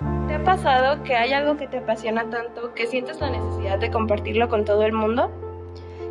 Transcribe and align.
¿Te 0.00 0.34
ha 0.34 0.42
pasado 0.44 1.02
que 1.02 1.14
hay 1.14 1.32
algo 1.32 1.58
que 1.58 1.68
te 1.68 1.78
apasiona 1.78 2.28
tanto 2.30 2.72
que 2.74 2.86
sientes 2.86 3.20
la 3.20 3.30
necesidad 3.30 3.78
de 3.78 3.90
compartirlo 3.90 4.48
con 4.48 4.64
todo 4.64 4.82
el 4.82 4.92
mundo? 4.92 5.30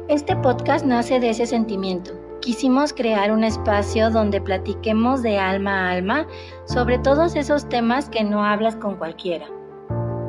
Este 0.08 0.36
podcast 0.36 0.86
nace 0.86 1.20
de 1.20 1.31
ese 1.31 1.47
sentimiento. 1.47 2.12
Quisimos 2.39 2.94
crear 2.94 3.31
un 3.31 3.44
espacio 3.44 4.12
donde 4.12 4.41
platiquemos 4.41 5.23
de 5.23 5.39
alma 5.39 5.88
a 5.88 5.91
alma 5.91 6.28
sobre 6.65 7.00
todos 7.00 7.36
esos 7.36 7.68
temas 7.68 8.10
que 8.10 8.23
no 8.23 8.46
hablas 8.46 8.75
con 8.75 8.96
cualquiera. 8.96 9.48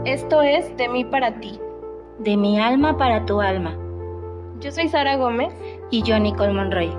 Esto 0.07 0.41
es 0.41 0.75
De 0.79 0.89
mí 0.89 1.05
para 1.05 1.39
ti. 1.41 1.61
De 2.19 2.37
mi 2.37 2.59
alma 2.59 2.97
para 2.97 3.27
tu 3.27 3.41
alma. 3.41 3.77
Yo 4.61 4.73
soy 4.73 4.89
Sara 4.89 5.17
Gómez. 5.17 5.53
Y 5.91 6.03
yo 6.03 6.19
Nicole 6.19 6.53
Monroy. 6.53 6.91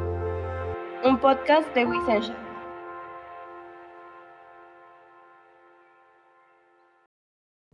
Un 1.04 1.18
podcast 1.18 1.74
de 1.74 1.86
Wisensha. 1.86 2.36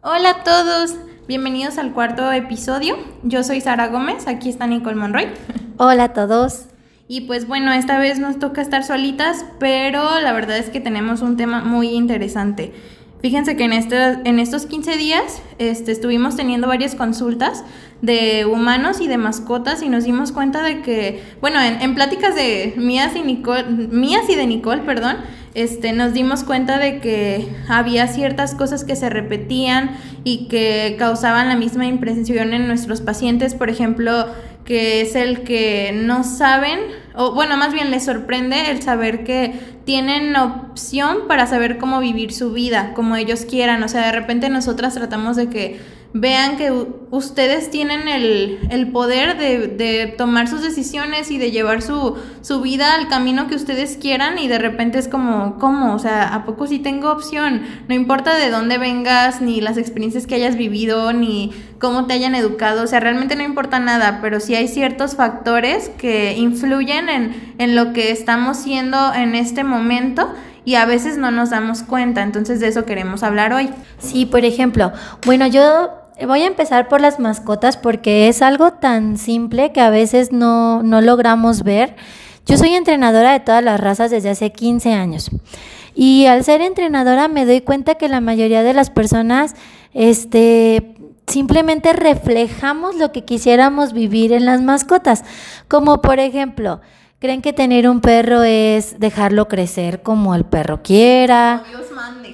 Hola 0.10 0.30
a 0.30 0.44
todos, 0.46 0.96
bienvenidos 1.28 1.78
al 1.78 1.92
cuarto 1.92 2.32
episodio. 2.32 2.96
Yo 3.24 3.44
soy 3.44 3.60
Sara 3.60 3.90
Gómez, 3.90 4.26
aquí 4.28 4.48
está 4.48 4.66
Nicole 4.66 4.96
Monroy. 4.96 5.28
Hola 5.78 6.06
a 6.06 6.14
todos. 6.14 6.68
Y 7.10 7.28
pues 7.28 7.46
bueno, 7.46 7.74
esta 7.74 8.00
vez 8.00 8.18
nos 8.18 8.40
toca 8.40 8.62
estar 8.62 8.86
solitas, 8.86 9.44
pero 9.60 10.22
la 10.22 10.32
verdad 10.32 10.60
es 10.60 10.70
que 10.70 10.80
tenemos 10.80 11.22
un 11.22 11.36
tema 11.36 11.60
muy 11.60 11.90
interesante. 11.90 12.72
Fíjense 13.20 13.58
que 13.58 13.66
en, 13.66 13.74
este, 13.74 13.98
en 14.24 14.40
estos 14.40 14.66
15 14.66 14.96
días 14.96 15.42
este, 15.58 15.92
estuvimos 15.92 16.38
teniendo 16.38 16.70
varias 16.70 16.96
consultas 16.96 17.66
de 18.02 18.46
humanos 18.46 19.02
y 19.02 19.08
de 19.10 19.18
mascotas 19.18 19.82
y 19.82 19.90
nos 19.90 20.06
dimos 20.06 20.32
cuenta 20.32 20.64
de 20.64 20.84
que, 20.84 21.22
bueno, 21.42 21.60
en, 21.62 21.96
pláticas 21.96 22.34
de 22.34 22.76
mías 22.78 23.14
y 23.18 23.24
Nicole, 23.24 23.66
mías 23.66 24.30
y 24.30 24.36
de 24.36 24.48
Nicole, 24.48 24.84
perdón, 24.84 25.18
este, 25.58 25.92
nos 25.92 26.14
dimos 26.14 26.44
cuenta 26.44 26.78
de 26.78 27.00
que 27.00 27.48
había 27.68 28.08
ciertas 28.08 28.54
cosas 28.54 28.84
que 28.84 28.96
se 28.96 29.10
repetían 29.10 29.98
y 30.24 30.48
que 30.50 30.96
causaban 31.00 31.50
la 31.50 31.56
misma 31.56 31.88
impresión 31.88 32.54
en 32.54 32.68
nuestros 32.68 33.02
pacientes, 33.02 33.56
por 33.56 33.72
ejemplo, 33.72 34.28
que 34.66 35.02
es 35.02 35.16
el 35.16 35.42
que 35.42 36.00
no 36.06 36.24
saben, 36.24 36.78
o 37.16 37.34
bueno, 37.34 37.58
más 37.58 37.74
bien 37.74 37.90
les 37.90 38.06
sorprende 38.06 38.70
el 38.70 38.84
saber 38.84 39.24
que 39.24 39.60
tienen 39.84 40.36
opción 40.36 41.28
para 41.28 41.48
saber 41.48 41.80
cómo 41.80 42.02
vivir 42.02 42.34
su 42.34 42.54
vida, 42.54 42.94
como 42.94 43.16
ellos 43.16 43.46
quieran. 43.46 43.82
O 43.82 43.88
sea, 43.88 44.06
de 44.06 44.12
repente 44.12 44.50
nosotras 44.50 44.94
tratamos 44.94 45.38
de 45.38 45.50
que 45.50 45.80
vean 46.20 46.58
que 46.58 46.72
ustedes 47.12 47.70
tienen 47.70 48.08
el, 48.08 48.92
poder 48.92 49.38
de, 49.38 50.14
tomar 50.18 50.48
sus 50.48 50.62
decisiones 50.62 51.32
y 51.32 51.38
de 51.38 51.52
llevar 51.52 51.82
su, 51.82 52.18
su, 52.42 52.62
vida 52.62 52.96
al 52.96 53.08
camino 53.08 53.48
que 53.48 53.56
ustedes 53.56 53.98
quieran 53.98 54.40
y 54.40 54.48
de 54.48 54.58
repente 54.58 54.98
es 55.00 55.08
como, 55.08 55.58
¿cómo? 55.60 55.94
O 55.94 56.00
sea, 56.00 56.34
¿a 56.34 56.46
poco 56.46 56.68
sí 56.68 56.80
tengo 56.80 57.12
opción? 57.12 57.62
No 57.88 57.96
importa 57.96 58.36
de 58.36 58.50
dónde 58.50 58.78
vengas, 58.78 59.42
ni 59.42 59.62
las 59.62 59.78
experiencias 59.78 60.28
que 60.28 60.36
hayas 60.36 60.56
vivido, 60.56 61.14
ni 61.14 61.52
cómo 61.80 62.08
te 62.08 62.14
hayan 62.14 62.36
educado, 62.36 62.84
o 62.84 62.88
sea, 62.88 63.00
realmente 63.00 63.36
no 63.36 63.44
importa 63.44 63.80
nada, 63.80 64.20
pero 64.22 64.40
sí 64.40 64.56
hay 64.56 64.68
ciertos 64.68 65.16
factores 65.16 65.90
que 65.98 66.36
influyen 66.38 67.10
en, 67.10 67.54
en 67.60 67.76
lo 67.76 67.94
que 67.94 68.12
estamos 68.12 68.58
siendo 68.58 69.14
en 69.14 69.36
este 69.36 69.64
momento 69.64 70.34
y 70.66 70.76
a 70.76 70.86
veces 70.86 71.18
no 71.18 71.32
nos 71.32 71.52
damos 71.52 71.82
cuenta, 71.84 72.24
entonces 72.24 72.60
de 72.60 72.68
eso 72.68 72.84
queremos 72.84 73.24
hablar 73.24 73.54
hoy. 73.54 73.70
Sí, 74.00 74.26
por 74.26 74.44
ejemplo, 74.44 74.92
bueno, 75.26 75.48
yo 75.48 76.07
voy 76.26 76.42
a 76.42 76.48
empezar 76.48 76.88
por 76.88 77.02
las 77.02 77.20
mascotas 77.20 77.78
porque 77.78 78.28
es 78.28 78.42
algo 78.42 78.74
tan 78.74 79.18
simple 79.18 79.72
que 79.72 79.82
a 79.82 79.90
veces 79.90 80.32
no, 80.32 80.82
no 80.84 81.02
logramos 81.02 81.64
ver. 81.64 81.96
Yo 82.46 82.58
soy 82.58 82.70
entrenadora 82.76 83.34
de 83.34 83.42
todas 83.42 83.64
las 83.64 83.80
razas 83.80 84.10
desde 84.10 84.30
hace 84.30 84.52
15 84.52 84.94
años. 84.94 85.30
Y 85.94 86.28
al 86.28 86.44
ser 86.44 86.62
entrenadora 86.62 87.28
me 87.28 87.46
doy 87.46 87.62
cuenta 87.62 87.96
que 87.96 88.08
la 88.08 88.22
mayoría 88.22 88.64
de 88.64 88.74
las 88.74 88.90
personas 88.90 89.56
este, 89.94 90.96
simplemente 91.28 91.92
reflejamos 91.94 92.96
lo 92.96 93.12
que 93.12 93.26
quisiéramos 93.26 93.94
vivir 93.94 94.32
en 94.32 94.46
las 94.46 94.62
mascotas. 94.62 95.24
Como 95.68 96.02
por 96.02 96.20
ejemplo, 96.20 96.82
¿Creen 97.20 97.42
que 97.42 97.52
tener 97.52 97.90
un 97.90 98.00
perro 98.00 98.44
es 98.44 99.00
dejarlo 99.00 99.48
crecer 99.48 100.04
como 100.04 100.36
el 100.36 100.46
perro 100.46 100.84
quiera? 100.84 101.64
Dios 101.68 101.92
mande. 101.92 102.28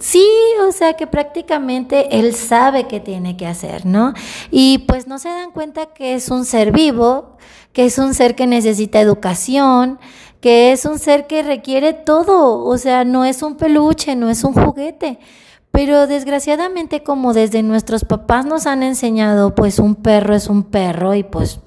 Sí, 0.00 0.28
o 0.68 0.70
sea 0.70 0.92
que 0.92 1.06
prácticamente 1.06 2.18
él 2.18 2.34
sabe 2.34 2.86
qué 2.86 3.00
tiene 3.00 3.38
que 3.38 3.46
hacer, 3.46 3.86
¿no? 3.86 4.12
Y 4.50 4.84
pues 4.86 5.06
no 5.06 5.18
se 5.18 5.30
dan 5.30 5.50
cuenta 5.50 5.86
que 5.86 6.14
es 6.14 6.28
un 6.28 6.44
ser 6.44 6.72
vivo, 6.72 7.38
que 7.72 7.86
es 7.86 7.96
un 7.96 8.12
ser 8.12 8.34
que 8.34 8.46
necesita 8.46 9.00
educación, 9.00 9.98
que 10.42 10.72
es 10.72 10.84
un 10.84 10.98
ser 10.98 11.26
que 11.26 11.42
requiere 11.42 11.94
todo, 11.94 12.64
o 12.64 12.76
sea, 12.76 13.04
no 13.04 13.24
es 13.24 13.42
un 13.42 13.56
peluche, 13.56 14.14
no 14.14 14.28
es 14.28 14.44
un 14.44 14.52
juguete. 14.52 15.18
Pero 15.72 16.06
desgraciadamente 16.06 17.02
como 17.02 17.32
desde 17.32 17.62
nuestros 17.62 18.04
papás 18.04 18.44
nos 18.44 18.66
han 18.66 18.82
enseñado, 18.82 19.54
pues 19.54 19.78
un 19.78 19.94
perro 19.94 20.34
es 20.34 20.48
un 20.48 20.64
perro 20.64 21.14
y 21.14 21.22
pues 21.22 21.60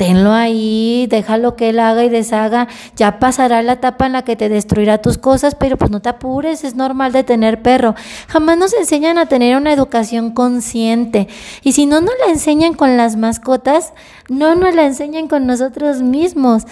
tenlo 0.00 0.32
ahí, 0.32 1.06
déjalo 1.10 1.56
que 1.56 1.68
él 1.68 1.78
haga 1.78 2.02
y 2.02 2.08
deshaga, 2.08 2.68
ya 2.96 3.18
pasará 3.18 3.62
la 3.62 3.74
etapa 3.74 4.06
en 4.06 4.12
la 4.12 4.22
que 4.22 4.34
te 4.34 4.48
destruirá 4.48 5.02
tus 5.02 5.18
cosas, 5.18 5.54
pero 5.54 5.76
pues 5.76 5.90
no 5.90 6.00
te 6.00 6.08
apures, 6.08 6.64
es 6.64 6.74
normal 6.74 7.12
de 7.12 7.22
tener 7.22 7.60
perro. 7.60 7.94
Jamás 8.26 8.56
nos 8.56 8.72
enseñan 8.72 9.18
a 9.18 9.26
tener 9.26 9.58
una 9.58 9.74
educación 9.74 10.30
consciente 10.30 11.28
y 11.62 11.72
si 11.72 11.84
no 11.84 12.00
nos 12.00 12.14
la 12.24 12.32
enseñan 12.32 12.72
con 12.72 12.96
las 12.96 13.16
mascotas, 13.16 13.92
no 14.30 14.54
nos 14.54 14.74
la 14.74 14.86
enseñan 14.86 15.28
con 15.28 15.46
nosotros 15.46 16.00
mismos. 16.00 16.62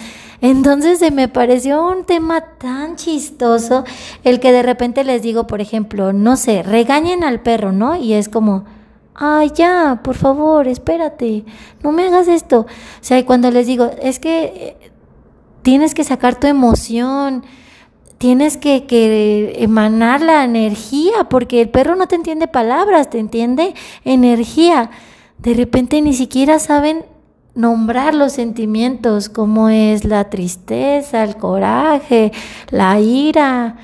Entonces 0.41 0.97
se 0.97 1.11
me 1.11 1.27
pareció 1.27 1.87
un 1.87 2.05
tema 2.05 2.41
tan 2.41 2.95
chistoso 2.95 3.83
el 4.23 4.39
que 4.39 4.51
de 4.51 4.63
repente 4.63 5.03
les 5.03 5.21
digo, 5.21 5.45
por 5.45 5.61
ejemplo, 5.61 6.13
no 6.13 6.35
sé, 6.35 6.63
regañen 6.63 7.23
al 7.23 7.41
perro, 7.41 7.73
¿no? 7.73 7.95
Y 7.95 8.13
es 8.13 8.27
como 8.27 8.65
ay, 9.19 9.51
ya, 9.53 9.99
por 10.01 10.15
favor, 10.15 10.67
espérate, 10.67 11.43
no 11.83 11.91
me 11.91 12.05
hagas 12.07 12.29
esto. 12.29 12.61
O 12.61 12.67
sea, 13.01 13.23
cuando 13.25 13.51
les 13.51 13.67
digo, 13.67 13.91
es 14.01 14.17
que 14.17 14.43
eh, 14.45 14.91
tienes 15.61 15.93
que 15.93 16.05
sacar 16.05 16.39
tu 16.39 16.47
emoción, 16.47 17.43
tienes 18.17 18.55
que, 18.55 18.85
que, 18.85 19.57
emanar 19.59 20.21
la 20.21 20.45
energía, 20.45 21.25
porque 21.29 21.61
el 21.61 21.69
perro 21.69 21.97
no 21.97 22.07
te 22.07 22.15
entiende 22.15 22.47
palabras, 22.47 23.09
te 23.09 23.19
entiende 23.19 23.75
energía. 24.05 24.89
De 25.37 25.53
repente 25.53 26.01
ni 26.01 26.13
siquiera 26.13 26.57
saben 26.59 27.03
nombrar 27.55 28.13
los 28.13 28.31
sentimientos, 28.31 29.27
como 29.27 29.67
es 29.67 30.05
la 30.05 30.29
tristeza, 30.29 31.25
el 31.25 31.35
coraje, 31.35 32.31
la 32.71 33.01
ira 33.01 33.75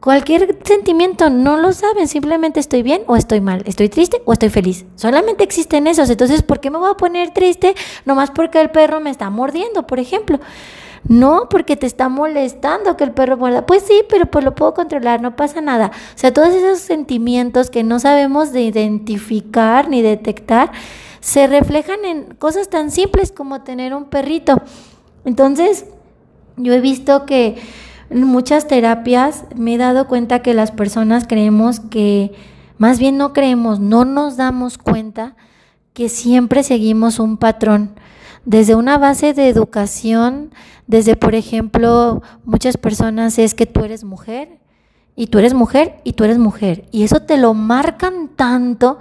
Cualquier 0.00 0.56
sentimiento 0.62 1.28
no 1.28 1.56
lo 1.56 1.72
saben, 1.72 2.06
simplemente 2.06 2.60
estoy 2.60 2.84
bien 2.84 3.02
o 3.08 3.16
estoy 3.16 3.40
mal, 3.40 3.64
estoy 3.66 3.88
triste 3.88 4.22
o 4.24 4.32
estoy 4.32 4.48
feliz. 4.48 4.86
Solamente 4.94 5.42
existen 5.42 5.88
esos, 5.88 6.08
entonces 6.08 6.42
¿por 6.42 6.60
qué 6.60 6.70
me 6.70 6.78
voy 6.78 6.90
a 6.90 6.94
poner 6.94 7.32
triste 7.32 7.74
nomás 8.04 8.30
porque 8.30 8.60
el 8.60 8.70
perro 8.70 9.00
me 9.00 9.10
está 9.10 9.28
mordiendo, 9.28 9.88
por 9.88 9.98
ejemplo? 9.98 10.38
No, 11.08 11.48
porque 11.48 11.76
te 11.76 11.86
está 11.86 12.08
molestando 12.08 12.96
que 12.96 13.04
el 13.04 13.12
perro 13.12 13.36
muerda. 13.36 13.66
Pues 13.66 13.82
sí, 13.82 14.02
pero 14.08 14.26
pues 14.26 14.44
lo 14.44 14.54
puedo 14.54 14.74
controlar, 14.74 15.20
no 15.20 15.36
pasa 15.36 15.60
nada. 15.60 15.90
O 16.14 16.18
sea, 16.18 16.32
todos 16.32 16.50
esos 16.50 16.80
sentimientos 16.80 17.70
que 17.70 17.82
no 17.82 17.98
sabemos 17.98 18.52
de 18.52 18.62
identificar 18.62 19.88
ni 19.88 20.02
detectar 20.02 20.70
se 21.20 21.46
reflejan 21.46 22.04
en 22.04 22.34
cosas 22.34 22.68
tan 22.68 22.90
simples 22.90 23.32
como 23.32 23.62
tener 23.62 23.94
un 23.94 24.04
perrito. 24.04 24.60
Entonces, 25.24 25.86
yo 26.56 26.72
he 26.72 26.80
visto 26.80 27.26
que 27.26 27.56
en 28.10 28.24
muchas 28.24 28.66
terapias 28.66 29.44
me 29.54 29.74
he 29.74 29.78
dado 29.78 30.08
cuenta 30.08 30.40
que 30.40 30.54
las 30.54 30.70
personas 30.70 31.26
creemos 31.28 31.80
que, 31.80 32.32
más 32.78 32.98
bien 32.98 33.16
no 33.16 33.32
creemos, 33.32 33.80
no 33.80 34.04
nos 34.04 34.36
damos 34.36 34.78
cuenta 34.78 35.36
que 35.92 36.08
siempre 36.08 36.62
seguimos 36.62 37.18
un 37.18 37.36
patrón. 37.36 37.90
Desde 38.44 38.74
una 38.74 38.98
base 38.98 39.34
de 39.34 39.48
educación, 39.48 40.52
desde, 40.86 41.16
por 41.16 41.34
ejemplo, 41.34 42.22
muchas 42.44 42.76
personas 42.76 43.38
es 43.38 43.54
que 43.54 43.66
tú 43.66 43.84
eres 43.84 44.04
mujer 44.04 44.58
y 45.16 45.26
tú 45.26 45.38
eres 45.38 45.52
mujer 45.52 46.00
y 46.04 46.12
tú 46.12 46.24
eres 46.24 46.38
mujer. 46.38 46.86
Y 46.92 47.02
eso 47.02 47.20
te 47.20 47.36
lo 47.36 47.52
marcan 47.52 48.28
tanto 48.28 48.98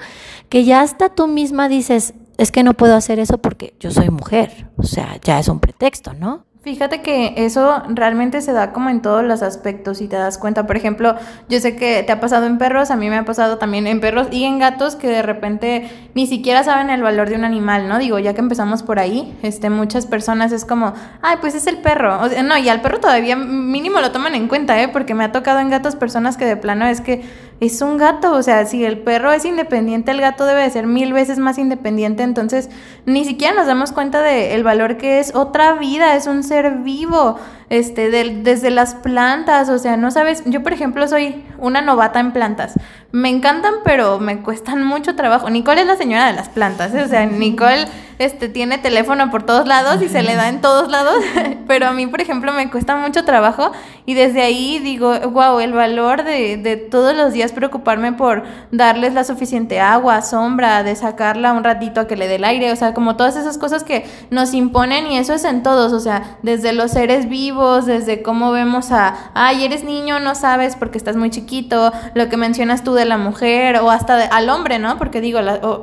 que 0.49 0.65
ya 0.65 0.81
hasta 0.81 1.09
tú 1.09 1.27
misma 1.27 1.69
dices, 1.69 2.13
es 2.37 2.51
que 2.51 2.63
no 2.63 2.73
puedo 2.73 2.95
hacer 2.95 3.19
eso 3.19 3.37
porque 3.37 3.75
yo 3.79 3.91
soy 3.91 4.09
mujer. 4.09 4.67
O 4.75 4.83
sea, 4.83 5.17
ya 5.23 5.39
es 5.39 5.47
un 5.47 5.59
pretexto, 5.59 6.13
¿no? 6.13 6.45
Fíjate 6.67 7.01
que 7.01 7.33
eso 7.37 7.81
realmente 7.87 8.41
se 8.41 8.51
da 8.51 8.73
como 8.73 8.89
en 8.89 9.01
todos 9.01 9.23
los 9.23 9.41
aspectos 9.41 10.01
y 10.01 10.09
te 10.09 10.17
das 10.17 10.37
cuenta. 10.37 10.67
Por 10.67 10.75
ejemplo, 10.75 11.15
yo 11.47 11.61
sé 11.61 11.77
que 11.77 12.03
te 12.03 12.11
ha 12.11 12.19
pasado 12.19 12.45
en 12.45 12.57
perros, 12.57 12.91
a 12.91 12.97
mí 12.97 13.09
me 13.09 13.15
ha 13.15 13.23
pasado 13.23 13.57
también 13.57 13.87
en 13.87 14.01
perros 14.01 14.27
y 14.31 14.43
en 14.43 14.59
gatos 14.59 14.97
que 14.97 15.07
de 15.07 15.21
repente 15.21 15.89
ni 16.13 16.27
siquiera 16.27 16.65
saben 16.65 16.89
el 16.89 17.01
valor 17.01 17.29
de 17.29 17.35
un 17.35 17.45
animal, 17.45 17.87
¿no? 17.87 17.99
Digo, 17.99 18.19
ya 18.19 18.33
que 18.33 18.41
empezamos 18.41 18.83
por 18.83 18.99
ahí, 18.99 19.33
este, 19.43 19.69
muchas 19.69 20.07
personas 20.07 20.51
es 20.51 20.65
como, 20.65 20.93
ay, 21.21 21.37
pues 21.39 21.55
es 21.55 21.67
el 21.67 21.77
perro. 21.77 22.21
O 22.21 22.27
sea, 22.27 22.43
no, 22.43 22.57
y 22.57 22.67
al 22.67 22.81
perro 22.81 22.99
todavía 22.99 23.37
mínimo 23.37 24.01
lo 24.01 24.11
toman 24.11 24.35
en 24.35 24.49
cuenta, 24.49 24.81
¿eh? 24.81 24.89
Porque 24.89 25.13
me 25.13 25.23
ha 25.23 25.31
tocado 25.31 25.61
en 25.61 25.69
gatos 25.69 25.95
personas 25.95 26.35
que 26.35 26.43
de 26.43 26.57
plano 26.57 26.85
es 26.85 26.99
que 26.99 27.23
es 27.59 27.81
un 27.81 27.97
gato, 27.97 28.33
o 28.33 28.43
sea, 28.43 28.65
si 28.65 28.85
el 28.85 28.99
perro 28.99 29.31
es 29.31 29.43
independiente, 29.43 30.11
el 30.11 30.21
gato 30.21 30.45
debe 30.45 30.61
de 30.61 30.69
ser 30.69 30.85
mil 30.85 31.11
veces 31.13 31.39
más 31.39 31.57
independiente, 31.57 32.23
entonces 32.23 32.69
ni 33.05 33.25
siquiera 33.25 33.55
nos 33.55 33.65
damos 33.65 33.91
cuenta 33.91 34.21
del 34.21 34.51
el 34.51 34.63
valor 34.63 34.97
que 34.97 35.19
es 35.19 35.33
otra 35.33 35.73
vida, 35.73 36.15
es 36.15 36.27
un 36.27 36.43
ser 36.43 36.79
vivo. 36.79 37.37
Este, 37.69 38.09
desde 38.09 38.69
las 38.69 38.95
plantas, 38.95 39.69
o 39.69 39.77
sea, 39.77 39.97
no 39.97 40.09
sabes, 40.09 40.43
yo 40.45 40.63
por 40.63 40.71
ejemplo 40.71 41.07
soy 41.07 41.43
una 41.57 41.81
novata 41.81 42.19
en 42.19 42.31
plantas. 42.31 42.73
Me 43.11 43.29
encantan, 43.29 43.73
pero 43.83 44.19
me 44.19 44.41
cuestan 44.41 44.83
mucho 44.83 45.15
trabajo. 45.15 45.49
Nicole 45.49 45.81
es 45.81 45.87
la 45.87 45.95
señora 45.95 46.27
de 46.27 46.33
las 46.33 46.49
plantas, 46.49 46.93
¿eh? 46.93 47.03
o 47.03 47.07
sea, 47.07 47.25
Nicole 47.25 47.85
este, 48.19 48.49
tiene 48.49 48.77
teléfono 48.77 49.29
por 49.29 49.43
todos 49.43 49.67
lados 49.67 50.01
y 50.01 50.09
se 50.09 50.23
le 50.23 50.35
da 50.35 50.49
en 50.49 50.61
todos 50.61 50.89
lados, 50.89 51.23
pero 51.67 51.87
a 51.87 51.93
mí, 51.93 52.07
por 52.07 52.21
ejemplo, 52.21 52.51
me 52.53 52.69
cuesta 52.69 52.95
mucho 52.95 53.25
trabajo 53.25 53.71
y 54.05 54.13
desde 54.13 54.41
ahí 54.41 54.79
digo, 54.79 55.17
wow, 55.29 55.59
el 55.59 55.73
valor 55.73 56.23
de, 56.23 56.57
de 56.57 56.77
todos 56.77 57.15
los 57.15 57.33
días 57.33 57.51
preocuparme 57.51 58.13
por 58.13 58.43
darles 58.71 59.13
la 59.13 59.23
suficiente 59.23 59.79
agua, 59.79 60.21
sombra, 60.21 60.83
de 60.83 60.95
sacarla 60.95 61.53
un 61.53 61.63
ratito 61.63 62.01
a 62.01 62.07
que 62.07 62.15
le 62.15 62.27
dé 62.27 62.35
el 62.35 62.43
aire, 62.43 62.71
o 62.71 62.75
sea, 62.75 62.93
como 62.93 63.15
todas 63.15 63.35
esas 63.35 63.57
cosas 63.57 63.83
que 63.83 64.05
nos 64.31 64.53
imponen 64.53 65.07
y 65.07 65.17
eso 65.17 65.33
es 65.33 65.43
en 65.43 65.63
todos, 65.63 65.93
o 65.93 65.99
sea, 65.99 66.37
desde 66.41 66.73
los 66.73 66.91
seres 66.91 67.29
vivos, 67.29 67.56
desde 67.57 68.21
cómo 68.21 68.51
vemos 68.51 68.91
a, 68.91 69.31
ay, 69.33 69.65
eres 69.65 69.83
niño, 69.83 70.19
no 70.19 70.35
sabes 70.35 70.75
porque 70.75 70.97
estás 70.97 71.15
muy 71.15 71.29
chiquito, 71.29 71.91
lo 72.13 72.29
que 72.29 72.37
mencionas 72.37 72.83
tú 72.83 72.93
de 72.93 73.05
la 73.05 73.17
mujer 73.17 73.77
o 73.77 73.89
hasta 73.89 74.25
al 74.25 74.49
hombre, 74.49 74.79
¿no? 74.79 74.97
Porque 74.97 75.21
digo, 75.21 75.39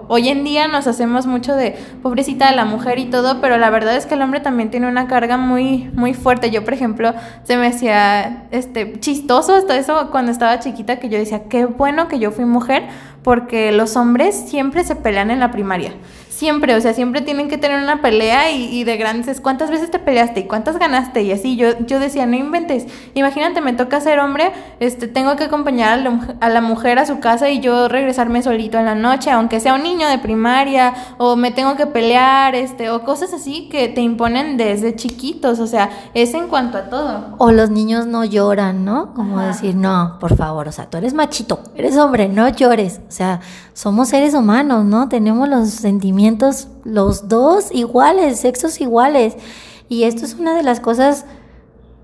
hoy 0.09 0.29
en 0.29 0.45
día 0.45 0.69
nos 0.69 0.87
hacemos 0.87 1.27
mucho 1.27 1.55
de 1.57 1.77
pobrecita 2.03 2.49
de 2.49 2.57
la 2.57 2.65
mujer 2.65 2.99
y 2.99 3.07
todo, 3.07 3.41
pero 3.41 3.59
la 3.59 3.71
verdad 3.71 3.97
es 3.97 4.07
que 4.07 4.15
el 4.15 4.23
hombre 4.23 4.41
también 4.41 4.71
tiene 4.71 4.87
una 4.87 5.09
carga 5.09 5.37
muy, 5.37 5.91
muy 5.95 6.15
fuerte. 6.15 6.51
Yo, 6.51 6.65
por 6.65 6.75
ejemplo, 6.75 7.13
se 7.43 7.57
me 7.57 7.67
hacía 7.67 8.47
este, 8.51 9.01
chistoso 9.01 9.55
hasta 9.55 9.77
eso 9.77 10.11
cuando 10.11 10.31
estaba 10.31 10.61
chiquita 10.61 11.01
que 11.01 11.09
yo 11.09 11.19
decía, 11.19 11.45
qué 11.49 11.67
bueno 11.67 12.09
que 12.09 12.19
yo 12.19 12.31
fui 12.31 12.45
mujer 12.45 12.85
porque 13.23 13.73
los 13.73 13.97
hombres 13.97 14.35
siempre 14.49 14.85
se 14.85 14.95
pelean 14.95 15.31
en 15.31 15.41
la 15.41 15.51
primaria. 15.51 15.93
Siempre, 16.45 16.75
o 16.75 16.81
sea, 16.83 16.93
siempre 16.93 17.23
tienen 17.23 17.49
que 17.49 17.57
tener 17.57 17.83
una 17.83 18.03
pelea 18.03 18.51
y, 18.51 18.85
de 18.85 18.99
grandes, 18.99 19.41
¿cuántas 19.41 19.71
veces 19.71 19.91
te 19.91 19.99
peleaste 19.99 20.41
y 20.41 20.45
cuántas 20.45 20.79
ganaste? 20.79 21.23
Y 21.23 21.33
así, 21.33 21.57
yo, 21.57 21.69
yo 21.87 21.99
decía, 21.99 22.27
no 22.27 22.37
inventes. 22.37 22.87
Imagínate, 23.15 23.63
me 23.63 23.73
toca 23.73 23.99
ser 24.03 24.19
hombre, 24.19 24.53
este, 24.79 25.09
tengo 25.09 25.37
que 25.37 25.45
acompañar 25.45 25.95
a 25.95 25.97
la, 25.97 26.37
a 26.41 26.51
la 26.51 26.61
mujer 26.61 26.99
a 26.99 27.07
su 27.07 27.19
casa 27.19 27.49
y 27.49 27.61
yo 27.61 27.89
regresarme 27.89 28.43
solito 28.43 28.77
en 28.79 28.85
la 28.85 28.95
noche, 28.95 29.31
aunque 29.31 29.59
sea 29.59 29.73
un 29.73 29.85
niño 29.85 30.07
de 30.07 30.19
primaria, 30.19 30.93
o 31.17 31.35
me 31.35 31.51
tengo 31.51 31.77
que 31.77 31.87
pelear, 31.87 32.55
este, 32.55 32.91
o 32.91 33.05
cosas 33.05 33.33
así 33.33 33.71
que 33.71 33.89
te 33.89 34.03
imponen 34.03 34.59
desde 34.59 34.95
chiquitos, 34.95 35.61
o 35.61 35.67
sea, 35.67 35.89
es 36.13 36.35
en 36.35 36.49
cuanto 36.49 36.77
a 36.77 36.91
todo. 36.91 37.37
O 37.39 37.53
los 37.53 37.71
niños 37.71 38.07
no 38.07 38.23
lloran, 38.23 38.85
¿no? 38.85 39.15
Como 39.15 39.41
decir, 39.41 39.75
no, 39.75 40.19
por 40.21 40.37
favor, 40.37 40.69
o 40.69 40.73
sea, 40.73 40.91
tú 40.91 40.99
eres 40.99 41.15
machito, 41.15 41.61
eres 41.75 41.97
hombre, 41.97 42.29
no 42.29 42.47
llores. 42.51 43.01
O 43.09 43.13
sea, 43.13 43.41
somos 43.75 44.09
seres 44.09 44.35
humanos, 44.35 44.85
¿no? 44.85 45.09
Tenemos 45.09 45.49
los 45.49 45.69
sentimientos, 45.69 46.69
los 46.85 47.29
dos 47.29 47.71
iguales, 47.73 48.41
sexos 48.41 48.81
iguales. 48.81 49.35
Y 49.89 50.05
esto 50.05 50.25
es 50.25 50.35
una 50.35 50.57
de 50.57 50.63
las 50.63 50.81
cosas 50.81 51.27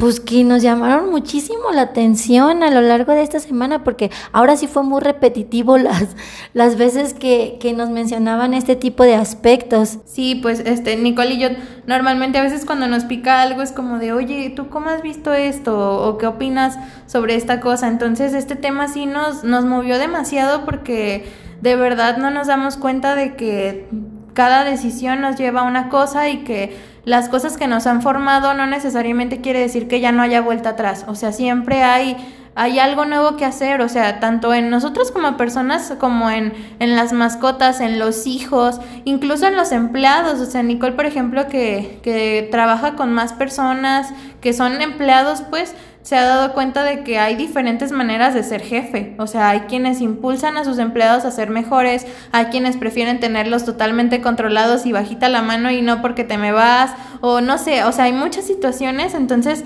pues 0.00 0.18
que 0.18 0.42
nos 0.44 0.62
llamaron 0.62 1.10
muchísimo 1.10 1.70
la 1.74 1.82
atención 1.82 2.62
a 2.62 2.70
lo 2.70 2.80
largo 2.80 3.12
de 3.12 3.22
esta 3.22 3.38
semana, 3.38 3.84
porque 3.84 4.10
ahora 4.32 4.56
sí 4.56 4.66
fue 4.66 4.82
muy 4.82 5.00
repetitivo 5.02 5.76
las, 5.78 6.16
las 6.54 6.78
veces 6.78 7.12
que, 7.12 7.58
que, 7.60 7.74
nos 7.74 7.90
mencionaban 7.90 8.54
este 8.54 8.76
tipo 8.76 9.04
de 9.04 9.14
aspectos. 9.14 9.98
Sí, 10.06 10.36
pues 10.36 10.60
este, 10.60 10.96
Nicole 10.96 11.34
y 11.34 11.38
yo 11.38 11.48
normalmente 11.86 12.38
a 12.38 12.42
veces 12.42 12.64
cuando 12.64 12.88
nos 12.88 13.04
pica 13.04 13.42
algo 13.42 13.60
es 13.60 13.72
como 13.72 13.98
de, 13.98 14.14
oye, 14.14 14.50
¿tú 14.56 14.70
cómo 14.70 14.88
has 14.88 15.02
visto 15.02 15.34
esto? 15.34 16.02
¿O 16.08 16.16
qué 16.16 16.26
opinas 16.26 16.78
sobre 17.06 17.34
esta 17.34 17.60
cosa? 17.60 17.86
Entonces 17.86 18.32
este 18.32 18.56
tema 18.56 18.88
sí 18.88 19.04
nos, 19.04 19.44
nos 19.44 19.66
movió 19.66 19.98
demasiado 19.98 20.64
porque 20.64 21.30
de 21.60 21.76
verdad 21.76 22.16
no 22.16 22.30
nos 22.30 22.46
damos 22.46 22.76
cuenta 22.76 23.14
de 23.14 23.36
que 23.36 23.88
cada 24.34 24.64
decisión 24.64 25.20
nos 25.20 25.36
lleva 25.36 25.60
a 25.60 25.64
una 25.64 25.88
cosa 25.88 26.28
y 26.28 26.38
que 26.44 26.76
las 27.04 27.28
cosas 27.28 27.56
que 27.56 27.66
nos 27.66 27.86
han 27.86 28.02
formado 28.02 28.54
no 28.54 28.66
necesariamente 28.66 29.40
quiere 29.40 29.60
decir 29.60 29.88
que 29.88 30.00
ya 30.00 30.12
no 30.12 30.22
haya 30.22 30.40
vuelta 30.40 30.70
atrás. 30.70 31.04
O 31.08 31.14
sea, 31.14 31.32
siempre 31.32 31.82
hay, 31.82 32.16
hay 32.54 32.78
algo 32.78 33.04
nuevo 33.04 33.36
que 33.36 33.44
hacer. 33.44 33.80
O 33.80 33.88
sea, 33.88 34.20
tanto 34.20 34.54
en 34.54 34.70
nosotros 34.70 35.10
como 35.10 35.36
personas, 35.36 35.94
como 35.98 36.30
en, 36.30 36.52
en 36.78 36.96
las 36.96 37.12
mascotas, 37.12 37.80
en 37.80 37.98
los 37.98 38.26
hijos, 38.26 38.80
incluso 39.04 39.46
en 39.46 39.56
los 39.56 39.72
empleados. 39.72 40.40
O 40.40 40.46
sea, 40.46 40.62
Nicole, 40.62 40.92
por 40.92 41.06
ejemplo, 41.06 41.48
que, 41.48 41.98
que 42.02 42.48
trabaja 42.50 42.96
con 42.96 43.12
más 43.12 43.32
personas, 43.32 44.12
que 44.40 44.52
son 44.52 44.80
empleados, 44.80 45.42
pues 45.42 45.74
se 46.02 46.16
ha 46.16 46.24
dado 46.24 46.54
cuenta 46.54 46.82
de 46.82 47.04
que 47.04 47.18
hay 47.18 47.36
diferentes 47.36 47.92
maneras 47.92 48.34
de 48.34 48.42
ser 48.42 48.62
jefe. 48.62 49.14
O 49.18 49.26
sea, 49.26 49.50
hay 49.50 49.60
quienes 49.60 50.00
impulsan 50.00 50.56
a 50.56 50.64
sus 50.64 50.78
empleados 50.78 51.24
a 51.24 51.30
ser 51.30 51.50
mejores, 51.50 52.06
hay 52.32 52.46
quienes 52.46 52.76
prefieren 52.76 53.20
tenerlos 53.20 53.64
totalmente 53.64 54.20
controlados 54.20 54.86
y 54.86 54.92
bajita 54.92 55.28
la 55.28 55.42
mano 55.42 55.70
y 55.70 55.82
no 55.82 56.00
porque 56.00 56.24
te 56.24 56.38
me 56.38 56.52
vas, 56.52 56.92
o 57.20 57.40
no 57.40 57.58
sé, 57.58 57.84
o 57.84 57.92
sea, 57.92 58.04
hay 58.04 58.12
muchas 58.12 58.46
situaciones, 58.46 59.14
entonces 59.14 59.64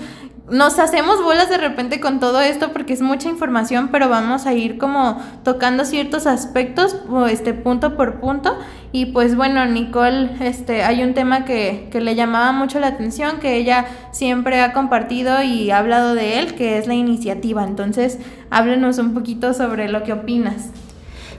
nos 0.49 0.77
hacemos 0.77 1.23
bolas 1.23 1.49
de 1.49 1.57
repente 1.57 1.99
con 1.99 2.19
todo 2.19 2.39
esto 2.39 2.71
porque 2.71 2.93
es 2.93 3.01
mucha 3.01 3.29
información, 3.29 3.89
pero 3.91 4.09
vamos 4.09 4.45
a 4.45 4.53
ir 4.53 4.77
como 4.77 5.19
tocando 5.43 5.85
ciertos 5.85 6.27
aspectos, 6.27 6.97
este 7.29 7.53
punto 7.53 7.95
por 7.95 8.19
punto. 8.19 8.55
Y 8.91 9.07
pues 9.07 9.35
bueno, 9.35 9.65
Nicole, 9.65 10.29
este, 10.41 10.83
hay 10.83 11.03
un 11.03 11.13
tema 11.13 11.45
que, 11.45 11.89
que 11.91 11.99
le 11.99 12.15
llamaba 12.15 12.51
mucho 12.51 12.79
la 12.79 12.87
atención, 12.87 13.39
que 13.39 13.57
ella 13.57 13.85
siempre 14.11 14.61
ha 14.61 14.71
compartido 14.71 15.41
y 15.41 15.71
ha 15.71 15.79
hablado 15.79 16.13
de 16.13 16.39
él, 16.39 16.53
que 16.53 16.77
es 16.77 16.87
la 16.87 16.93
iniciativa. 16.93 17.63
Entonces, 17.63 18.19
háblenos 18.51 18.99
un 18.99 19.13
poquito 19.13 19.53
sobre 19.53 19.89
lo 19.89 20.03
que 20.03 20.13
opinas. 20.13 20.69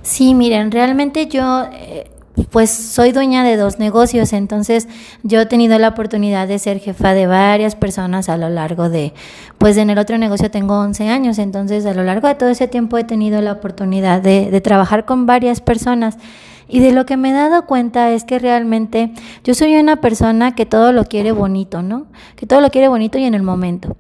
Sí, 0.03 0.35
miren, 0.35 0.71
realmente 0.71 1.29
yo 1.29 1.69
eh, 1.73 2.11
pues 2.51 2.71
soy 2.71 3.13
dueña 3.13 3.43
de 3.45 3.57
dos 3.57 3.79
negocios, 3.79 4.33
entonces 4.33 4.89
yo 5.23 5.41
he 5.41 5.47
tenido 5.47 5.79
la 5.79 5.89
oportunidad 5.89 6.47
de 6.47 6.59
ser 6.59 6.79
jefa 6.81 7.15
de 7.15 7.27
varias 7.27 7.77
personas 7.77 8.29
a 8.29 8.37
lo 8.37 8.49
largo 8.49 8.89
de, 8.91 9.15
pues 9.59 9.77
en 9.79 9.91
el 9.91 9.99
otro 9.99 10.19
negocio 10.19 10.51
tengo 10.51 10.79
11 10.79 11.09
años, 11.09 11.39
entonces 11.39 11.87
a 11.87 11.95
lo 11.95 12.05
largo 12.05 12.29
de 12.29 12.35
todo 12.35 12.51
ese 12.51 12.69
tiempo 12.69 12.99
he 12.99 13.05
tenido 13.05 13.41
la 13.41 13.53
oportunidad 13.53 14.21
de, 14.21 14.61
trabajar 14.61 15.05
con 15.05 15.27
varias 15.27 15.61
personas. 15.61 16.19
Y 16.69 16.81
de 16.81 16.91
lo 16.91 17.07
que 17.07 17.17
me 17.17 17.31
he 17.31 17.33
dado 17.33 17.67
cuenta 17.67 18.11
es 18.11 18.25
que 18.25 18.41
realmente 18.41 19.13
yo 19.45 19.55
soy 19.55 19.77
una 19.77 20.01
persona 20.01 20.57
que 20.57 20.67
todo 20.67 20.91
lo 20.91 21.05
quiere 21.05 21.31
bonito, 21.31 21.81
¿no? 21.81 22.07
Que 22.35 22.47
todo 22.47 22.61
lo 22.61 22.71
quiere 22.71 22.89
bonito 22.89 23.19
y 23.19 23.25
en 23.25 23.35
el 23.35 23.45
momento. 23.45 23.97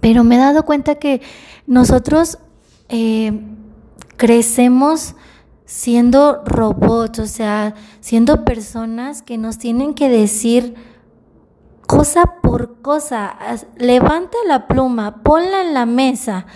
Pero 0.00 0.22
me 0.22 0.34
he 0.34 0.38
dado 0.38 0.66
cuenta 0.66 0.96
que 0.96 1.22
nosotros 1.66 2.38
eh, 2.90 3.32
crecemos 4.18 5.14
siendo 5.70 6.42
robots, 6.44 7.20
o 7.20 7.26
sea, 7.28 7.74
siendo 8.00 8.44
personas 8.44 9.22
que 9.22 9.38
nos 9.38 9.56
tienen 9.56 9.94
que 9.94 10.08
decir 10.08 10.74
cosa 11.86 12.40
por 12.42 12.82
cosa, 12.82 13.36
levanta 13.76 14.36
la 14.48 14.66
pluma, 14.66 15.22
ponla 15.22 15.60
en 15.62 15.72
la 15.72 15.86
mesa. 15.86 16.46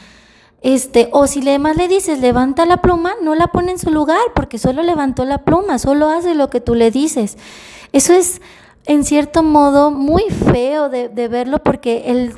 Este, 0.63 1.11
o 1.13 1.29
si 1.29 1.49
además 1.49 1.77
le 1.77 1.87
dices, 1.87 2.19
levanta 2.19 2.67
la 2.67 2.79
pluma, 2.79 3.13
no 3.23 3.37
la 3.37 3.47
pone 3.47 3.71
en 3.71 3.79
su 3.79 3.93
lugar, 3.93 4.19
porque 4.35 4.59
solo 4.59 4.83
levantó 4.83 5.25
la 5.25 5.45
pluma, 5.45 5.79
solo 5.79 6.09
hace 6.09 6.35
lo 6.35 6.51
que 6.51 6.61
tú 6.61 6.75
le 6.75 6.91
dices. 6.91 7.39
Eso 7.93 8.15
es, 8.15 8.43
en 8.85 9.05
cierto 9.05 9.45
modo, 9.45 9.93
muy 9.93 10.25
feo 10.25 10.89
de, 10.89 11.09
de 11.09 11.29
verlo, 11.29 11.63
porque 11.63 12.07
el 12.07 12.35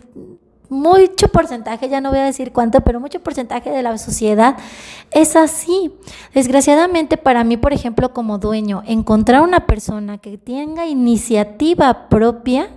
mucho 0.68 1.28
porcentaje, 1.28 1.88
ya 1.88 2.00
no 2.00 2.10
voy 2.10 2.18
a 2.18 2.24
decir 2.24 2.52
cuánto, 2.52 2.80
pero 2.80 3.00
mucho 3.00 3.20
porcentaje 3.20 3.70
de 3.70 3.82
la 3.82 3.96
sociedad 3.98 4.56
es 5.10 5.36
así. 5.36 5.92
Desgraciadamente 6.34 7.16
para 7.16 7.44
mí, 7.44 7.56
por 7.56 7.72
ejemplo, 7.72 8.12
como 8.12 8.38
dueño, 8.38 8.82
encontrar 8.86 9.42
una 9.42 9.66
persona 9.66 10.18
que 10.18 10.38
tenga 10.38 10.86
iniciativa 10.86 12.08
propia 12.08 12.70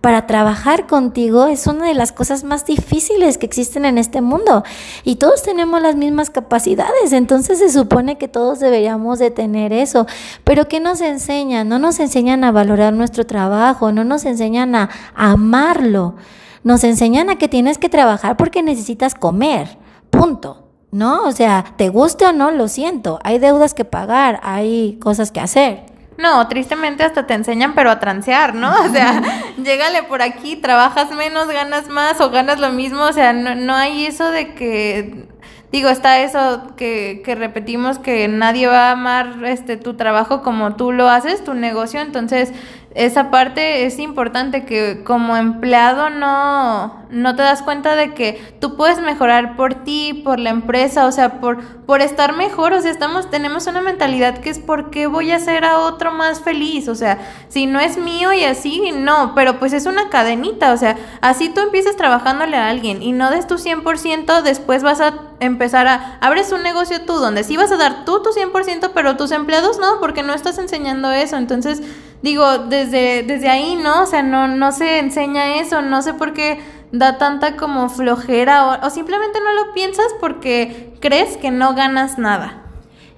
para 0.00 0.26
trabajar 0.26 0.86
contigo 0.86 1.46
es 1.46 1.66
una 1.66 1.86
de 1.86 1.94
las 1.94 2.12
cosas 2.12 2.42
más 2.42 2.64
difíciles 2.64 3.36
que 3.36 3.46
existen 3.46 3.84
en 3.84 3.98
este 3.98 4.22
mundo. 4.22 4.64
Y 5.04 5.16
todos 5.16 5.42
tenemos 5.42 5.80
las 5.82 5.96
mismas 5.96 6.30
capacidades, 6.30 7.12
entonces 7.12 7.58
se 7.58 7.70
supone 7.70 8.16
que 8.16 8.28
todos 8.28 8.60
deberíamos 8.60 9.18
de 9.18 9.30
tener 9.30 9.72
eso. 9.72 10.06
Pero 10.44 10.68
¿qué 10.68 10.80
nos 10.80 11.00
enseñan? 11.02 11.68
No 11.68 11.78
nos 11.78 12.00
enseñan 12.00 12.44
a 12.44 12.52
valorar 12.52 12.94
nuestro 12.94 13.26
trabajo, 13.26 13.92
no 13.92 14.04
nos 14.04 14.24
enseñan 14.24 14.74
a 14.74 14.88
amarlo. 15.14 16.14
Nos 16.62 16.84
enseñan 16.84 17.30
a 17.30 17.36
que 17.36 17.48
tienes 17.48 17.78
que 17.78 17.88
trabajar 17.88 18.36
porque 18.36 18.62
necesitas 18.62 19.14
comer, 19.14 19.78
punto. 20.10 20.66
¿No? 20.92 21.22
O 21.24 21.30
sea, 21.30 21.64
te 21.76 21.88
guste 21.88 22.26
o 22.26 22.32
no, 22.32 22.50
lo 22.50 22.66
siento. 22.66 23.20
Hay 23.22 23.38
deudas 23.38 23.74
que 23.74 23.84
pagar, 23.84 24.40
hay 24.42 24.98
cosas 25.00 25.30
que 25.30 25.38
hacer. 25.38 25.84
No, 26.18 26.46
tristemente 26.48 27.04
hasta 27.04 27.26
te 27.26 27.34
enseñan, 27.34 27.74
pero 27.74 27.90
a 27.90 28.00
transear, 28.00 28.54
¿no? 28.54 28.72
O 28.84 28.88
sea, 28.88 29.22
llégale 29.56 30.02
por 30.02 30.20
aquí, 30.20 30.56
trabajas 30.56 31.12
menos, 31.12 31.46
ganas 31.46 31.88
más 31.88 32.20
o 32.20 32.30
ganas 32.30 32.58
lo 32.58 32.72
mismo. 32.72 33.04
O 33.04 33.12
sea, 33.12 33.32
no, 33.32 33.54
no 33.54 33.74
hay 33.74 34.04
eso 34.06 34.30
de 34.30 34.54
que 34.54 35.28
Digo, 35.72 35.88
está 35.88 36.18
eso 36.20 36.74
que, 36.76 37.22
que, 37.24 37.36
repetimos 37.36 38.00
que 38.00 38.26
nadie 38.26 38.66
va 38.66 38.88
a 38.88 38.92
amar 38.92 39.44
este 39.44 39.76
tu 39.76 39.94
trabajo 39.94 40.42
como 40.42 40.74
tú 40.74 40.90
lo 40.90 41.08
haces, 41.08 41.44
tu 41.44 41.54
negocio, 41.54 42.00
entonces 42.00 42.52
esa 42.94 43.30
parte 43.30 43.86
es 43.86 44.00
importante 44.00 44.64
que 44.64 45.04
como 45.04 45.36
empleado 45.36 46.10
no, 46.10 47.04
no 47.08 47.36
te 47.36 47.42
das 47.42 47.62
cuenta 47.62 47.94
de 47.94 48.14
que 48.14 48.56
tú 48.60 48.76
puedes 48.76 49.00
mejorar 49.00 49.54
por 49.54 49.74
ti, 49.84 50.22
por 50.24 50.40
la 50.40 50.50
empresa, 50.50 51.06
o 51.06 51.12
sea, 51.12 51.40
por, 51.40 51.62
por 51.86 52.00
estar 52.00 52.36
mejor, 52.36 52.72
o 52.72 52.82
sea, 52.82 52.90
estamos, 52.90 53.30
tenemos 53.30 53.68
una 53.68 53.80
mentalidad 53.80 54.38
que 54.38 54.50
es 54.50 54.58
¿por 54.58 54.90
qué 54.90 55.06
voy 55.06 55.30
a 55.30 55.36
hacer 55.36 55.64
a 55.64 55.78
otro 55.78 56.10
más 56.10 56.40
feliz? 56.40 56.88
O 56.88 56.96
sea, 56.96 57.18
si 57.48 57.66
no 57.66 57.78
es 57.78 57.96
mío 57.96 58.32
y 58.32 58.42
así, 58.42 58.90
no, 58.92 59.36
pero 59.36 59.60
pues 59.60 59.72
es 59.72 59.86
una 59.86 60.08
cadenita, 60.08 60.72
o 60.72 60.76
sea, 60.76 60.96
así 61.20 61.48
tú 61.48 61.60
empiezas 61.60 61.94
trabajándole 61.94 62.56
a 62.56 62.68
alguien 62.68 63.04
y 63.04 63.12
no 63.12 63.30
des 63.30 63.46
tu 63.46 63.54
100%, 63.54 64.42
después 64.42 64.82
vas 64.82 65.00
a 65.00 65.14
empezar 65.38 65.86
a, 65.86 66.18
abres 66.20 66.50
un 66.50 66.64
negocio 66.64 67.02
tú 67.02 67.14
donde 67.14 67.44
sí 67.44 67.56
vas 67.56 67.70
a 67.70 67.76
dar 67.76 68.04
tú 68.04 68.20
tu 68.20 68.30
100%, 68.30 68.90
pero 68.92 69.16
tus 69.16 69.30
empleados 69.30 69.78
no, 69.78 70.00
porque 70.00 70.24
no 70.24 70.34
estás 70.34 70.58
enseñando 70.58 71.12
eso, 71.12 71.36
entonces 71.36 71.82
digo, 72.22 72.58
desde, 72.58 73.22
desde 73.22 73.48
ahí, 73.48 73.76
¿no? 73.76 74.02
O 74.02 74.06
sea, 74.06 74.22
no, 74.22 74.48
no 74.48 74.72
se 74.72 74.98
enseña 74.98 75.60
eso, 75.60 75.82
no 75.82 76.02
sé 76.02 76.14
por 76.14 76.32
qué 76.32 76.58
da 76.92 77.18
tanta 77.18 77.56
como 77.56 77.88
flojera 77.88 78.80
o, 78.82 78.90
simplemente 78.90 79.38
no 79.40 79.52
lo 79.64 79.72
piensas 79.72 80.06
porque 80.20 80.92
crees 81.00 81.36
que 81.36 81.50
no 81.50 81.74
ganas 81.74 82.18
nada. 82.18 82.64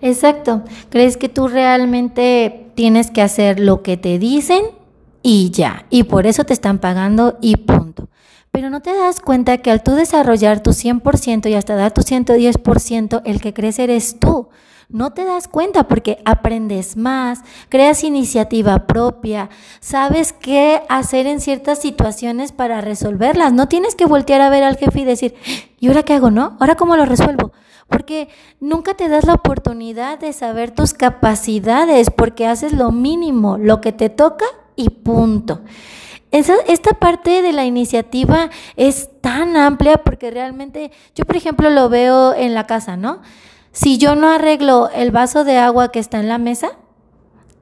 Exacto, 0.01 0.63
crees 0.91 1.17
que 1.17 1.29
tú 1.29 1.49
realmente 1.49 2.71
tienes 2.75 3.11
que 3.11 3.23
hacer 3.23 3.61
lo 3.61 3.83
que 3.83 3.97
te 3.97 4.19
dicen 4.19 4.63
y 5.23 5.51
ya, 5.51 5.87
y 5.91 6.05
por 6.05 6.27
eso 6.27 6.45
te 6.45 6.53
están 6.53 6.79
pagando 6.79 7.39
y 7.41 7.57
punto. 7.57 8.09
Pero 8.51 8.69
no 8.69 8.81
te 8.81 8.95
das 8.95 9.21
cuenta 9.21 9.59
que 9.59 9.71
al 9.71 9.83
tú 9.83 9.93
desarrollar 9.93 10.63
tu 10.63 10.73
100% 10.73 11.49
y 11.49 11.55
hasta 11.55 11.75
dar 11.75 11.93
tu 11.93 12.03
110%, 12.03 13.23
el 13.25 13.41
que 13.41 13.55
crece 13.55 13.85
eres 13.85 14.19
tú 14.19 14.49
no 14.93 15.13
te 15.13 15.25
das 15.25 15.49
cuenta 15.49 15.89
porque 15.89 16.19
aprendes 16.25 16.97
más, 16.97 17.41
creas 17.69 18.05
iniciativa 18.05 18.87
propia, 18.87 19.49
sabes 19.81 20.33
qué 20.33 20.83
hacer 20.89 21.27
en 21.27 21.41
ciertas 21.41 21.81
situaciones 21.81 22.53
para 22.53 22.81
resolverlas. 22.81 23.53
No 23.53 23.69
tienes 23.69 23.95
que 23.95 24.05
voltear 24.05 24.43
a 24.43 24.51
ver 24.51 24.63
al 24.63 24.77
jefe 24.77 25.01
y 25.01 25.05
decir, 25.05 25.35
¿y 25.81 25.89
ahora 25.89 26.03
qué 26.03 26.15
hago, 26.15 26.31
no? 26.31 26.57
¿Ahora 26.61 26.77
cómo 26.77 26.95
lo 26.97 27.07
resuelvo? 27.07 27.53
Porque 27.89 28.29
nunca 28.61 28.95
te 28.95 29.09
das 29.09 29.25
la 29.25 29.35
oportunidad 29.35 30.19
de 30.19 30.33
saber 30.33 30.71
tus 30.71 30.95
capacidades 30.95 32.11
porque 32.11 32.47
haces 32.47 32.73
lo 32.73 32.93
mínimo, 32.93 33.59
lo 33.59 33.81
que 33.81 33.93
te 33.93 34.11
toca 34.11 34.45
y 34.77 34.91
punto. 34.91 35.63
esta 36.31 36.93
parte 36.95 37.43
de 37.43 37.53
la 37.53 37.65
iniciativa 37.65 38.51
es 38.77 39.09
tan 39.21 39.57
amplia 39.57 39.99
porque 39.99 40.31
realmente 40.31 40.91
yo, 41.15 41.25
por 41.25 41.37
ejemplo, 41.37 41.71
lo 41.71 41.89
veo 41.89 42.35
en 42.35 42.55
la 42.55 42.67
casa, 42.67 42.97
¿no? 42.97 43.21
Si 43.73 43.99
yo 43.99 44.15
no 44.15 44.29
arreglo 44.29 44.91
el 44.95 45.11
vaso 45.11 45.45
de 45.45 45.59
agua 45.59 45.91
que 45.91 45.99
está 45.99 46.21
en 46.21 46.29
la 46.29 46.39
mesa, 46.39 46.73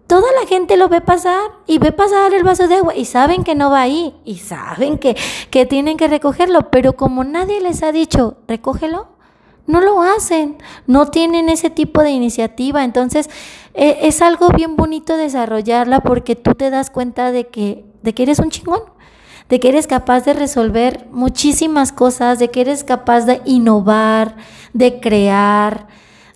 toda 0.08 0.26
la 0.40 0.46
gente 0.48 0.76
lo 0.76 0.88
ve 0.88 1.00
pasar 1.00 1.52
y 1.68 1.78
ve 1.78 1.92
pasar 1.92 2.34
el 2.34 2.42
vaso 2.42 2.66
de 2.66 2.74
agua 2.76 2.96
y 2.96 3.04
saben 3.04 3.44
que 3.44 3.54
no 3.54 3.70
va 3.70 3.82
ahí 3.82 4.14
y 4.24 4.38
saben 4.38 4.98
que, 4.98 5.16
que 5.50 5.66
tienen 5.66 5.96
que 5.96 6.08
recogerlo, 6.08 6.70
pero 6.70 6.94
como 6.94 7.22
nadie 7.22 7.60
les 7.60 7.84
ha 7.84 7.92
dicho, 7.92 8.38
recógelo, 8.48 9.06
no 9.66 9.80
lo 9.80 10.02
hacen, 10.02 10.58
no 10.88 11.06
tienen 11.06 11.48
ese 11.48 11.70
tipo 11.70 12.02
de 12.02 12.10
iniciativa. 12.10 12.82
Entonces, 12.82 13.30
e, 13.74 13.98
es 14.02 14.20
algo 14.20 14.48
bien 14.48 14.74
bonito 14.74 15.16
desarrollarla 15.16 16.00
porque 16.00 16.34
tú 16.34 16.54
te 16.54 16.70
das 16.70 16.90
cuenta 16.90 17.30
de 17.30 17.46
que, 17.46 17.84
de 18.02 18.14
que 18.14 18.24
eres 18.24 18.40
un 18.40 18.50
chingón, 18.50 18.82
de 19.48 19.60
que 19.60 19.68
eres 19.68 19.86
capaz 19.86 20.24
de 20.24 20.32
resolver 20.32 21.06
muchísimas 21.12 21.92
cosas, 21.92 22.40
de 22.40 22.50
que 22.50 22.62
eres 22.62 22.82
capaz 22.82 23.26
de 23.26 23.42
innovar, 23.44 24.36
de 24.72 24.98
crear, 25.00 25.86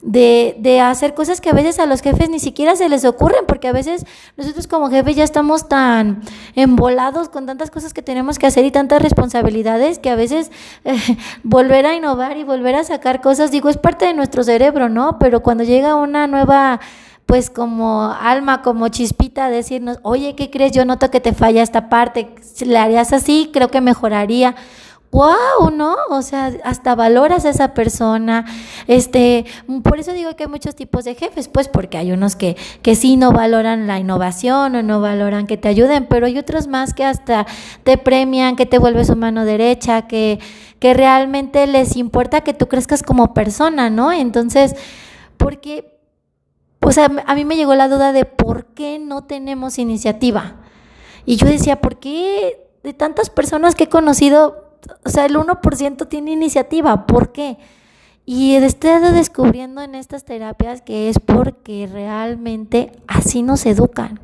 de, 0.05 0.55
de, 0.59 0.81
hacer 0.81 1.15
cosas 1.15 1.41
que 1.41 1.49
a 1.49 1.55
veces 1.55 1.79
a 1.79 1.87
los 1.87 2.03
jefes 2.03 2.29
ni 2.29 2.39
siquiera 2.39 2.77
se 2.77 2.91
les 2.91 3.07
ocurren, 3.07 3.47
porque 3.49 3.69
a 3.69 3.73
veces 3.73 4.05
nosotros 4.37 4.67
como 4.67 4.91
jefes 4.91 5.17
ya 5.17 5.25
estamos 5.25 5.69
tan 5.69 6.21
embolados 6.55 7.31
con 7.31 7.47
tantas 7.47 7.71
cosas 7.71 7.95
que 7.95 8.03
tenemos 8.03 8.39
que 8.39 8.47
hacer 8.47 8.67
y 8.67 8.71
tantas 8.71 9.01
responsabilidades 9.01 9.99
que 9.99 10.11
a 10.11 10.15
veces 10.15 10.51
eh, 10.85 10.97
volver 11.43 11.87
a 11.87 11.95
innovar 11.95 12.37
y 12.37 12.45
volver 12.45 12.75
a 12.75 12.85
sacar 12.85 13.23
cosas, 13.23 13.51
digo, 13.51 13.71
es 13.71 13.79
parte 13.79 14.05
de 14.05 14.13
nuestro 14.13 14.45
cerebro, 14.45 14.91
¿no? 14.91 15.19
Pero 15.19 15.43
cuando 15.43 15.65
llega 15.65 15.95
una 15.95 16.27
nueva 16.27 16.81
pues 17.27 17.49
como 17.49 18.13
alma, 18.13 18.61
como 18.61 18.89
chispita, 18.89 19.49
decirnos, 19.49 19.99
oye, 20.03 20.35
¿qué 20.37 20.51
crees? 20.51 20.73
Yo 20.73 20.85
noto 20.85 21.11
que 21.11 21.21
te 21.21 21.33
falla 21.33 21.63
esta 21.63 21.89
parte, 21.89 22.35
si 22.43 22.67
la 22.67 22.83
harías 22.83 23.15
así, 23.15 23.51
creo 23.53 23.69
que 23.69 23.81
mejoraría 23.81 24.55
wow, 25.15 25.71
¿no? 25.71 25.95
O 26.11 26.23
sea, 26.23 26.53
hasta 26.65 26.97
valoras 26.97 27.45
a 27.45 27.51
esa 27.51 27.73
persona. 27.73 28.45
Este, 28.89 29.45
por 29.85 30.01
eso 30.01 30.13
digo 30.13 30.35
que 30.35 30.43
hay 30.43 30.51
muchos 30.51 30.75
tipos 30.75 31.05
de 31.05 31.15
jefes, 31.15 31.47
pues 31.47 31.69
porque 31.69 31.99
hay 31.99 32.11
unos 32.11 32.35
que, 32.35 32.57
que 32.83 32.97
sí 32.97 33.17
no 33.17 33.31
valoran 33.31 33.87
la 33.87 34.01
innovación 34.01 34.75
o 34.75 34.83
no 34.83 35.01
valoran 35.01 35.47
que 35.47 35.57
te 35.57 35.69
ayuden, 35.69 36.07
pero 36.07 36.27
hay 36.27 36.37
otros 36.37 36.67
más 36.67 36.95
que 36.95 37.05
hasta 37.05 37.47
te 37.85 37.97
premian, 37.97 38.57
que 38.57 38.67
te 38.67 38.79
vuelves 38.79 39.07
su 39.07 39.15
mano 39.15 39.45
derecha, 39.45 40.09
que, 40.09 40.41
que 40.81 40.95
realmente 40.95 41.69
les 41.69 41.97
importa 41.97 42.41
que 42.41 42.53
tú 42.53 42.67
crezcas 42.67 43.05
como 43.05 43.35
persona, 43.35 43.91
¿no? 43.91 44.11
Entonces, 44.11 44.75
porque, 45.37 45.97
o 46.81 46.91
sea, 46.91 47.09
a 47.25 47.35
mí 47.37 47.45
me 47.45 47.55
llegó 47.55 47.77
la 47.77 47.89
duda 47.89 48.13
de 48.13 48.25
por 48.25 48.67
qué 48.75 48.99
no 48.99 49.23
tenemos 49.23 49.79
iniciativa. 49.79 50.57
Y 51.25 51.37
yo 51.37 51.47
decía, 51.47 51.81
¿por 51.81 52.01
qué 52.01 52.69
de 52.83 52.93
tantas 52.95 53.31
personas 53.31 53.77
que 53.77 53.85
he 53.85 53.89
conocido 53.89 54.64
o 55.05 55.11
sea, 55.11 55.27
el 55.27 55.37
1% 55.37 56.09
tiene 56.09 56.33
iniciativa. 56.33 57.07
¿Por 57.07 57.33
qué? 57.33 57.59
Y 58.27 58.55
estado 58.55 59.13
descubriendo 59.13 59.83
en 59.83 59.95
estas 59.95 60.25
terapias 60.25 60.81
que 60.81 61.11
es 61.11 61.19
porque 61.19 61.89
realmente 61.93 62.93
así 63.07 63.43
nos 63.43 63.67
educan. 63.67 64.21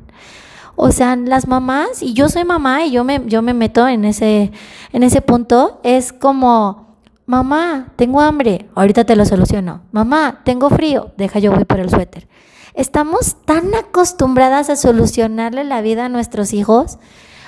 O 0.75 0.91
sea, 0.91 1.15
las 1.15 1.47
mamás, 1.47 2.01
y 2.01 2.13
yo 2.13 2.27
soy 2.29 2.43
mamá 2.43 2.85
y 2.85 2.91
yo 2.91 3.03
me, 3.03 3.21
yo 3.27 3.41
me 3.41 3.53
meto 3.53 3.87
en 3.87 4.05
ese, 4.05 4.51
en 4.93 5.03
ese 5.03 5.21
punto, 5.21 5.79
es 5.83 6.11
como, 6.13 6.95
mamá, 7.27 7.93
tengo 7.97 8.21
hambre, 8.21 8.67
ahorita 8.73 9.03
te 9.03 9.15
lo 9.15 9.25
soluciono. 9.25 9.81
Mamá, 9.91 10.41
tengo 10.43 10.69
frío, 10.69 11.11
deja 11.17 11.37
yo 11.37 11.51
voy 11.51 11.65
por 11.65 11.79
el 11.79 11.89
suéter. 11.89 12.27
Estamos 12.73 13.35
tan 13.45 13.75
acostumbradas 13.75 14.69
a 14.69 14.75
solucionarle 14.75 15.63
la 15.63 15.81
vida 15.81 16.05
a 16.05 16.09
nuestros 16.09 16.53
hijos 16.53 16.97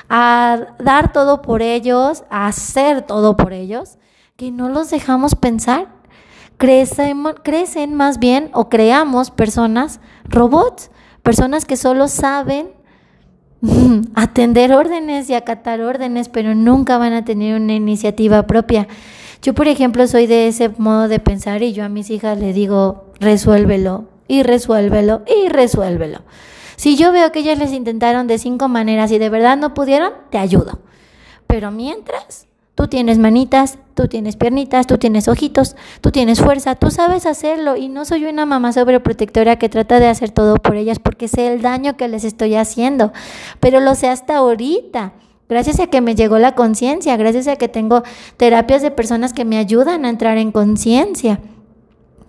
a 0.10 0.75
dar 0.79 1.12
todo 1.13 1.41
por 1.41 1.62
ellos, 1.62 2.24
a 2.29 2.48
hacer 2.48 3.01
todo 3.03 3.38
por 3.38 3.53
ellos, 3.53 3.98
que 4.36 4.51
no 4.51 4.69
los 4.69 4.89
dejamos 4.89 5.36
pensar. 5.36 5.88
Crecen, 6.57 7.93
más 7.93 8.19
bien 8.19 8.50
o 8.53 8.69
creamos 8.69 9.31
personas, 9.31 10.00
robots, 10.24 10.91
personas 11.22 11.65
que 11.65 11.77
solo 11.77 12.07
saben 12.07 12.72
atender 14.15 14.72
órdenes 14.74 15.29
y 15.29 15.33
acatar 15.33 15.81
órdenes, 15.81 16.29
pero 16.29 16.55
nunca 16.55 16.98
van 16.98 17.13
a 17.13 17.25
tener 17.25 17.60
una 17.60 17.74
iniciativa 17.74 18.43
propia. 18.48 18.88
Yo, 19.41 19.53
por 19.53 19.67
ejemplo, 19.67 20.07
soy 20.07 20.25
de 20.25 20.48
ese 20.48 20.69
modo 20.77 21.07
de 21.07 21.19
pensar 21.19 21.63
y 21.63 21.74
yo 21.74 21.83
a 21.83 21.89
mis 21.89 22.10
hijas 22.10 22.38
le 22.38 22.53
digo, 22.53 23.12
resuélvelo 23.19 24.05
y 24.27 24.43
resuélvelo 24.43 25.24
y 25.27 25.50
resuélvelo. 25.50 26.22
Si 26.84 26.98
yo 26.98 27.13
veo 27.13 27.32
que 27.32 27.40
ellos 27.40 27.58
les 27.58 27.72
intentaron 27.72 28.28
de 28.28 28.38
cinco 28.38 28.68
maneras 28.68 29.10
y 29.13 29.18
de 29.18 29.30
verdad 29.30 29.56
no 29.56 29.74
pudieron, 29.74 30.12
te 30.32 30.38
ayudo. 30.38 30.80
Pero 31.48 31.72
mientras, 31.72 32.46
tú 32.75 32.90
tienes 32.90 33.20
manitas, 33.20 33.78
tú 33.94 34.10
tienes 34.10 34.36
piernitas, 34.36 34.86
tú 34.86 34.98
tienes 34.98 35.30
ojitos, 35.30 35.78
tú 36.02 36.12
tienes 36.12 36.42
fuerza, 36.42 36.75
tú 36.75 36.92
sabes 36.92 37.25
hacerlo 37.25 37.78
y 37.78 37.88
no 37.88 38.04
soy 38.04 38.25
una 38.25 38.46
mamá 38.46 38.74
sobreprotectora 38.74 39.58
que 39.58 39.70
trata 39.70 40.02
de 40.02 40.10
hacer 40.10 40.32
todo 40.32 40.56
por 40.56 40.75
ellas 40.75 41.00
porque 41.00 41.30
sé 41.30 41.54
el 41.54 41.62
daño 41.62 41.96
que 41.96 42.10
les 42.10 42.25
estoy 42.25 42.56
haciendo, 42.56 43.13
pero 43.62 43.80
lo 43.80 43.96
sé 43.96 44.10
hasta 44.10 44.36
ahorita. 44.36 45.13
Gracias 45.48 45.80
a 45.80 45.88
que 45.88 46.02
me 46.02 46.16
llegó 46.16 46.38
la 46.38 46.54
conciencia, 46.54 47.16
gracias 47.16 47.48
a 47.48 47.56
que 47.56 47.70
tengo 47.70 48.04
terapias 48.36 48.82
de 48.82 48.92
personas 48.92 49.32
que 49.32 49.46
me 49.46 49.58
ayudan 49.58 50.04
a 50.04 50.10
entrar 50.10 50.38
en 50.38 50.52
conciencia. 50.52 51.40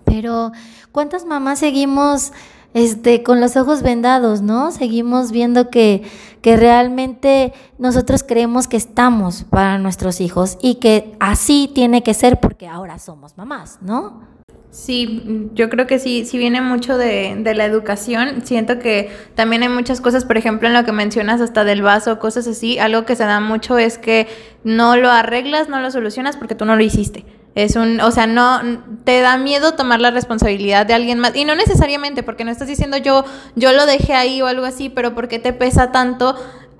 Pero 0.05 0.53
¿cuántas 0.93 1.25
mamás 1.25 1.59
seguimos 1.59 2.31
este, 2.75 3.23
con 3.23 3.39
los 3.39 3.55
ojos 3.55 3.81
vendados, 3.81 4.41
¿no? 4.41 4.69
Seguimos 4.69 5.31
viendo 5.31 5.69
que, 5.69 6.03
que 6.41 6.57
realmente 6.57 7.53
nosotros 7.79 8.21
creemos 8.21 8.67
que 8.67 8.75
estamos 8.75 9.45
para 9.49 9.77
nuestros 9.77 10.19
hijos 10.19 10.57
y 10.61 10.75
que 10.75 11.15
así 11.21 11.71
tiene 11.73 12.03
que 12.03 12.13
ser 12.13 12.41
porque 12.41 12.67
ahora 12.67 12.99
somos 12.99 13.37
mamás, 13.37 13.79
¿no? 13.81 14.27
Sí, 14.71 15.49
yo 15.53 15.69
creo 15.69 15.87
que 15.87 15.99
sí, 15.99 16.25
sí 16.25 16.37
viene 16.37 16.59
mucho 16.59 16.97
de, 16.97 17.37
de, 17.39 17.55
la 17.55 17.63
educación. 17.63 18.41
Siento 18.45 18.77
que 18.77 19.09
también 19.33 19.63
hay 19.63 19.69
muchas 19.69 20.01
cosas, 20.01 20.25
por 20.25 20.35
ejemplo, 20.35 20.67
en 20.67 20.73
lo 20.73 20.83
que 20.83 20.91
mencionas 20.91 21.39
hasta 21.39 21.63
del 21.63 21.81
vaso, 21.81 22.19
cosas 22.19 22.45
así. 22.45 22.77
Algo 22.77 23.05
que 23.05 23.15
se 23.15 23.23
da 23.23 23.39
mucho 23.39 23.77
es 23.77 23.97
que 23.97 24.27
no 24.65 24.97
lo 24.97 25.09
arreglas, 25.09 25.69
no 25.69 25.79
lo 25.79 25.91
solucionas 25.91 26.35
porque 26.35 26.55
tú 26.55 26.65
no 26.65 26.75
lo 26.75 26.83
hiciste. 26.83 27.23
Es 27.55 27.77
un, 27.77 28.01
o 28.01 28.11
sea, 28.11 28.27
no 28.27 28.61
te 29.05 29.21
da 29.21 29.37
miedo 29.37 29.75
tomar 29.75 30.01
la 30.01 30.11
responsabilidad 30.11 30.85
de 30.85 30.93
alguien 30.93 31.19
más. 31.19 31.35
Y 31.35 31.45
no 31.45 31.55
necesariamente 31.55 32.21
porque 32.21 32.43
no 32.43 32.51
estás 32.51 32.67
diciendo 32.67 32.97
yo 32.97 33.23
yo 33.55 33.71
lo 33.71 33.85
dejé 33.85 34.13
ahí 34.13 34.41
o 34.41 34.47
algo 34.47 34.65
así, 34.65 34.89
pero 34.89 35.15
porque 35.15 35.39
te 35.39 35.53
pesa 35.53 35.93
tanto 35.93 36.35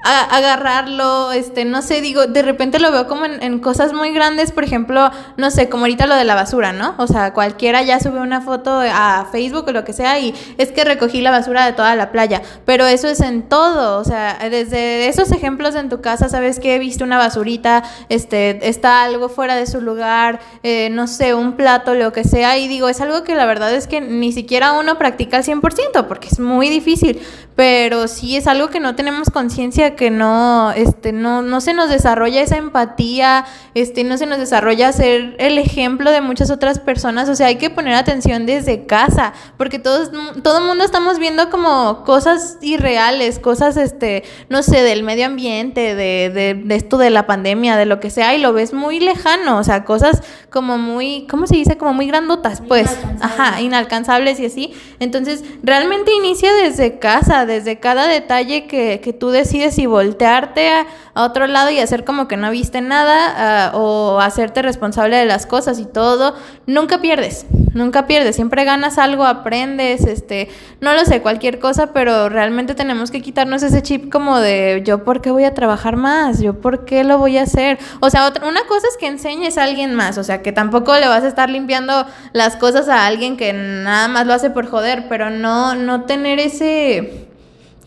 agarrarlo, 0.05 1.31
este, 1.31 1.65
no 1.65 1.81
sé, 1.81 1.99
digo, 1.99 2.27
de 2.27 2.43
repente 2.43 2.79
lo 2.79 2.91
veo 2.91 3.07
como 3.07 3.25
en, 3.25 3.59
cosas 3.59 3.91
muy 3.93 4.11
grandes, 4.11 4.51
por 4.51 4.63
ejemplo, 4.63 5.09
no 5.37 5.49
sé, 5.49 5.67
como 5.67 5.85
ahorita 5.85 6.05
lo 6.05 6.15
de 6.15 6.25
la 6.25 6.35
basura, 6.35 6.71
¿no? 6.73 6.93
O 6.97 7.07
sea, 7.07 7.33
cualquiera 7.33 7.81
ya 7.81 7.99
sube 7.99 8.19
una 8.19 8.41
foto 8.41 8.81
a 8.81 9.27
Facebook 9.31 9.65
o 9.67 9.71
lo 9.71 9.83
que 9.83 9.93
sea 9.93 10.19
y 10.19 10.35
es 10.57 10.71
que 10.71 10.83
recogí 10.83 11.21
la 11.21 11.31
basura 11.31 11.65
de 11.65 11.73
toda 11.73 11.95
la 11.95 12.11
playa, 12.11 12.43
pero 12.65 12.85
eso 12.85 13.07
es 13.07 13.19
en 13.19 13.43
todo, 13.49 13.99
o 13.99 14.03
sea, 14.03 14.37
desde 14.49 15.07
esos 15.07 15.31
ejemplos 15.31 15.73
en 15.73 15.89
tu 15.89 16.01
casa, 16.01 16.29
sabes 16.29 16.59
que 16.59 16.75
he 16.75 16.79
visto 16.79 17.03
una 17.03 17.17
basurita, 17.17 17.83
este, 18.09 18.69
está 18.69 19.03
algo 19.03 19.27
fuera 19.29 19.55
de 19.55 19.65
su 19.65 19.81
lugar, 19.81 20.39
eh, 20.61 20.89
no 20.91 21.07
sé, 21.07 21.33
un 21.33 21.53
plato, 21.53 21.95
lo 21.95 22.13
que 22.13 22.23
sea, 22.23 22.57
y 22.57 22.67
digo, 22.67 22.89
es 22.89 23.01
algo 23.01 23.23
que 23.23 23.33
la 23.33 23.45
verdad 23.45 23.73
es 23.73 23.87
que 23.87 24.01
ni 24.01 24.31
siquiera 24.31 24.73
uno 24.73 24.97
practica 24.97 25.37
al 25.37 25.43
100%, 25.43 26.05
porque 26.07 26.27
es 26.27 26.39
muy 26.39 26.69
difícil, 26.69 27.21
pero 27.55 28.09
sí 28.09 28.35
es 28.35 28.47
algo 28.47 28.69
que 28.69 28.81
no 28.81 28.95
tenemos 28.95 29.29
conciencia 29.29 29.95
que 29.95 30.09
no, 30.09 30.71
este, 30.73 31.13
no, 31.13 31.41
no 31.41 31.61
se 31.61 31.73
nos 31.73 31.89
desarrolla 31.89 32.41
esa 32.41 32.57
empatía, 32.57 33.45
este, 33.73 34.03
no 34.03 34.17
se 34.17 34.25
nos 34.25 34.39
desarrolla 34.39 34.91
ser 34.91 35.35
el 35.39 35.57
ejemplo 35.57 36.11
de 36.11 36.19
muchas 36.19 36.51
otras 36.51 36.79
personas. 36.79 37.29
O 37.29 37.35
sea, 37.35 37.47
hay 37.47 37.55
que 37.55 37.69
poner 37.69 37.93
atención 37.93 38.45
desde 38.45 38.85
casa, 38.85 39.33
porque 39.57 39.79
todos, 39.79 40.11
todo 40.43 40.59
el 40.59 40.65
mundo 40.65 40.83
estamos 40.83 41.17
viendo 41.17 41.49
como 41.49 42.03
cosas 42.03 42.57
irreales, 42.61 43.39
cosas, 43.39 43.77
este, 43.77 44.23
no 44.49 44.61
sé, 44.61 44.81
del 44.81 45.03
medio 45.03 45.25
ambiente, 45.25 45.95
de, 45.95 46.29
de, 46.29 46.61
de 46.61 46.75
esto 46.75 46.97
de 46.97 47.09
la 47.09 47.25
pandemia, 47.25 47.77
de 47.77 47.85
lo 47.85 48.01
que 48.01 48.09
sea, 48.09 48.35
y 48.35 48.39
lo 48.39 48.51
ves 48.51 48.73
muy 48.73 48.99
lejano, 48.99 49.57
o 49.57 49.63
sea, 49.63 49.85
cosas 49.85 50.21
como 50.49 50.77
muy, 50.77 51.25
¿cómo 51.29 51.47
se 51.47 51.55
dice? 51.55 51.77
Como 51.77 51.93
muy 51.93 52.07
grandotas, 52.07 52.61
pues, 52.67 52.97
ajá, 53.21 53.61
inalcanzables 53.61 54.41
y 54.41 54.47
así. 54.47 54.73
Entonces, 54.99 55.43
realmente 55.63 56.13
inicia 56.13 56.51
desde 56.53 56.99
casa, 56.99 57.44
desde 57.45 57.79
cada 57.79 58.07
detalle 58.07 58.67
que, 58.67 59.01
que 59.01 59.13
tú 59.13 59.29
decides 59.29 59.77
y 59.77 59.85
voltearte 59.85 60.69
a, 60.69 60.85
otro 61.17 61.47
lado 61.47 61.69
y 61.69 61.79
hacer 61.79 62.03
como 62.03 62.27
que 62.27 62.35
no 62.35 62.51
viste 62.51 62.81
nada 62.81 63.33
ah, 63.37 63.71
o 63.73 64.19
hacerte 64.19 64.61
responsable 64.61 65.15
de 65.15 65.25
las 65.25 65.45
cosas 65.45 65.79
y 65.79 65.85
todo, 65.85 66.35
nunca 66.67 66.99
pierdes, 66.99 67.45
nunca 67.73 68.05
pierdes, 68.05 68.35
siempre 68.35 68.65
ganas 68.65 68.97
algo, 68.97 69.23
aprendes, 69.23 70.03
este, 70.03 70.49
no 70.81 70.93
lo 70.93 71.05
sé, 71.05 71.21
cualquier 71.21 71.59
cosa, 71.59 71.93
pero 71.93 72.27
realmente 72.27 72.75
tenemos 72.75 73.11
que 73.11 73.21
quitarnos 73.21 73.63
ese 73.63 73.81
chip 73.81 74.11
como 74.11 74.39
de 74.39 74.81
yo 74.85 75.05
por 75.05 75.21
qué 75.21 75.31
voy 75.31 75.45
a 75.45 75.53
trabajar 75.53 75.95
más, 75.95 76.41
yo 76.41 76.59
por 76.59 76.83
qué 76.83 77.05
lo 77.05 77.17
voy 77.17 77.37
a 77.37 77.43
hacer. 77.43 77.79
O 78.01 78.09
sea, 78.09 78.33
una 78.45 78.65
cosa 78.67 78.87
es 78.87 78.97
que 78.97 79.07
enseñes 79.07 79.57
a 79.57 79.63
alguien 79.63 79.93
más, 79.93 80.17
o 80.17 80.23
sea, 80.23 80.41
que 80.41 80.51
tampoco 80.51 80.95
le 80.95 81.07
vas 81.07 81.23
a 81.23 81.27
estar 81.27 81.49
limpiando 81.49 82.05
las 82.33 82.55
cosas 82.57 82.89
a 82.89 83.05
alguien 83.05 83.37
que 83.37 83.53
nada 83.53 84.07
más 84.07 84.27
lo 84.27 84.33
hace 84.33 84.49
por 84.49 84.67
joder, 84.67 85.05
pero 85.07 85.29
no, 85.29 85.75
no 85.75 86.03
tener 86.03 86.39
ese 86.39 87.27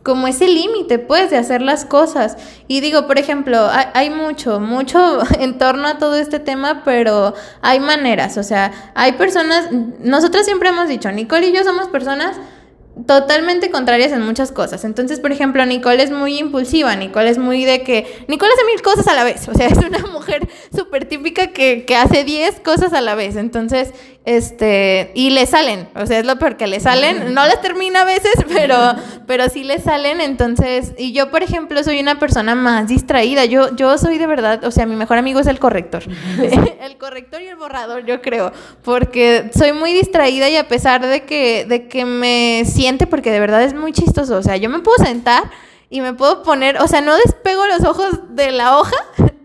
como 0.08 0.26
ese 0.26 0.48
límite, 0.48 0.98
pues, 0.98 1.28
de 1.28 1.36
hacer 1.36 1.60
las 1.60 1.84
cosas. 1.84 2.38
Y 2.66 2.80
digo, 2.80 3.06
por 3.06 3.18
ejemplo, 3.18 3.68
hay, 3.92 4.08
mucho, 4.08 4.58
mucho 4.58 5.18
en 5.38 5.58
torno 5.58 5.86
a 5.86 5.98
todo 5.98 6.16
este 6.16 6.38
tema, 6.38 6.80
pero 6.82 7.34
hay 7.60 7.78
maneras, 7.78 8.38
o 8.38 8.42
sea, 8.42 8.92
hay 8.94 9.12
personas, 9.12 9.68
nosotros 10.00 10.46
siempre 10.46 10.70
hemos 10.70 10.88
dicho, 10.88 11.12
Nicole 11.12 11.48
y 11.48 11.52
yo 11.52 11.62
somos 11.62 11.88
personas 11.88 12.38
totalmente 13.06 13.70
contrarias 13.70 14.10
en 14.12 14.22
muchas 14.22 14.50
cosas. 14.50 14.82
Entonces, 14.84 15.20
por 15.20 15.30
ejemplo, 15.30 15.64
Nicole 15.66 16.02
es 16.02 16.10
muy 16.10 16.38
impulsiva, 16.38 16.96
Nicole 16.96 17.28
es 17.28 17.36
muy 17.36 17.66
de 17.66 17.82
que, 17.82 18.24
Nicole 18.28 18.50
hace 18.54 18.64
mil 18.64 18.80
cosas 18.80 19.08
a 19.08 19.14
la 19.14 19.24
vez, 19.24 19.46
o 19.52 19.52
sea, 19.52 19.66
es 19.66 19.76
una 19.76 19.98
mujer 20.06 20.48
súper 20.74 21.04
típica 21.04 21.48
que, 21.48 21.84
que 21.84 21.96
hace 21.96 22.24
diez 22.24 22.60
cosas 22.60 22.94
a 22.94 23.02
la 23.02 23.14
vez. 23.14 23.36
Entonces, 23.36 23.92
este, 24.28 25.10
y 25.14 25.30
le 25.30 25.46
salen, 25.46 25.88
o 25.94 26.04
sea, 26.04 26.18
es 26.18 26.26
lo 26.26 26.38
peor 26.38 26.58
que 26.58 26.66
le 26.66 26.80
salen, 26.80 27.32
no 27.32 27.46
las 27.46 27.62
termina 27.62 28.02
a 28.02 28.04
veces, 28.04 28.34
pero, 28.52 28.76
pero 29.26 29.48
sí 29.48 29.64
le 29.64 29.78
salen, 29.78 30.20
entonces, 30.20 30.92
y 30.98 31.12
yo, 31.12 31.30
por 31.30 31.42
ejemplo, 31.42 31.82
soy 31.82 31.98
una 31.98 32.18
persona 32.18 32.54
más 32.54 32.88
distraída, 32.88 33.46
yo, 33.46 33.74
yo 33.74 33.96
soy 33.96 34.18
de 34.18 34.26
verdad, 34.26 34.62
o 34.64 34.70
sea, 34.70 34.84
mi 34.84 34.96
mejor 34.96 35.16
amigo 35.16 35.40
es 35.40 35.46
el 35.46 35.58
corrector, 35.58 36.02
el 36.82 36.98
corrector 36.98 37.40
y 37.40 37.46
el 37.46 37.56
borrador, 37.56 38.04
yo 38.04 38.20
creo, 38.20 38.52
porque 38.82 39.50
soy 39.56 39.72
muy 39.72 39.94
distraída 39.94 40.50
y 40.50 40.56
a 40.56 40.68
pesar 40.68 41.06
de 41.06 41.24
que, 41.24 41.64
de 41.66 41.88
que 41.88 42.04
me 42.04 42.64
siente, 42.66 43.06
porque 43.06 43.30
de 43.30 43.40
verdad 43.40 43.62
es 43.62 43.72
muy 43.72 43.94
chistoso, 43.94 44.36
o 44.36 44.42
sea, 44.42 44.58
yo 44.58 44.68
me 44.68 44.80
puedo 44.80 45.02
sentar 45.02 45.44
y 45.88 46.02
me 46.02 46.12
puedo 46.12 46.42
poner, 46.42 46.82
o 46.82 46.86
sea, 46.86 47.00
no 47.00 47.16
despego 47.16 47.66
los 47.66 47.82
ojos 47.82 48.20
de 48.34 48.52
la 48.52 48.76
hoja 48.76 48.96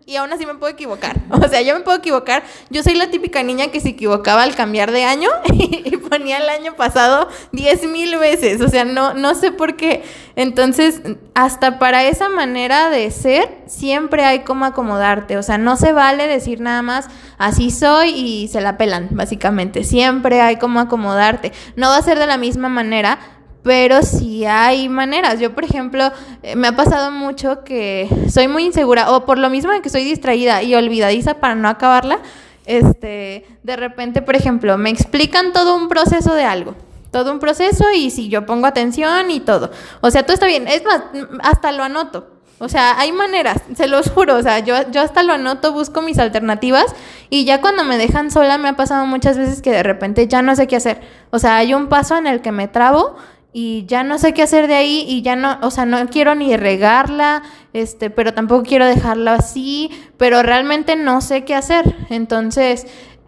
y 0.05 0.17
aún 0.17 0.31
así 0.33 0.45
me 0.45 0.55
puedo 0.55 0.71
equivocar. 0.71 1.19
O 1.43 1.47
sea, 1.47 1.61
yo 1.61 1.75
me 1.75 1.81
puedo 1.81 1.97
equivocar. 1.97 2.43
Yo 2.69 2.83
soy 2.83 2.95
la 2.95 3.09
típica 3.09 3.43
niña 3.43 3.67
que 3.67 3.79
se 3.79 3.89
equivocaba 3.89 4.43
al 4.43 4.55
cambiar 4.55 4.91
de 4.91 5.03
año 5.03 5.29
y, 5.53 5.97
ponía 5.97 6.37
el 6.37 6.49
año 6.49 6.75
pasado 6.75 7.27
diez 7.51 7.87
mil 7.87 8.17
veces. 8.17 8.61
O 8.61 8.69
sea, 8.69 8.85
no, 8.85 9.13
no 9.13 9.35
sé 9.35 9.51
por 9.51 9.75
qué. 9.75 10.03
Entonces, 10.35 11.01
hasta 11.33 11.79
para 11.79 12.03
esa 12.05 12.29
manera 12.29 12.89
de 12.89 13.09
ser, 13.11 13.49
siempre 13.65 14.23
hay 14.23 14.39
como 14.39 14.65
acomodarte. 14.65 15.37
O 15.37 15.43
sea, 15.43 15.57
no 15.57 15.75
se 15.75 15.91
vale 15.91 16.27
decir 16.27 16.61
nada 16.61 16.81
más 16.81 17.07
así 17.37 17.71
soy 17.71 18.09
y 18.09 18.47
se 18.47 18.61
la 18.61 18.77
pelan, 18.77 19.09
básicamente. 19.11 19.83
Siempre 19.83 20.41
hay 20.41 20.57
como 20.57 20.79
acomodarte. 20.79 21.51
No 21.75 21.89
va 21.89 21.97
a 21.97 22.01
ser 22.01 22.19
de 22.19 22.27
la 22.27 22.37
misma 22.37 22.69
manera, 22.69 23.19
pero 23.63 24.03
sí 24.03 24.45
hay 24.45 24.89
maneras. 24.89 25.39
Yo, 25.39 25.55
por 25.55 25.63
ejemplo, 25.63 26.11
eh, 26.43 26.55
me 26.55 26.67
ha 26.67 26.75
pasado 26.75 27.11
mucho 27.11 27.63
que 27.63 28.09
soy 28.29 28.47
muy 28.47 28.65
insegura, 28.65 29.11
o 29.11 29.25
por 29.25 29.37
lo 29.37 29.49
mismo 29.49 29.71
de 29.71 29.81
que 29.81 29.89
soy 29.89 30.03
distraída 30.03 30.61
y 30.61 30.75
olvidadiza 30.75 31.35
para 31.35 31.55
no 31.55 31.69
acabarla, 31.69 32.19
este, 32.65 33.45
de 33.63 33.75
repente, 33.75 34.21
por 34.21 34.35
ejemplo, 34.35 34.77
me 34.77 34.89
explican 34.89 35.53
todo 35.53 35.75
un 35.75 35.87
proceso 35.87 36.33
de 36.33 36.43
algo. 36.43 36.75
Todo 37.11 37.31
un 37.31 37.39
proceso 37.39 37.85
y 37.95 38.09
si 38.09 38.27
yo 38.27 38.45
pongo 38.45 38.65
atención 38.65 39.29
y 39.29 39.39
todo. 39.39 39.71
O 40.01 40.09
sea, 40.09 40.23
todo 40.23 40.33
está 40.33 40.47
bien. 40.47 40.67
Es 40.67 40.83
más, 40.83 41.01
hasta 41.43 41.71
lo 41.71 41.83
anoto. 41.83 42.27
O 42.59 42.69
sea, 42.69 42.97
hay 42.97 43.11
maneras, 43.11 43.57
se 43.75 43.87
los 43.87 44.09
juro. 44.09 44.35
O 44.35 44.41
sea, 44.41 44.59
yo, 44.59 44.75
yo 44.91 45.01
hasta 45.01 45.21
lo 45.21 45.33
anoto, 45.33 45.73
busco 45.73 46.01
mis 46.01 46.17
alternativas 46.17 46.85
y 47.29 47.45
ya 47.45 47.61
cuando 47.61 47.83
me 47.83 47.97
dejan 47.97 48.31
sola 48.31 48.57
me 48.57 48.69
ha 48.69 48.75
pasado 48.75 49.05
muchas 49.05 49.37
veces 49.37 49.61
que 49.61 49.71
de 49.71 49.83
repente 49.83 50.27
ya 50.27 50.41
no 50.41 50.55
sé 50.55 50.65
qué 50.67 50.77
hacer. 50.77 51.01
O 51.29 51.39
sea, 51.39 51.57
hay 51.57 51.73
un 51.73 51.87
paso 51.87 52.17
en 52.17 52.25
el 52.25 52.41
que 52.41 52.51
me 52.51 52.67
trabo 52.67 53.15
y 53.53 53.85
ya 53.85 54.03
no 54.03 54.17
sé 54.17 54.33
qué 54.33 54.41
hacer 54.41 54.67
de 54.67 54.73
ahí 54.73 55.05
y 55.07 55.21
ya 55.21 55.35
no, 55.35 55.59
o 55.61 55.69
sea, 55.69 55.85
no 55.85 56.05
quiero 56.09 56.33
ni 56.33 56.57
regarla, 56.57 57.43
este, 57.71 58.09
pero 58.09 58.33
tampoco 58.33 58.63
quiero 58.63 58.87
dejarla 58.87 59.35
así, 59.35 59.91
pero 60.17 60.41
realmente 60.41 60.95
no 60.95 61.21
sé 61.21 61.45
qué 61.45 61.53
hacer. 61.53 61.95
Entonces, 62.09 62.87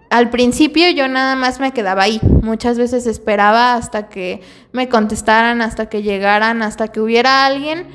al 0.10 0.32
principio 0.32 0.90
yo 0.90 1.08
nada 1.08 1.36
más 1.36 1.60
me 1.60 1.72
quedaba 1.72 2.04
ahí. 2.04 2.20
Muchas 2.42 2.78
veces 2.80 3.06
esperaba 3.06 3.76
hasta 3.76 4.10
que 4.10 4.42
me 4.72 4.90
contestaran, 4.90 5.62
hasta 5.62 5.90
que 5.90 6.02
llegaran, 6.02 6.64
hasta 6.64 6.88
que 6.88 7.02
hubiera 7.02 7.46
alguien 7.46 7.88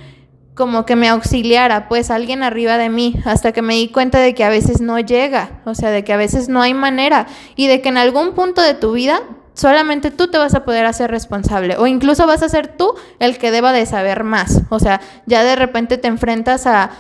como 0.55 0.85
que 0.85 0.95
me 0.95 1.09
auxiliara, 1.09 1.89
pues 1.89 2.11
alguien 2.11 2.43
arriba 2.43 2.77
de 2.77 2.91
mí, 2.91 3.17
hasta 3.25 3.53
que 3.53 3.63
me 3.63 3.75
di 3.75 3.89
cuenta 3.89 4.19
de 4.19 4.35
que 4.35 4.45
a 4.45 4.51
veces 4.51 4.81
no 4.81 4.99
llega, 4.99 5.63
o 5.65 5.75
sea, 5.75 5.91
de 5.91 6.05
que 6.05 6.13
a 6.13 6.19
veces 6.19 6.49
no 6.51 6.61
hay 6.61 6.75
manera 6.75 7.27
y 7.57 7.67
de 7.67 7.81
que 7.81 7.89
en 7.89 7.97
algún 7.97 8.35
punto 8.35 8.61
de 8.61 8.75
tu 8.75 8.93
vida 8.93 9.23
solamente 9.55 10.11
tú 10.11 10.29
te 10.29 10.39
vas 10.39 10.55
a 10.55 10.65
poder 10.65 10.87
hacer 10.87 11.11
responsable 11.11 11.77
o 11.77 11.87
incluso 11.87 12.27
vas 12.27 12.43
a 12.43 12.49
ser 12.49 12.69
tú 12.69 12.95
el 13.19 13.39
que 13.39 13.51
deba 13.51 13.73
de 13.73 13.87
saber 13.87 14.25
más. 14.25 14.63
O 14.71 14.79
sea, 14.79 15.01
ya 15.27 15.45
de 15.45 15.57
repente 15.57 15.99
te 15.99 16.09
enfrentas 16.09 16.67
a, 16.67 16.91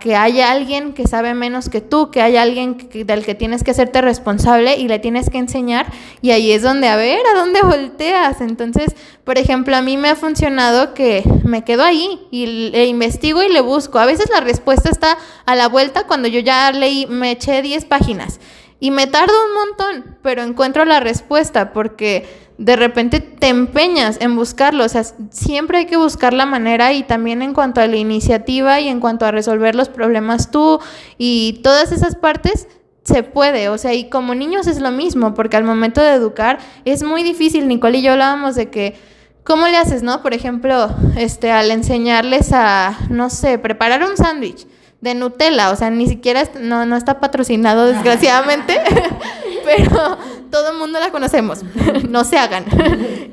que 0.00 0.16
haya 0.16 0.50
alguien 0.50 0.94
que 0.94 1.06
sabe 1.06 1.34
menos 1.34 1.68
que 1.68 1.82
tú, 1.82 2.10
que 2.10 2.22
haya 2.22 2.40
alguien 2.40 2.88
del 2.90 3.22
que 3.22 3.34
tienes 3.34 3.62
que 3.62 3.72
hacerte 3.72 4.00
responsable 4.00 4.76
y 4.76 4.88
le 4.88 4.98
tienes 4.98 5.28
que 5.28 5.36
enseñar 5.36 5.92
y 6.22 6.30
ahí 6.30 6.52
es 6.52 6.62
donde, 6.62 6.88
a 6.88 6.96
ver, 6.96 7.20
¿a 7.30 7.38
dónde 7.38 7.60
volteas? 7.60 8.40
Entonces, 8.40 8.96
por 9.24 9.36
ejemplo, 9.36 9.76
a 9.76 9.82
mí 9.82 9.98
me 9.98 10.08
ha 10.08 10.16
funcionado 10.16 10.94
que 10.94 11.22
me 11.44 11.64
quedo 11.64 11.84
ahí 11.84 12.26
y 12.30 12.70
le 12.70 12.86
investigo 12.86 13.42
y 13.42 13.52
le 13.52 13.60
busco. 13.60 13.98
A 13.98 14.06
veces 14.06 14.30
la 14.30 14.40
respuesta 14.40 14.88
está 14.88 15.18
a 15.44 15.54
la 15.54 15.68
vuelta 15.68 16.06
cuando 16.06 16.28
yo 16.28 16.40
ya 16.40 16.72
leí, 16.72 17.06
me 17.06 17.32
eché 17.32 17.60
10 17.60 17.84
páginas. 17.84 18.40
Y 18.82 18.90
me 18.90 19.06
tardo 19.06 19.32
un 19.46 19.54
montón, 19.54 20.16
pero 20.22 20.42
encuentro 20.42 20.84
la 20.84 20.98
respuesta 20.98 21.72
porque 21.72 22.26
de 22.58 22.74
repente 22.74 23.20
te 23.20 23.46
empeñas 23.46 24.16
en 24.20 24.34
buscarlo. 24.34 24.84
O 24.84 24.88
sea, 24.88 25.04
siempre 25.30 25.78
hay 25.78 25.86
que 25.86 25.96
buscar 25.96 26.32
la 26.32 26.46
manera 26.46 26.92
y 26.92 27.04
también 27.04 27.42
en 27.42 27.54
cuanto 27.54 27.80
a 27.80 27.86
la 27.86 27.94
iniciativa 27.94 28.80
y 28.80 28.88
en 28.88 28.98
cuanto 28.98 29.24
a 29.24 29.30
resolver 29.30 29.76
los 29.76 29.88
problemas 29.88 30.50
tú 30.50 30.80
y 31.16 31.60
todas 31.62 31.92
esas 31.92 32.16
partes 32.16 32.66
se 33.04 33.22
puede, 33.22 33.68
o 33.68 33.78
sea, 33.78 33.94
y 33.94 34.10
como 34.10 34.34
niños 34.34 34.66
es 34.66 34.80
lo 34.80 34.90
mismo, 34.90 35.32
porque 35.32 35.56
al 35.56 35.62
momento 35.62 36.02
de 36.02 36.14
educar 36.14 36.58
es 36.84 37.04
muy 37.04 37.22
difícil. 37.22 37.68
Nicole 37.68 37.98
y 37.98 38.02
yo 38.02 38.10
hablábamos 38.10 38.56
de 38.56 38.68
que, 38.68 38.96
¿cómo 39.44 39.68
le 39.68 39.76
haces, 39.76 40.02
no? 40.02 40.22
Por 40.22 40.34
ejemplo, 40.34 40.90
este, 41.16 41.52
al 41.52 41.70
enseñarles 41.70 42.52
a, 42.52 42.98
no 43.10 43.30
sé, 43.30 43.60
preparar 43.60 44.02
un 44.02 44.16
sándwich 44.16 44.66
de 45.02 45.14
Nutella, 45.14 45.72
o 45.72 45.76
sea, 45.76 45.90
ni 45.90 46.08
siquiera 46.08 46.44
no, 46.60 46.86
no 46.86 46.96
está 46.96 47.18
patrocinado 47.18 47.86
desgraciadamente, 47.86 48.80
pero 49.64 50.16
todo 50.48 50.70
el 50.70 50.78
mundo 50.78 51.00
la 51.00 51.10
conocemos, 51.10 51.62
no 52.08 52.24
se 52.24 52.38
hagan. 52.38 52.64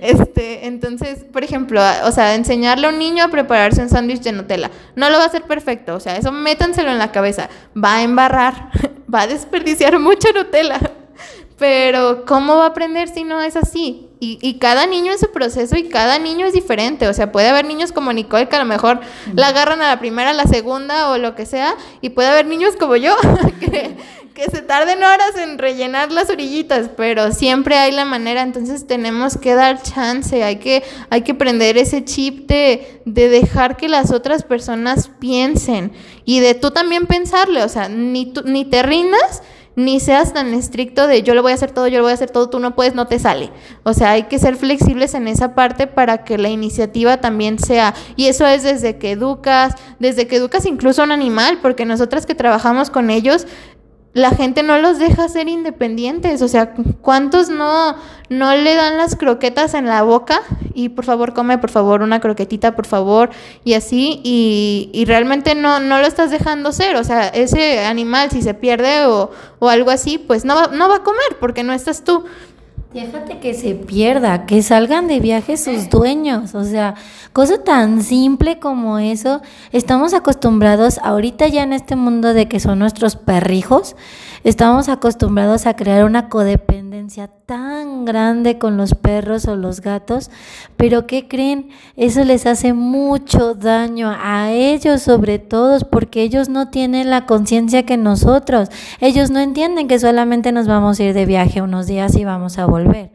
Este, 0.02 0.66
entonces, 0.66 1.24
por 1.32 1.44
ejemplo, 1.44 1.80
o 2.06 2.12
sea, 2.12 2.34
enseñarle 2.34 2.88
a 2.88 2.90
un 2.90 2.98
niño 2.98 3.24
a 3.24 3.28
prepararse 3.28 3.82
un 3.82 3.90
sándwich 3.90 4.22
de 4.22 4.32
Nutella, 4.32 4.72
no 4.96 5.12
lo 5.12 5.18
va 5.18 5.26
a 5.26 5.28
hacer 5.28 5.44
perfecto, 5.44 5.96
o 5.96 6.00
sea, 6.00 6.18
eso 6.18 6.32
métanselo 6.32 6.90
en 6.90 6.98
la 6.98 7.12
cabeza, 7.12 7.50
va 7.78 7.98
a 7.98 8.04
embarrar, 8.04 8.72
va 9.14 9.22
a 9.22 9.28
desperdiciar 9.28 9.98
mucha 10.00 10.32
Nutella. 10.32 10.80
Pero 11.60 12.26
¿cómo 12.26 12.56
va 12.56 12.64
a 12.64 12.68
aprender 12.70 13.10
si 13.10 13.24
no 13.24 13.42
es 13.42 13.56
así? 13.56 14.08
Y, 14.22 14.38
y, 14.42 14.56
cada 14.56 14.86
niño 14.86 15.14
en 15.14 15.20
su 15.20 15.32
proceso 15.32 15.78
y 15.78 15.88
cada 15.88 16.20
niño 16.20 16.46
es 16.46 16.54
diferente. 16.54 17.08
O 17.08 17.14
sea, 17.14 17.32
puede 17.32 17.50
haber 17.50 17.66
niños 17.66 17.92
como 17.92 18.12
Nicole 18.12 18.50
que 18.50 18.56
a 18.56 18.60
lo 18.60 18.66
mejor 18.66 19.00
la 19.34 19.48
agarran 19.48 19.82
a 19.82 19.88
la 19.88 20.00
primera, 20.00 20.32
a 20.32 20.34
la 20.34 20.44
segunda 20.46 21.10
o 21.10 21.18
lo 21.18 21.36
que 21.36 21.46
sea. 21.46 21.76
Y 22.02 22.10
puede 22.10 22.30
haber 22.30 22.46
niños 22.46 22.76
como 22.78 22.98
yo 22.98 23.16
que, 23.60 23.96
que 24.40 24.50
se 24.50 24.62
tarden 24.62 25.00
horas 25.00 25.36
en 25.38 25.58
rellenar 25.58 26.14
las 26.14 26.30
orillitas, 26.30 26.90
pero 26.96 27.34
siempre 27.34 27.78
hay 27.78 27.92
la 27.92 28.06
manera, 28.06 28.42
entonces 28.42 28.88
tenemos 28.88 29.38
que 29.38 29.54
dar 29.54 29.82
chance, 29.82 30.44
hay 30.44 30.58
que, 30.58 30.82
hay 31.10 31.24
que 31.24 31.34
prender 31.34 31.78
ese 31.78 32.06
chip 32.06 32.48
de, 32.48 33.02
de 33.04 33.28
dejar 33.28 33.76
que 33.76 33.90
las 33.90 34.12
otras 34.12 34.44
personas 34.44 35.10
piensen 35.20 35.92
y 36.24 36.40
de 36.40 36.56
tú 36.56 36.72
también 36.72 37.06
pensarle, 37.06 37.64
o 37.64 37.70
sea, 37.70 37.90
ni, 37.90 38.34
ni 38.46 38.64
te 38.64 38.82
rindas 38.82 39.44
ni 39.80 40.00
seas 40.00 40.34
tan 40.34 40.54
estricto 40.54 41.08
de 41.08 41.24
yo 41.24 41.34
lo 41.34 41.42
voy 41.42 41.54
a 41.54 41.56
hacer 41.56 41.72
todo, 41.72 41.88
yo 41.88 41.98
lo 42.00 42.04
voy 42.04 42.12
a 42.12 42.16
hacer 42.16 42.30
todo, 42.30 42.50
tú 42.50 42.60
no 42.60 42.76
puedes, 42.76 42.96
no 42.96 43.08
te 43.08 43.18
sale. 43.18 43.50
O 43.84 43.94
sea, 43.94 44.12
hay 44.12 44.24
que 44.24 44.38
ser 44.38 44.58
flexibles 44.58 45.14
en 45.14 45.28
esa 45.28 45.56
parte 45.56 45.88
para 45.88 46.24
que 46.24 46.38
la 46.38 46.50
iniciativa 46.50 47.18
también 47.22 47.60
sea, 47.60 47.94
y 48.16 48.26
eso 48.26 48.46
es 48.46 48.64
desde 48.64 48.98
que 48.98 49.12
educas, 49.12 49.76
desde 50.00 50.28
que 50.28 50.36
educas 50.36 50.66
incluso 50.66 51.02
a 51.02 51.06
un 51.06 51.12
animal, 51.12 51.60
porque 51.62 51.86
nosotras 51.86 52.26
que 52.26 52.36
trabajamos 52.36 52.90
con 52.90 53.10
ellos, 53.10 53.48
la 54.14 54.32
gente 54.32 54.64
no 54.64 54.80
los 54.80 54.98
deja 54.98 55.30
ser 55.30 55.48
independientes, 55.48 56.42
o 56.42 56.48
sea, 56.48 56.74
¿cuántos 57.02 57.50
no, 57.50 57.96
no 58.30 58.56
le 58.56 58.74
dan 58.74 58.98
las 58.98 59.16
croquetas 59.16 59.76
en 59.76 59.86
la 59.86 60.02
boca? 60.02 60.42
Y 60.74 60.90
por 60.90 61.06
favor, 61.06 61.34
come, 61.34 61.60
por 61.60 61.70
favor, 61.70 62.02
una 62.02 62.20
croquetita, 62.20 62.76
por 62.76 62.88
favor, 62.88 63.30
y 63.64 63.76
así, 63.76 64.20
y, 64.24 64.90
y 64.94 65.06
realmente 65.06 65.54
no, 65.54 65.80
no 65.80 66.00
lo 66.00 66.08
estás 66.08 66.32
dejando 66.32 66.72
ser, 66.72 66.96
o 66.96 67.04
sea, 67.04 67.28
ese 67.28 67.86
animal 67.86 68.32
si 68.32 68.42
se 68.42 68.56
pierde 68.56 69.06
o, 69.06 69.30
o 69.60 69.70
algo 69.70 69.92
así, 69.92 70.18
pues 70.18 70.44
no 70.44 70.56
va, 70.56 70.68
no 70.68 70.90
va 70.90 70.98
a 70.98 71.04
comer 71.04 71.38
porque 71.40 71.64
no 71.64 71.74
estás 71.74 72.04
tú. 72.04 72.26
Déjate 72.94 73.38
que 73.38 73.54
se 73.54 73.76
pierda, 73.76 74.48
que 74.48 74.64
salgan 74.64 75.08
de 75.08 75.20
viaje 75.20 75.58
sus 75.58 75.92
dueños, 75.92 76.56
o 76.56 76.64
sea, 76.64 76.96
cosa 77.34 77.64
tan 77.64 78.02
simple 78.02 78.58
como 78.58 78.98
eso. 78.98 79.44
Estamos 79.72 80.16
acostumbrados 80.16 80.98
ahorita 81.04 81.48
ya 81.50 81.62
en 81.62 81.74
este 81.74 81.96
mundo 81.96 82.34
de 82.34 82.48
que 82.48 82.60
son 82.60 82.80
nuestros 82.80 83.16
perrijos, 83.16 83.96
estamos 84.44 84.90
acostumbrados 84.90 85.66
a 85.66 85.76
crear 85.76 86.04
una 86.04 86.30
codependencia 86.30 87.28
tan 87.46 88.06
grande 88.06 88.60
con 88.60 88.78
los 88.78 88.94
perros 88.94 89.48
o 89.48 89.56
los 89.56 89.82
gatos, 89.82 90.30
pero 90.78 91.08
¿qué 91.08 91.28
creen? 91.28 91.70
Eso 91.96 92.24
les 92.24 92.46
hace 92.46 92.74
mucho 92.74 93.56
daño 93.56 94.16
a 94.22 94.52
ellos 94.52 95.02
sobre 95.02 95.40
todo, 95.40 95.80
porque 95.90 96.22
ellos 96.22 96.50
no 96.50 96.70
tienen 96.70 97.10
la 97.10 97.26
conciencia 97.26 97.86
que 97.86 97.98
nosotros. 97.98 98.70
Ellos 99.00 99.32
no 99.32 99.40
entienden 99.40 99.88
que 99.88 100.00
solamente 100.00 100.52
nos 100.52 100.68
vamos 100.68 101.00
a 101.00 101.04
ir 101.04 101.14
de 101.14 101.26
viaje 101.26 101.62
unos 101.62 101.88
días 101.88 102.16
y 102.16 102.26
vamos 102.26 102.58
a 102.60 102.66
volver. 102.66 103.12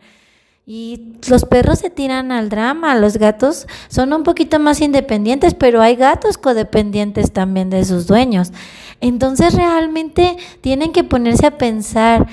Y 0.66 1.12
los 1.29 1.44
perros 1.44 1.81
se 1.81 1.90
tiran 1.90 2.33
al 2.33 2.48
drama, 2.48 2.94
los 2.94 3.18
gatos 3.18 3.66
son 3.88 4.14
un 4.14 4.22
poquito 4.22 4.59
más 4.59 4.81
independientes, 4.81 5.53
pero 5.53 5.83
hay 5.83 5.94
gatos 5.94 6.38
codependientes 6.38 7.33
también 7.33 7.68
de 7.68 7.85
sus 7.85 8.07
dueños. 8.07 8.53
Entonces 9.03 9.55
realmente 9.55 10.38
tienen 10.62 10.92
que 10.92 11.05
ponerse 11.05 11.46
a 11.46 11.59
pensar, 11.59 12.27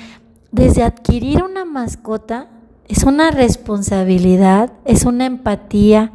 desde 0.50 0.82
adquirir 0.82 1.42
una 1.42 1.64
mascota 1.64 2.48
es 2.92 3.04
una 3.04 3.30
responsabilidad, 3.30 4.72
es 4.84 5.04
una 5.04 5.24
empatía 5.24 6.12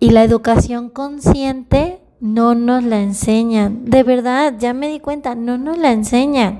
y 0.00 0.10
la 0.10 0.24
educación 0.24 0.88
consciente 0.88 2.00
no 2.20 2.54
nos 2.54 2.84
la 2.84 3.00
enseñan. 3.00 3.84
De 3.84 4.02
verdad, 4.02 4.54
ya 4.58 4.72
me 4.72 4.88
di 4.88 4.98
cuenta, 4.98 5.34
no 5.34 5.58
nos 5.58 5.76
la 5.76 5.92
enseñan. 5.92 6.58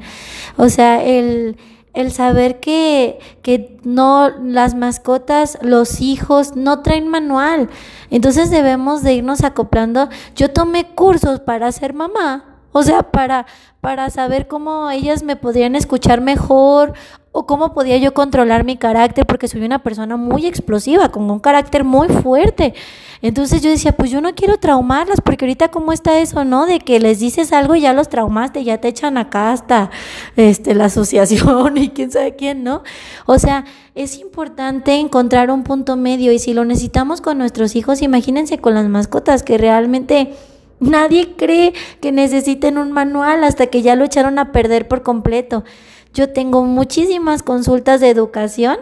O 0.58 0.68
sea, 0.68 1.02
el 1.02 1.56
el 1.96 2.12
saber 2.12 2.60
que, 2.60 3.18
que 3.42 3.78
no 3.82 4.28
las 4.28 4.74
mascotas, 4.74 5.58
los 5.62 6.00
hijos 6.02 6.54
no 6.54 6.82
traen 6.82 7.08
manual. 7.08 7.70
Entonces 8.10 8.50
debemos 8.50 9.02
de 9.02 9.14
irnos 9.14 9.42
acoplando. 9.42 10.08
Yo 10.36 10.52
tomé 10.52 10.94
cursos 10.94 11.40
para 11.40 11.72
ser 11.72 11.94
mamá, 11.94 12.55
o 12.76 12.82
sea, 12.82 13.04
para, 13.04 13.46
para 13.80 14.10
saber 14.10 14.48
cómo 14.48 14.90
ellas 14.90 15.22
me 15.22 15.34
podrían 15.34 15.74
escuchar 15.76 16.20
mejor 16.20 16.92
o 17.32 17.46
cómo 17.46 17.72
podía 17.72 17.96
yo 17.96 18.12
controlar 18.12 18.64
mi 18.64 18.76
carácter, 18.76 19.24
porque 19.24 19.48
soy 19.48 19.62
una 19.62 19.82
persona 19.82 20.18
muy 20.18 20.44
explosiva, 20.44 21.08
con 21.08 21.30
un 21.30 21.38
carácter 21.38 21.84
muy 21.84 22.08
fuerte. 22.08 22.74
Entonces 23.22 23.62
yo 23.62 23.70
decía, 23.70 23.92
pues 23.92 24.10
yo 24.10 24.20
no 24.20 24.34
quiero 24.34 24.58
traumarlas, 24.58 25.22
porque 25.22 25.46
ahorita 25.46 25.70
cómo 25.70 25.94
está 25.94 26.18
eso, 26.18 26.44
¿no? 26.44 26.66
De 26.66 26.80
que 26.80 27.00
les 27.00 27.18
dices 27.18 27.50
algo 27.54 27.76
y 27.76 27.80
ya 27.80 27.94
los 27.94 28.10
traumaste, 28.10 28.62
ya 28.62 28.78
te 28.78 28.88
echan 28.88 29.16
acá 29.16 29.52
hasta 29.52 29.90
este, 30.36 30.74
la 30.74 30.84
asociación 30.86 31.78
y 31.78 31.88
quién 31.88 32.10
sabe 32.10 32.36
quién, 32.36 32.62
¿no? 32.62 32.82
O 33.24 33.38
sea, 33.38 33.64
es 33.94 34.18
importante 34.18 34.96
encontrar 34.96 35.50
un 35.50 35.62
punto 35.62 35.96
medio 35.96 36.30
y 36.30 36.38
si 36.38 36.52
lo 36.52 36.66
necesitamos 36.66 37.22
con 37.22 37.38
nuestros 37.38 37.74
hijos, 37.74 38.02
imagínense 38.02 38.58
con 38.58 38.74
las 38.74 38.86
mascotas 38.86 39.42
que 39.42 39.56
realmente... 39.56 40.34
Nadie 40.78 41.34
cree 41.36 41.72
que 42.00 42.12
necesiten 42.12 42.76
un 42.76 42.92
manual 42.92 43.44
hasta 43.44 43.68
que 43.68 43.82
ya 43.82 43.96
lo 43.96 44.04
echaron 44.04 44.38
a 44.38 44.52
perder 44.52 44.88
por 44.88 45.02
completo. 45.02 45.64
Yo 46.12 46.32
tengo 46.32 46.64
muchísimas 46.64 47.42
consultas 47.42 48.00
de 48.00 48.10
educación 48.10 48.78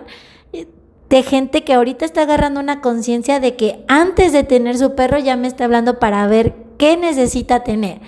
eh, 0.52 0.66
de 1.09 1.22
gente 1.22 1.62
que 1.62 1.74
ahorita 1.74 2.04
está 2.04 2.22
agarrando 2.22 2.61
una 2.61 2.80
conciencia 2.80 3.38
de 3.38 3.54
que 3.57 3.85
antes 3.87 4.33
de 4.33 4.44
tener 4.44 4.76
su 4.76 4.94
perro 4.94 5.18
ya 5.18 5.37
me 5.37 5.46
está 5.46 5.64
hablando 5.64 5.98
para 5.98 6.26
ver 6.26 6.54
qué 6.78 6.96
necesita 6.96 7.62
tener, 7.62 8.00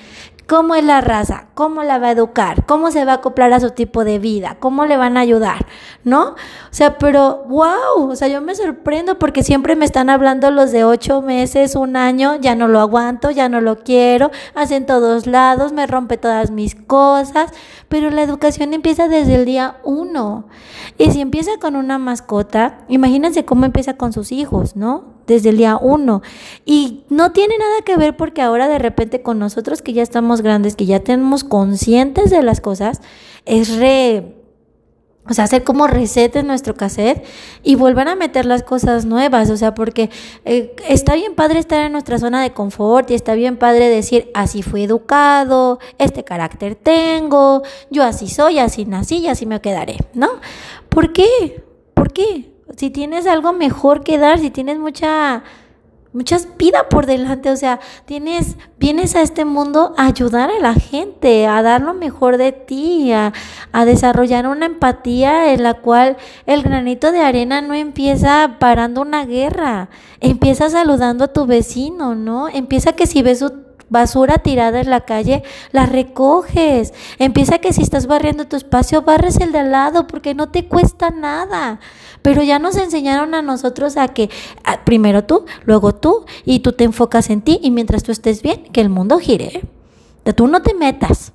cómo 0.47 0.77
es 0.77 0.85
la 0.85 1.01
raza, 1.01 1.47
cómo 1.55 1.83
la 1.83 1.99
va 1.99 2.09
a 2.09 2.13
educar, 2.13 2.65
cómo 2.67 2.91
se 2.91 3.05
va 3.05 3.13
a 3.13 3.15
acoplar 3.17 3.53
a 3.53 3.61
su 3.61 3.71
tipo 3.71 4.05
de 4.05 4.19
vida, 4.19 4.57
cómo 4.61 4.87
le 4.87 4.97
van 4.97 5.17
a 5.17 5.21
ayudar, 5.21 5.67
¿no? 6.05 6.31
O 6.31 6.37
sea, 6.71 6.99
pero 6.99 7.45
wow, 7.49 8.11
o 8.11 8.15
sea, 8.17 8.29
yo 8.29 8.41
me 8.41 8.55
sorprendo 8.55 9.19
porque 9.19 9.43
siempre 9.43 9.75
me 9.75 9.85
están 9.85 10.09
hablando 10.09 10.51
los 10.53 10.71
de 10.71 10.85
ocho 10.85 11.21
meses, 11.21 11.75
un 11.75 11.97
año, 11.97 12.37
ya 12.37 12.55
no 12.55 12.69
lo 12.69 12.81
aguanto, 12.81 13.31
ya 13.31 13.49
no 13.49 13.61
lo 13.61 13.79
quiero, 13.79 14.31
hacen 14.55 14.87
todos 14.87 15.27
lados, 15.27 15.73
me 15.73 15.87
rompe 15.87 16.17
todas 16.17 16.53
mis 16.53 16.77
cosas, 16.77 17.51
pero 17.89 18.11
la 18.11 18.23
educación 18.23 18.73
empieza 18.73 19.09
desde 19.09 19.35
el 19.35 19.45
día 19.45 19.79
uno. 19.83 20.47
Y 20.97 21.11
si 21.11 21.21
empieza 21.21 21.53
con 21.61 21.75
una 21.75 21.99
mascota, 21.99 22.79
imagínense 22.89 23.45
cómo 23.45 23.65
empieza 23.65 23.97
con 23.97 24.13
sus 24.13 24.31
hijos, 24.31 24.77
¿no? 24.77 25.16
Desde 25.27 25.51
el 25.51 25.57
día 25.57 25.79
uno. 25.81 26.23
Y 26.65 27.05
no 27.09 27.33
tiene 27.33 27.59
nada 27.59 27.83
que 27.85 27.97
ver 27.97 28.17
porque 28.17 28.43
ahora 28.43 28.69
de 28.69 28.79
repente 28.79 29.23
con 29.23 29.39
nosotros 29.39 29.83
que 29.83 29.93
ya 29.93 30.03
estamos 30.03 30.43
grandes, 30.43 30.77
que 30.77 30.87
ya 30.87 31.01
tenemos 31.01 31.45
conscientes 31.45 32.31
de 32.31 32.43
las 32.43 32.61
cosas, 32.61 33.01
es 33.45 33.77
re... 33.77 34.33
O 35.29 35.35
sea, 35.35 35.43
hacer 35.43 35.65
como 35.65 35.89
reset 35.89 36.37
en 36.37 36.47
nuestro 36.47 36.77
cassette 36.77 37.25
y 37.65 37.75
volver 37.75 38.07
a 38.07 38.15
meter 38.15 38.47
las 38.47 38.63
cosas 38.63 39.07
nuevas. 39.07 39.51
O 39.51 39.57
sea, 39.57 39.75
porque 39.75 40.09
eh, 40.45 40.77
está 40.89 41.17
bien 41.17 41.35
padre 41.35 41.59
estar 41.59 41.85
en 41.85 41.91
nuestra 41.91 42.19
zona 42.19 42.41
de 42.41 42.53
confort 42.53 43.11
y 43.11 43.15
está 43.15 43.35
bien 43.35 43.57
padre 43.57 43.89
decir, 43.89 44.31
así 44.35 44.63
fui 44.63 44.85
educado, 44.85 45.81
este 45.99 46.23
carácter 46.23 46.77
tengo, 46.77 47.65
yo 47.91 48.05
así 48.05 48.29
soy, 48.29 48.61
así 48.61 48.85
nací 48.85 49.17
y 49.17 49.27
así 49.27 49.47
me 49.47 49.61
quedaré, 49.61 49.97
¿no? 50.15 50.29
¿Por 50.89 51.13
qué? 51.13 51.65
¿Por 51.93 52.13
qué? 52.13 52.56
Si 52.77 52.91
tienes 52.91 53.27
algo 53.27 53.53
mejor 53.53 54.03
que 54.03 54.19
dar, 54.19 54.39
si 54.39 54.51
tienes 54.51 54.79
mucha 54.79 55.45
mucha 56.17 56.39
vida 56.57 56.89
por 56.89 57.05
delante, 57.05 57.51
o 57.51 57.57
sea, 57.57 57.79
tienes 58.07 58.57
vienes 58.79 59.15
a 59.15 59.21
este 59.21 59.45
mundo 59.45 59.93
a 59.99 60.07
ayudar 60.07 60.51
a 60.51 60.59
la 60.61 60.73
gente, 60.73 61.47
a 61.47 61.61
dar 61.63 61.83
lo 61.83 61.93
mejor 61.93 62.39
de 62.39 62.53
ti, 62.53 63.13
a, 63.13 63.35
a 63.71 63.85
desarrollar 63.85 64.47
una 64.47 64.65
empatía 64.65 65.53
en 65.53 65.63
la 65.63 65.75
cual 65.75 66.17
el 66.47 66.63
granito 66.63 67.13
de 67.13 67.21
arena 67.21 67.61
no 67.61 67.75
empieza 67.75 68.57
parando 68.59 69.03
una 69.03 69.27
guerra, 69.27 69.91
empieza 70.21 70.71
saludando 70.71 71.25
a 71.25 71.33
tu 71.35 71.45
vecino, 71.45 72.15
¿no? 72.15 72.49
Empieza 72.49 72.95
que 72.95 73.07
si 73.07 73.21
ves 73.21 73.45
basura 73.89 74.39
tirada 74.39 74.81
en 74.81 74.91
la 74.91 75.03
calle, 75.03 75.43
la 75.73 75.87
recoges. 75.87 76.93
Empieza 77.19 77.59
que 77.59 77.73
si 77.73 77.83
estás 77.83 78.07
barriendo 78.07 78.47
tu 78.47 78.57
espacio, 78.57 79.03
barres 79.03 79.39
el 79.39 79.53
de 79.53 79.61
al 79.61 79.73
lado 79.73 80.07
porque 80.07 80.35
no 80.35 80.49
te 80.49 80.67
cuesta 80.67 81.11
nada. 81.11 81.81
Pero 82.23 82.43
ya 82.43 82.59
nos 82.59 82.77
enseñaron 82.77 83.35
a 83.35 83.43
nosotros 83.43 83.97
a 83.97 84.09
que 84.09 84.31
primero 84.85 85.25
tú, 85.25 85.45
luego 85.65 85.95
tú, 85.95 86.25
y 86.45 86.61
tú 86.61 86.73
te 86.73 86.85
enfocas 86.85 87.31
en 87.31 87.43
ti 87.43 87.61
y 87.63 87.71
mientras 87.71 88.03
tú 88.03 88.13
estés 88.13 88.43
bien, 88.43 88.65
que 88.73 88.81
el 88.81 88.89
mundo 88.89 89.19
gire. 89.19 89.63
Tú 90.35 90.49
no 90.49 90.61
te 90.63 90.75
metas. 90.75 91.33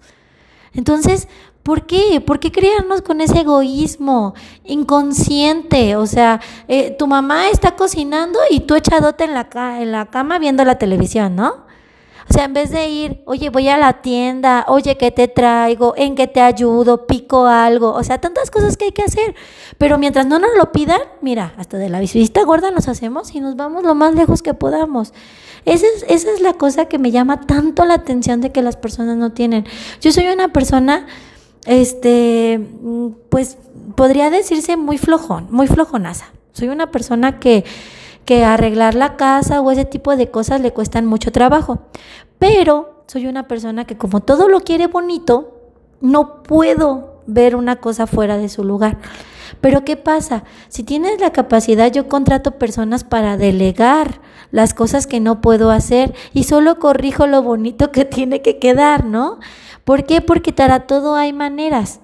Entonces, 0.73 1.27
¿Por 1.63 1.85
qué? 1.85 2.21
¿Por 2.25 2.39
qué 2.39 2.51
criarnos 2.51 3.03
con 3.03 3.21
ese 3.21 3.41
egoísmo 3.41 4.33
inconsciente? 4.65 5.95
O 5.95 6.07
sea, 6.07 6.41
eh, 6.67 6.95
tu 6.97 7.05
mamá 7.05 7.49
está 7.49 7.75
cocinando 7.75 8.39
y 8.49 8.61
tú 8.61 8.73
echadote 8.73 9.25
en 9.25 9.35
la, 9.35 9.47
en 9.79 9.91
la 9.91 10.07
cama 10.07 10.39
viendo 10.39 10.65
la 10.65 10.79
televisión, 10.79 11.35
¿no? 11.35 11.70
O 12.31 12.33
sea, 12.33 12.45
en 12.45 12.53
vez 12.53 12.71
de 12.71 12.87
ir, 12.87 13.21
oye, 13.25 13.49
voy 13.49 13.67
a 13.67 13.77
la 13.77 14.01
tienda, 14.01 14.63
oye, 14.69 14.95
¿qué 14.95 15.11
te 15.11 15.27
traigo? 15.27 15.93
¿En 15.97 16.15
qué 16.15 16.27
te 16.27 16.39
ayudo? 16.39 17.05
¿Pico 17.05 17.45
algo? 17.45 17.91
O 17.91 18.01
sea, 18.05 18.21
tantas 18.21 18.49
cosas 18.49 18.77
que 18.77 18.85
hay 18.85 18.91
que 18.93 19.01
hacer. 19.01 19.35
Pero 19.77 19.97
mientras 19.97 20.27
no 20.27 20.39
nos 20.39 20.51
lo 20.57 20.71
pidan, 20.71 21.01
mira, 21.19 21.53
hasta 21.57 21.77
de 21.77 21.89
la 21.89 21.99
visita 21.99 22.41
gorda 22.45 22.71
nos 22.71 22.87
hacemos 22.87 23.35
y 23.35 23.41
nos 23.41 23.57
vamos 23.57 23.83
lo 23.83 23.95
más 23.95 24.15
lejos 24.15 24.41
que 24.41 24.53
podamos. 24.53 25.13
Esa 25.65 25.85
es, 25.87 26.05
esa 26.07 26.31
es 26.31 26.39
la 26.39 26.53
cosa 26.53 26.85
que 26.85 26.99
me 26.99 27.11
llama 27.11 27.41
tanto 27.41 27.83
la 27.83 27.95
atención 27.95 28.39
de 28.39 28.53
que 28.53 28.61
las 28.61 28.77
personas 28.77 29.17
no 29.17 29.33
tienen. 29.33 29.65
Yo 29.99 30.13
soy 30.13 30.27
una 30.27 30.53
persona 30.53 31.07
este, 31.65 32.65
pues 33.27 33.57
podría 33.97 34.29
decirse 34.29 34.77
muy 34.77 34.97
flojón, 34.97 35.49
muy 35.51 35.67
flojonaza. 35.67 36.27
Soy 36.53 36.69
una 36.69 36.91
persona 36.91 37.39
que, 37.39 37.65
que 38.25 38.45
arreglar 38.45 38.95
la 38.95 39.17
casa 39.17 39.61
o 39.61 39.71
ese 39.71 39.85
tipo 39.85 40.15
de 40.15 40.29
cosas 40.29 40.61
le 40.61 40.73
cuestan 40.73 41.05
mucho 41.05 41.31
trabajo. 41.31 41.79
Pero 42.39 43.03
soy 43.07 43.27
una 43.27 43.47
persona 43.47 43.85
que 43.85 43.97
como 43.97 44.21
todo 44.21 44.47
lo 44.47 44.61
quiere 44.61 44.87
bonito, 44.87 45.57
no 46.01 46.43
puedo 46.43 47.21
ver 47.27 47.55
una 47.55 47.77
cosa 47.77 48.07
fuera 48.07 48.37
de 48.37 48.49
su 48.49 48.63
lugar. 48.63 48.97
Pero 49.59 49.83
¿qué 49.83 49.97
pasa? 49.97 50.43
Si 50.69 50.83
tienes 50.83 51.19
la 51.19 51.31
capacidad, 51.31 51.91
yo 51.91 52.07
contrato 52.07 52.57
personas 52.57 53.03
para 53.03 53.37
delegar 53.37 54.21
las 54.51 54.73
cosas 54.73 55.07
que 55.07 55.19
no 55.19 55.41
puedo 55.41 55.71
hacer 55.71 56.13
y 56.33 56.43
solo 56.43 56.79
corrijo 56.79 57.27
lo 57.27 57.43
bonito 57.43 57.91
que 57.91 58.05
tiene 58.05 58.41
que 58.41 58.59
quedar, 58.59 59.05
¿no? 59.05 59.39
¿Por 59.83 60.05
qué? 60.05 60.21
Porque 60.21 60.53
para 60.53 60.87
todo 60.87 61.15
hay 61.15 61.33
maneras. 61.33 61.99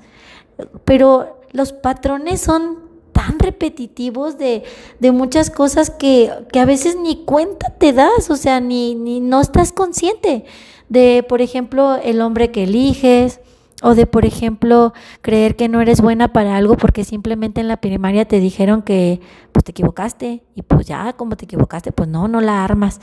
Pero 0.84 1.39
los 1.51 1.73
patrones 1.73 2.41
son 2.41 2.87
tan 3.17 3.39
repetitivos 3.39 4.38
de, 4.38 4.62
de 4.99 5.12
muchas 5.12 5.49
cosas 5.49 5.89
que, 5.89 6.32
que, 6.51 6.60
a 6.60 6.65
veces 6.65 6.95
ni 6.95 7.25
cuenta 7.25 7.71
te 7.71 7.91
das, 7.91 8.30
o 8.30 8.36
sea, 8.36 8.60
ni, 8.60 8.93
ni 8.93 9.19
no 9.21 9.41
estás 9.41 9.71
consciente 9.71 10.45
de, 10.88 11.25
por 11.27 11.41
ejemplo, 11.41 11.95
el 11.95 12.21
hombre 12.21 12.51
que 12.51 12.65
eliges, 12.65 13.39
o 13.82 13.95
de, 13.95 14.06
por 14.06 14.23
ejemplo, 14.23 14.93
creer 15.21 15.56
que 15.56 15.67
no 15.67 15.82
eres 15.82 15.99
buena 15.99 16.32
para 16.32 16.58
algo 16.58 16.77
porque 16.77 17.03
simplemente 17.03 17.60
en 17.60 17.67
la 17.67 17.77
primaria 17.77 18.25
te 18.25 18.39
dijeron 18.39 18.84
que 18.84 19.19
pues 19.51 19.65
te 19.65 19.71
equivocaste 19.71 20.43
y 20.53 20.62
pues 20.62 20.86
ya 20.86 21.13
como 21.13 21.36
te 21.38 21.45
equivocaste, 21.45 21.91
pues 21.91 22.08
no, 22.08 22.27
no 22.27 22.39
la 22.39 22.63
armas. 22.63 22.99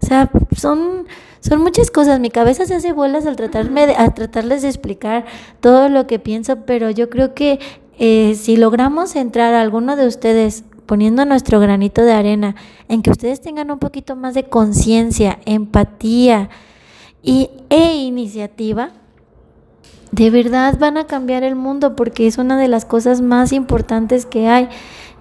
O 0.00 0.06
sea, 0.06 0.30
son, 0.56 1.06
son 1.40 1.62
muchas 1.62 1.90
cosas. 1.90 2.20
Mi 2.20 2.30
cabeza 2.30 2.64
se 2.64 2.76
hace 2.76 2.92
bolas 2.92 3.26
al 3.26 3.34
tratarme 3.34 3.88
de, 3.88 3.96
a 3.96 4.14
tratarles 4.14 4.62
de 4.62 4.68
explicar 4.68 5.24
todo 5.60 5.88
lo 5.88 6.06
que 6.06 6.20
pienso, 6.20 6.64
pero 6.64 6.90
yo 6.90 7.10
creo 7.10 7.34
que 7.34 7.58
eh, 7.98 8.34
si 8.34 8.56
logramos 8.56 9.16
entrar 9.16 9.54
a 9.54 9.60
alguno 9.60 9.96
de 9.96 10.06
ustedes 10.06 10.64
poniendo 10.86 11.24
nuestro 11.24 11.60
granito 11.60 12.02
de 12.02 12.12
arena 12.12 12.54
en 12.88 13.02
que 13.02 13.10
ustedes 13.10 13.40
tengan 13.40 13.70
un 13.70 13.78
poquito 13.78 14.16
más 14.16 14.34
de 14.34 14.44
conciencia, 14.44 15.38
empatía 15.44 16.48
y, 17.22 17.50
e 17.68 17.96
iniciativa, 17.96 18.90
de 20.12 20.30
verdad 20.30 20.78
van 20.78 20.96
a 20.96 21.06
cambiar 21.06 21.42
el 21.42 21.54
mundo 21.54 21.94
porque 21.94 22.26
es 22.26 22.38
una 22.38 22.58
de 22.58 22.68
las 22.68 22.84
cosas 22.84 23.20
más 23.20 23.52
importantes 23.52 24.24
que 24.24 24.48
hay 24.48 24.68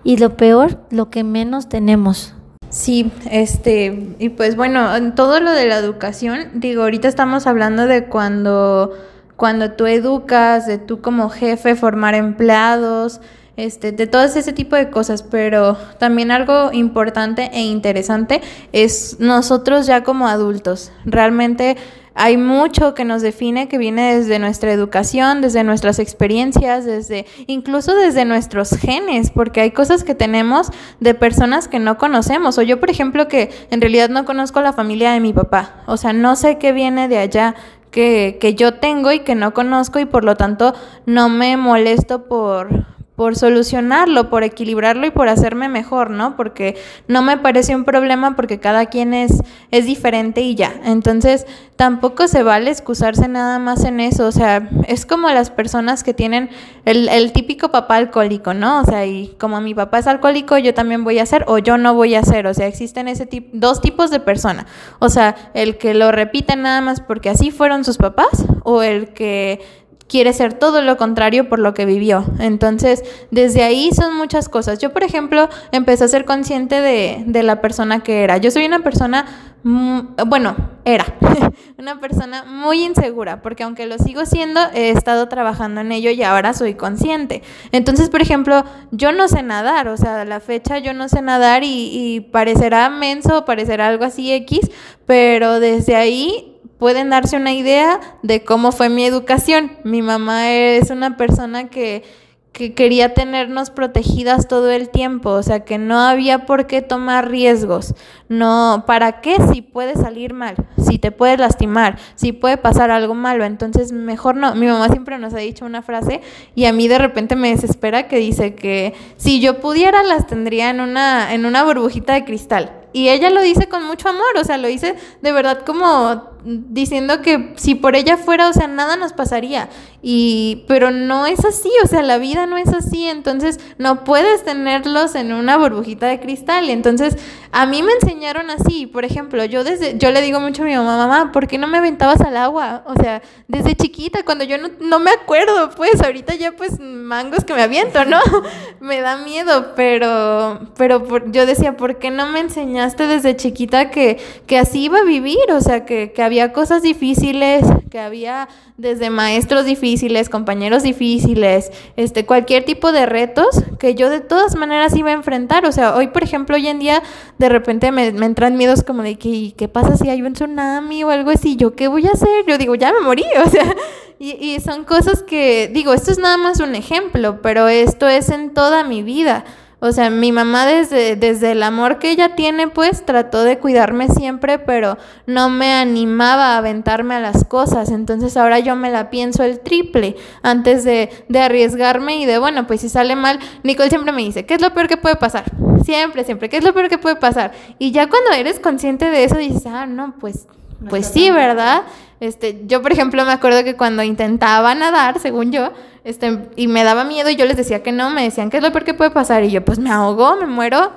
y 0.03 0.17
lo 0.17 0.37
peor, 0.37 0.79
lo 0.89 1.09
que 1.09 1.23
menos 1.23 1.67
tenemos. 1.67 2.33
Sí, 2.69 3.11
este, 3.29 4.15
y 4.19 4.29
pues 4.29 4.55
bueno, 4.55 4.95
en 4.95 5.15
todo 5.15 5.39
lo 5.39 5.51
de 5.51 5.65
la 5.65 5.77
educación, 5.77 6.51
digo, 6.55 6.83
ahorita 6.83 7.07
estamos 7.07 7.47
hablando 7.47 7.87
de 7.87 8.05
cuando, 8.05 8.93
cuando 9.37 9.71
tú 9.71 9.85
educas, 9.85 10.67
de 10.67 10.79
tú 10.79 10.99
como 11.01 11.29
jefe 11.29 11.75
formar 11.75 12.15
empleados, 12.15 13.21
este, 13.55 13.91
de 13.91 14.05
todo 14.05 14.23
ese 14.23 14.53
tipo 14.53 14.75
de 14.75 14.89
cosas, 14.89 15.23
pero 15.23 15.77
también 15.99 16.31
algo 16.31 16.71
importante 16.73 17.49
e 17.53 17.61
interesante 17.61 18.41
es 18.71 19.17
nosotros 19.19 19.87
ya 19.87 20.03
como 20.03 20.27
adultos. 20.27 20.91
Realmente 21.05 21.77
hay 22.19 22.35
mucho 22.35 22.95
que 22.95 23.05
nos 23.05 23.21
define 23.21 23.67
que 23.67 23.77
viene 23.77 24.15
desde 24.15 24.39
nuestra 24.39 24.71
educación, 24.71 25.41
desde 25.41 25.63
nuestras 25.63 25.99
experiencias, 25.99 26.83
desde 26.83 27.27
incluso 27.45 27.93
desde 27.93 28.25
nuestros 28.25 28.71
genes, 28.71 29.29
porque 29.29 29.61
hay 29.61 29.69
cosas 29.69 30.03
que 30.03 30.15
tenemos 30.15 30.71
de 30.99 31.13
personas 31.13 31.67
que 31.67 31.77
no 31.77 31.99
conocemos. 31.99 32.57
O 32.57 32.63
yo, 32.63 32.79
por 32.79 32.89
ejemplo, 32.89 33.27
que 33.27 33.51
en 33.69 33.81
realidad 33.81 34.09
no 34.09 34.25
conozco 34.25 34.61
la 34.61 34.73
familia 34.73 35.11
de 35.11 35.19
mi 35.19 35.31
papá. 35.31 35.83
O 35.85 35.95
sea, 35.95 36.11
no 36.11 36.35
sé 36.35 36.57
qué 36.57 36.71
viene 36.71 37.07
de 37.07 37.19
allá. 37.19 37.53
Que, 37.97 38.37
que 38.39 38.53
yo 38.53 38.75
tengo 38.75 39.11
y 39.11 39.21
que 39.21 39.33
no 39.33 39.55
conozco 39.55 39.97
y 39.97 40.05
por 40.05 40.23
lo 40.23 40.35
tanto 40.35 40.75
no 41.07 41.29
me 41.29 41.57
molesto 41.57 42.25
por, 42.25 42.85
por 43.17 43.35
solucionarlo, 43.35 44.29
por 44.29 44.43
equilibrarlo 44.43 45.07
y 45.07 45.09
por 45.09 45.27
hacerme 45.27 45.69
mejor, 45.69 46.11
¿no? 46.11 46.35
Porque 46.35 46.77
no 47.07 47.23
me 47.23 47.35
parece 47.39 47.75
un 47.75 47.83
problema 47.83 48.35
porque 48.35 48.59
cada 48.59 48.85
quien 48.85 49.15
es, 49.15 49.41
es 49.71 49.87
diferente 49.87 50.41
y 50.41 50.53
ya. 50.53 50.79
Entonces, 50.85 51.47
tampoco 51.77 52.27
se 52.27 52.43
vale 52.43 52.69
excusarse 52.69 53.27
nada 53.27 53.57
más 53.57 53.85
en 53.85 54.01
eso. 54.01 54.27
O 54.27 54.31
sea, 54.31 54.69
es 54.87 55.07
como 55.07 55.31
las 55.31 55.49
personas 55.49 56.03
que 56.03 56.13
tienen 56.13 56.51
el, 56.85 57.09
el 57.09 57.31
típico 57.31 57.71
papá 57.71 57.95
alcohólico, 57.95 58.53
¿no? 58.53 58.81
O 58.81 58.85
sea, 58.85 59.07
y 59.07 59.35
como 59.39 59.59
mi 59.61 59.73
papá 59.73 59.97
es 59.97 60.05
alcohólico, 60.05 60.59
yo 60.59 60.75
también 60.75 61.03
voy 61.03 61.17
a 61.17 61.23
hacer 61.23 61.43
o 61.47 61.57
yo 61.57 61.79
no 61.79 61.95
voy 61.95 62.13
a 62.13 62.19
hacer. 62.19 62.45
O 62.45 62.53
sea, 62.53 62.67
existen 62.67 63.07
ese 63.07 63.25
tipo, 63.25 63.49
dos 63.51 63.81
tipos 63.81 64.11
de 64.11 64.19
persona. 64.19 64.67
O 64.99 65.09
sea, 65.09 65.35
el 65.55 65.79
que 65.79 65.95
lo 65.95 66.11
repite 66.11 66.55
nada 66.55 66.81
más 66.81 67.01
porque 67.01 67.31
así 67.31 67.49
fueron 67.49 67.83
sus 67.83 67.97
papás 67.97 68.45
o 68.63 68.83
el 68.83 69.09
que 69.13 69.86
quiere 70.07 70.33
ser 70.33 70.53
todo 70.53 70.81
lo 70.81 70.97
contrario 70.97 71.49
por 71.49 71.59
lo 71.59 71.73
que 71.73 71.85
vivió. 71.85 72.25
Entonces, 72.39 73.03
desde 73.31 73.63
ahí 73.63 73.91
son 73.93 74.15
muchas 74.15 74.49
cosas. 74.49 74.79
Yo, 74.79 74.93
por 74.93 75.03
ejemplo, 75.03 75.49
empecé 75.71 76.05
a 76.05 76.07
ser 76.07 76.25
consciente 76.25 76.81
de, 76.81 77.23
de 77.25 77.43
la 77.43 77.61
persona 77.61 78.01
que 78.01 78.23
era. 78.23 78.37
Yo 78.37 78.51
soy 78.51 78.65
una 78.65 78.79
persona, 78.79 79.25
bueno, 79.63 80.55
era 80.85 81.05
una 81.77 81.99
persona 81.99 82.45
muy 82.45 82.85
insegura, 82.85 83.41
porque 83.41 83.63
aunque 83.63 83.85
lo 83.85 83.97
sigo 83.97 84.25
siendo, 84.25 84.61
he 84.73 84.91
estado 84.91 85.27
trabajando 85.27 85.81
en 85.81 85.91
ello 85.91 86.09
y 86.09 86.23
ahora 86.23 86.53
soy 86.53 86.75
consciente. 86.75 87.43
Entonces, 87.71 88.09
por 88.09 88.21
ejemplo, 88.21 88.63
yo 88.91 89.11
no 89.11 89.27
sé 89.27 89.43
nadar, 89.43 89.89
o 89.89 89.97
sea, 89.97 90.21
a 90.21 90.25
la 90.25 90.39
fecha 90.39 90.77
yo 90.77 90.93
no 90.93 91.09
sé 91.09 91.21
nadar 91.21 91.63
y, 91.63 91.89
y 91.91 92.21
parecerá 92.21 92.89
menso, 92.89 93.43
parecerá 93.43 93.87
algo 93.87 94.05
así 94.05 94.31
X, 94.31 94.71
pero 95.05 95.59
desde 95.59 95.95
ahí 95.95 96.56
pueden 96.77 97.09
darse 97.09 97.37
una 97.37 97.53
idea 97.53 97.99
de 98.23 98.43
cómo 98.43 98.71
fue 98.71 98.89
mi 98.89 99.05
educación. 99.05 99.71
Mi 99.83 100.01
mamá 100.01 100.51
es 100.51 100.89
una 100.89 101.17
persona 101.17 101.69
que, 101.69 102.03
que, 102.51 102.73
quería 102.73 103.13
tenernos 103.13 103.69
protegidas 103.69 104.47
todo 104.47 104.69
el 104.69 104.89
tiempo, 104.89 105.31
o 105.31 105.43
sea 105.43 105.65
que 105.65 105.77
no 105.77 105.99
había 105.99 106.45
por 106.45 106.67
qué 106.67 106.81
tomar 106.81 107.29
riesgos. 107.29 107.95
No, 108.29 108.83
¿para 108.85 109.21
qué 109.21 109.37
si 109.51 109.61
puede 109.61 109.95
salir 109.95 110.33
mal? 110.33 110.55
Si 110.77 110.99
te 110.99 111.11
puedes 111.11 111.39
lastimar, 111.39 111.97
si 112.15 112.31
puede 112.31 112.57
pasar 112.57 112.91
algo 112.91 113.15
malo, 113.15 113.43
entonces 113.45 113.91
mejor 113.91 114.35
no. 114.35 114.53
Mi 114.55 114.67
mamá 114.67 114.89
siempre 114.89 115.17
nos 115.17 115.33
ha 115.33 115.37
dicho 115.37 115.65
una 115.65 115.81
frase 115.81 116.21
y 116.55 116.65
a 116.65 116.73
mí 116.73 116.87
de 116.87 116.97
repente 116.99 117.35
me 117.35 117.49
desespera 117.49 118.07
que 118.07 118.17
dice 118.17 118.53
que 118.53 118.93
si 119.17 119.39
yo 119.39 119.59
pudiera 119.59 120.03
las 120.03 120.27
tendría 120.27 120.69
en 120.69 120.81
una 120.81 121.33
en 121.33 121.45
una 121.45 121.63
burbujita 121.63 122.13
de 122.13 122.25
cristal. 122.25 122.71
Y 122.93 123.09
ella 123.09 123.29
lo 123.29 123.41
dice 123.41 123.67
con 123.67 123.83
mucho 123.85 124.09
amor, 124.09 124.37
o 124.39 124.43
sea, 124.43 124.57
lo 124.57 124.67
dice 124.67 124.95
de 125.21 125.31
verdad 125.31 125.63
como 125.65 126.36
diciendo 126.43 127.21
que 127.21 127.53
si 127.55 127.75
por 127.75 127.95
ella 127.95 128.17
fuera, 128.17 128.49
o 128.49 128.53
sea, 128.53 128.67
nada 128.67 128.95
nos 128.95 129.13
pasaría. 129.13 129.69
Y 130.01 130.63
pero 130.67 130.91
no 130.91 131.25
es 131.25 131.43
así, 131.43 131.71
o 131.83 131.87
sea, 131.87 132.03
la 132.03 132.17
vida 132.17 132.45
no 132.45 132.57
es 132.57 132.69
así, 132.69 133.07
entonces 133.07 133.59
no 133.77 134.03
puedes 134.03 134.43
tenerlos 134.43 135.15
en 135.15 135.33
una 135.33 135.57
burbujita 135.57 136.07
de 136.07 136.19
cristal. 136.19 136.69
Entonces 136.69 137.17
a 137.51 137.65
mí 137.65 137.81
me 137.81 137.91
enseñaron 137.93 138.49
así, 138.51 138.85
por 138.85 139.05
ejemplo, 139.05 139.43
yo 139.45 139.63
desde 139.63 139.97
yo 139.97 140.11
le 140.11 140.21
digo 140.21 140.39
mucho 140.39 140.61
a 140.61 140.65
mi 140.65 140.75
mamá, 140.75 140.97
mamá, 140.97 141.31
¿por 141.31 141.47
qué 141.47 141.57
no 141.57 141.67
me 141.67 141.79
aventabas 141.79 142.21
al 142.21 142.37
agua? 142.37 142.83
O 142.85 142.93
sea, 143.01 143.21
desde 143.47 143.75
chiquita 143.75 144.23
cuando 144.23 144.43
yo 144.43 144.57
no, 144.59 144.69
no 144.79 144.99
me 144.99 145.11
acuerdo, 145.11 145.71
pues 145.71 146.01
ahorita 146.01 146.35
ya 146.35 146.51
pues 146.51 146.79
mangos 146.79 147.43
que 147.43 147.53
me 147.55 147.63
aviento, 147.63 148.05
¿no? 148.05 148.19
me 148.79 149.01
da 149.01 149.17
miedo, 149.17 149.73
pero 149.75 150.59
pero 150.77 151.31
yo 151.31 151.47
decía, 151.47 151.75
¿por 151.75 151.97
qué 151.97 152.11
no 152.11 152.27
me 152.27 152.39
enseñaste 152.39 153.07
desde 153.07 153.35
chiquita 153.35 153.89
que 153.89 154.19
que 154.45 154.59
así 154.59 154.83
iba 154.83 154.99
a 154.99 155.03
vivir? 155.03 155.51
O 155.51 155.61
sea, 155.61 155.85
que 155.85 156.11
que 156.11 156.21
había 156.21 156.36
cosas 156.53 156.81
difíciles, 156.81 157.65
que 157.89 157.99
había 157.99 158.47
desde 158.77 159.09
maestros 159.09 159.65
difíciles, 159.65 160.29
compañeros 160.29 160.83
difíciles, 160.83 161.71
este, 161.95 162.25
cualquier 162.25 162.65
tipo 162.65 162.91
de 162.91 163.05
retos 163.05 163.63
que 163.79 163.95
yo 163.95 164.09
de 164.09 164.19
todas 164.19 164.55
maneras 164.55 164.95
iba 164.95 165.09
a 165.09 165.13
enfrentar. 165.13 165.65
O 165.65 165.71
sea, 165.71 165.95
hoy, 165.95 166.07
por 166.07 166.23
ejemplo, 166.23 166.55
hoy 166.55 166.67
en 166.67 166.79
día, 166.79 167.01
de 167.37 167.49
repente 167.49 167.91
me, 167.91 168.11
me 168.11 168.25
entran 168.25 168.57
miedos 168.57 168.83
como 168.83 169.03
de 169.03 169.17
que, 169.17 169.53
¿qué 169.57 169.67
pasa 169.67 169.97
si 169.97 170.09
hay 170.09 170.21
un 170.21 170.33
tsunami 170.33 171.03
o 171.03 171.09
algo 171.09 171.31
así? 171.31 171.55
¿Yo 171.55 171.75
qué 171.75 171.87
voy 171.87 172.07
a 172.07 172.11
hacer? 172.11 172.45
Yo 172.47 172.57
digo, 172.57 172.75
ya 172.75 172.93
me 172.93 173.01
morí, 173.01 173.25
o 173.45 173.49
sea, 173.49 173.75
y, 174.19 174.31
y 174.31 174.59
son 174.59 174.83
cosas 174.83 175.23
que, 175.23 175.69
digo, 175.73 175.93
esto 175.93 176.11
es 176.11 176.19
nada 176.19 176.37
más 176.37 176.59
un 176.59 176.75
ejemplo, 176.75 177.41
pero 177.41 177.67
esto 177.67 178.07
es 178.07 178.29
en 178.29 178.53
toda 178.53 178.83
mi 178.83 179.03
vida. 179.03 179.45
O 179.79 179.91
sea, 179.91 180.09
mi 180.09 180.31
mamá 180.31 180.65
desde, 180.65 181.15
desde 181.15 181.51
el 181.51 181.61
amor 181.61 181.99
que 181.99 182.09
ella 182.09 182.35
tiene, 182.35 182.67
pues 182.67 183.05
trató 183.05 183.43
de 183.43 183.59
cuidarme 183.59 184.09
siempre, 184.09 184.57
pero 184.57 184.97
no 185.27 185.49
me 185.49 185.71
animaba 185.71 186.55
a 186.55 186.57
aventarme 186.57 187.13
a 187.13 187.19
las 187.19 187.43
cosas. 187.43 187.91
Entonces 187.91 188.35
ahora 188.37 188.57
yo 188.57 188.75
me 188.75 188.89
la 188.89 189.11
pienso 189.11 189.43
el 189.43 189.59
triple 189.59 190.15
antes 190.41 190.83
de, 190.83 191.11
de 191.29 191.39
arriesgarme 191.39 192.17
y 192.17 192.25
de, 192.25 192.39
bueno, 192.39 192.65
pues 192.65 192.81
si 192.81 192.89
sale 192.89 193.15
mal, 193.15 193.39
Nicole 193.61 193.89
siempre 193.89 194.11
me 194.11 194.23
dice, 194.23 194.47
¿qué 194.47 194.55
es 194.55 194.61
lo 194.61 194.73
peor 194.73 194.87
que 194.87 194.97
puede 194.97 195.15
pasar? 195.15 195.43
Siempre, 195.85 196.23
siempre, 196.23 196.49
¿qué 196.49 196.57
es 196.57 196.63
lo 196.63 196.73
peor 196.73 196.89
que 196.89 196.97
puede 196.97 197.17
pasar? 197.17 197.51
Y 197.77 197.91
ya 197.91 198.09
cuando 198.09 198.31
eres 198.31 198.59
consciente 198.59 199.05
de 199.05 199.25
eso, 199.25 199.37
dices, 199.37 199.67
ah, 199.67 199.85
no, 199.85 200.15
pues, 200.19 200.47
pues 200.89 201.05
sí, 201.05 201.29
¿verdad? 201.29 201.83
Este, 202.19 202.63
yo, 202.65 202.81
por 202.81 202.91
ejemplo, 202.91 203.23
me 203.25 203.31
acuerdo 203.31 203.63
que 203.63 203.75
cuando 203.75 204.01
intentaba 204.01 204.73
nadar, 204.73 205.19
según 205.19 205.51
yo, 205.51 205.71
este, 206.07 206.47
y 206.55 206.67
me 206.67 206.85
daba 206.85 207.03
miedo 207.03 207.29
y 207.29 207.35
yo 207.35 207.45
les 207.45 207.57
decía 207.57 207.83
que 207.83 207.91
no, 207.91 208.09
me 208.09 208.23
decían, 208.23 208.49
¿qué 208.49 208.57
es 208.57 208.63
lo 208.63 208.71
peor 208.71 208.85
que 208.85 208.93
puede 208.93 209.11
pasar? 209.11 209.43
Y 209.43 209.51
yo, 209.51 209.65
pues 209.65 209.77
me 209.77 209.91
ahogo, 209.91 210.37
me 210.37 210.45
muero, 210.45 210.93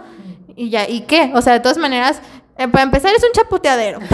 y 0.55 0.71
ya, 0.71 0.89
¿y 0.89 1.01
qué? 1.01 1.33
O 1.35 1.43
sea, 1.43 1.53
de 1.53 1.59
todas 1.59 1.79
maneras, 1.79 2.21
eh, 2.57 2.69
para 2.69 2.85
empezar 2.85 3.13
es 3.13 3.25
un 3.25 3.33
chapoteadero. 3.33 3.99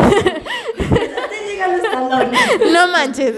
no 2.73 2.89
manches. 2.89 3.37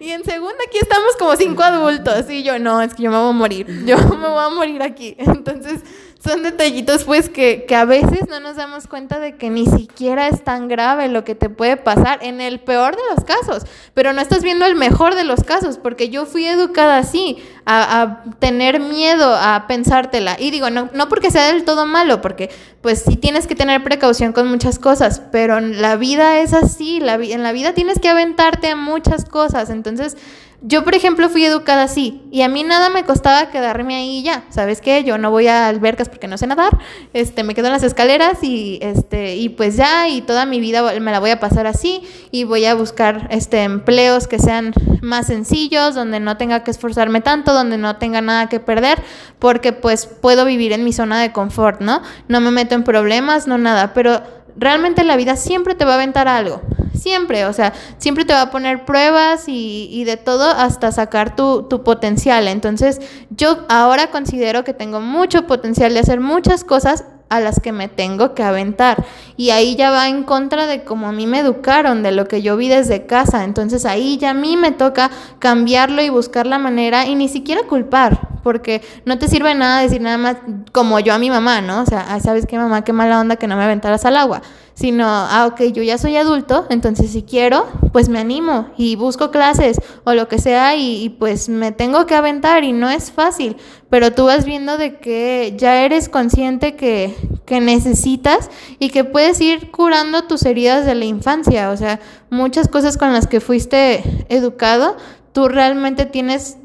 y 0.00 0.10
en 0.10 0.22
segunda 0.22 0.58
aquí 0.66 0.76
estamos 0.82 1.16
como 1.18 1.34
cinco 1.36 1.62
adultos. 1.62 2.28
Y 2.28 2.42
yo, 2.42 2.58
no, 2.58 2.82
es 2.82 2.92
que 2.92 3.04
yo 3.04 3.10
me 3.10 3.16
voy 3.16 3.30
a 3.30 3.32
morir. 3.32 3.84
Yo 3.86 3.96
me 3.96 4.28
voy 4.28 4.44
a 4.44 4.50
morir 4.50 4.82
aquí. 4.82 5.16
Entonces, 5.18 5.80
son 6.22 6.42
detallitos 6.42 7.04
pues 7.04 7.28
que, 7.28 7.64
que, 7.66 7.74
a 7.74 7.84
veces 7.84 8.28
no 8.28 8.38
nos 8.38 8.56
damos 8.56 8.86
cuenta 8.86 9.18
de 9.18 9.36
que 9.36 9.50
ni 9.50 9.66
siquiera 9.66 10.28
es 10.28 10.44
tan 10.44 10.68
grave 10.68 11.08
lo 11.08 11.24
que 11.24 11.34
te 11.34 11.48
puede 11.48 11.76
pasar 11.76 12.20
en 12.22 12.40
el 12.40 12.60
peor 12.60 12.94
de 12.94 13.02
los 13.14 13.24
casos, 13.24 13.64
pero 13.94 14.12
no 14.12 14.20
estás 14.20 14.42
viendo 14.42 14.64
el 14.64 14.76
mejor 14.76 15.14
de 15.14 15.24
los 15.24 15.42
casos, 15.42 15.78
porque 15.78 16.10
yo 16.10 16.24
fui 16.26 16.46
educada 16.46 16.98
así, 16.98 17.42
a, 17.66 18.24
tener 18.38 18.80
miedo, 18.80 19.34
a 19.34 19.66
pensártela. 19.66 20.36
Y 20.38 20.50
digo, 20.50 20.70
no, 20.70 20.90
no 20.94 21.08
porque 21.08 21.30
sea 21.30 21.52
del 21.52 21.64
todo 21.64 21.86
malo, 21.86 22.20
porque 22.20 22.50
pues 22.80 23.02
sí 23.06 23.16
tienes 23.16 23.46
que 23.46 23.54
tener 23.54 23.82
precaución 23.82 24.32
con 24.32 24.48
muchas 24.48 24.78
cosas, 24.78 25.22
pero 25.30 25.60
la 25.60 25.96
vida 25.96 26.40
es 26.40 26.52
así, 26.52 27.00
la, 27.00 27.14
en 27.14 27.42
la 27.42 27.52
vida 27.52 27.72
tienes 27.74 27.98
que 28.00 28.08
aventarte 28.08 28.70
a 28.70 28.76
muchas 28.76 29.24
cosas, 29.24 29.70
entonces 29.70 30.16
yo, 30.64 30.84
por 30.84 30.94
ejemplo, 30.94 31.28
fui 31.28 31.44
educada 31.44 31.82
así 31.82 32.22
y 32.30 32.42
a 32.42 32.48
mí 32.48 32.62
nada 32.62 32.88
me 32.88 33.04
costaba 33.04 33.50
quedarme 33.50 33.96
ahí 33.96 34.22
ya. 34.22 34.44
¿Sabes 34.48 34.80
qué? 34.80 35.02
Yo 35.02 35.18
no 35.18 35.32
voy 35.32 35.48
a 35.48 35.66
albercas 35.66 36.08
porque 36.08 36.28
no 36.28 36.38
sé 36.38 36.46
nadar. 36.46 36.78
Este, 37.12 37.42
me 37.42 37.54
quedo 37.54 37.66
en 37.66 37.72
las 37.72 37.82
escaleras 37.82 38.44
y 38.44 38.78
este 38.80 39.34
y 39.36 39.48
pues 39.48 39.76
ya 39.76 40.08
y 40.08 40.22
toda 40.22 40.46
mi 40.46 40.60
vida 40.60 41.00
me 41.00 41.10
la 41.10 41.18
voy 41.18 41.30
a 41.30 41.40
pasar 41.40 41.66
así 41.66 42.02
y 42.30 42.44
voy 42.44 42.64
a 42.64 42.76
buscar 42.76 43.26
este 43.32 43.64
empleos 43.64 44.28
que 44.28 44.38
sean 44.38 44.72
más 45.00 45.26
sencillos, 45.26 45.96
donde 45.96 46.20
no 46.20 46.36
tenga 46.36 46.62
que 46.62 46.70
esforzarme 46.70 47.20
tanto, 47.20 47.51
donde 47.52 47.78
no 47.78 47.96
tenga 47.96 48.20
nada 48.20 48.48
que 48.48 48.60
perder, 48.60 49.02
porque 49.38 49.72
pues 49.72 50.06
puedo 50.06 50.44
vivir 50.44 50.72
en 50.72 50.84
mi 50.84 50.92
zona 50.92 51.20
de 51.20 51.32
confort, 51.32 51.80
¿no? 51.80 52.02
No 52.28 52.40
me 52.40 52.50
meto 52.50 52.74
en 52.74 52.84
problemas, 52.84 53.46
no 53.46 53.58
nada, 53.58 53.94
pero 53.94 54.22
realmente 54.56 55.04
la 55.04 55.16
vida 55.16 55.36
siempre 55.36 55.74
te 55.74 55.84
va 55.84 55.92
a 55.92 55.94
aventar 55.94 56.28
algo 56.28 56.62
siempre, 57.02 57.46
o 57.46 57.52
sea, 57.52 57.72
siempre 57.98 58.24
te 58.24 58.32
va 58.32 58.42
a 58.42 58.50
poner 58.50 58.84
pruebas 58.84 59.48
y, 59.48 59.88
y 59.90 60.04
de 60.04 60.16
todo 60.16 60.48
hasta 60.50 60.92
sacar 60.92 61.34
tu, 61.34 61.64
tu, 61.64 61.82
potencial. 61.82 62.46
Entonces, 62.48 63.00
yo 63.30 63.64
ahora 63.68 64.10
considero 64.10 64.64
que 64.64 64.72
tengo 64.72 65.00
mucho 65.00 65.46
potencial 65.46 65.92
de 65.92 66.00
hacer 66.00 66.20
muchas 66.20 66.64
cosas 66.64 67.04
a 67.32 67.40
las 67.40 67.60
que 67.60 67.72
me 67.72 67.88
tengo 67.88 68.34
que 68.34 68.42
aventar. 68.42 69.04
Y 69.36 69.50
ahí 69.50 69.74
ya 69.76 69.90
va 69.90 70.08
en 70.08 70.22
contra 70.22 70.66
de 70.66 70.84
cómo 70.84 71.08
a 71.08 71.12
mí 71.12 71.26
me 71.26 71.40
educaron, 71.40 72.02
de 72.02 72.12
lo 72.12 72.28
que 72.28 72.42
yo 72.42 72.56
vi 72.56 72.68
desde 72.68 73.06
casa. 73.06 73.44
Entonces 73.44 73.84
ahí 73.84 74.18
ya 74.18 74.30
a 74.30 74.34
mí 74.34 74.56
me 74.56 74.72
toca 74.72 75.10
cambiarlo 75.38 76.02
y 76.02 76.08
buscar 76.08 76.46
la 76.46 76.58
manera 76.58 77.06
y 77.06 77.14
ni 77.14 77.28
siquiera 77.28 77.62
culpar, 77.68 78.20
porque 78.42 78.82
no 79.04 79.18
te 79.18 79.28
sirve 79.28 79.54
nada 79.54 79.80
decir 79.80 80.00
nada 80.00 80.18
más 80.18 80.36
como 80.72 81.00
yo 81.00 81.14
a 81.14 81.18
mi 81.18 81.30
mamá, 81.30 81.60
¿no? 81.60 81.82
O 81.82 81.86
sea, 81.86 82.20
¿sabes 82.20 82.46
qué 82.46 82.58
mamá? 82.58 82.84
Qué 82.84 82.92
mala 82.92 83.20
onda 83.20 83.36
que 83.36 83.46
no 83.46 83.56
me 83.56 83.64
aventaras 83.64 84.04
al 84.04 84.16
agua 84.16 84.42
sino, 84.82 85.04
ah, 85.06 85.46
ok, 85.46 85.62
yo 85.72 85.84
ya 85.84 85.96
soy 85.96 86.16
adulto, 86.16 86.66
entonces 86.68 87.12
si 87.12 87.22
quiero, 87.22 87.68
pues 87.92 88.08
me 88.08 88.18
animo 88.18 88.66
y 88.76 88.96
busco 88.96 89.30
clases 89.30 89.80
o 90.02 90.12
lo 90.12 90.26
que 90.26 90.40
sea 90.40 90.74
y, 90.74 91.04
y, 91.04 91.08
pues 91.08 91.48
me 91.48 91.70
tengo 91.70 92.04
que 92.04 92.16
aventar 92.16 92.64
y 92.64 92.72
no 92.72 92.90
es 92.90 93.12
fácil, 93.12 93.56
pero 93.90 94.10
tú 94.10 94.24
vas 94.24 94.44
viendo 94.44 94.78
de 94.78 94.98
que 94.98 95.54
ya 95.56 95.84
eres 95.84 96.08
consciente 96.08 96.74
que, 96.74 97.14
que 97.46 97.60
necesitas 97.60 98.50
y 98.80 98.90
que 98.90 99.04
puedes 99.04 99.40
ir 99.40 99.70
curando 99.70 100.24
tus 100.24 100.44
heridas 100.44 100.84
de 100.84 100.96
la 100.96 101.04
infancia, 101.04 101.70
o 101.70 101.76
sea, 101.76 102.00
muchas 102.28 102.66
cosas 102.66 102.98
con 102.98 103.12
las 103.12 103.28
que 103.28 103.38
fuiste 103.38 104.24
educado, 104.28 104.96
tú 105.32 105.46
realmente 105.46 106.06
tienes 106.06 106.56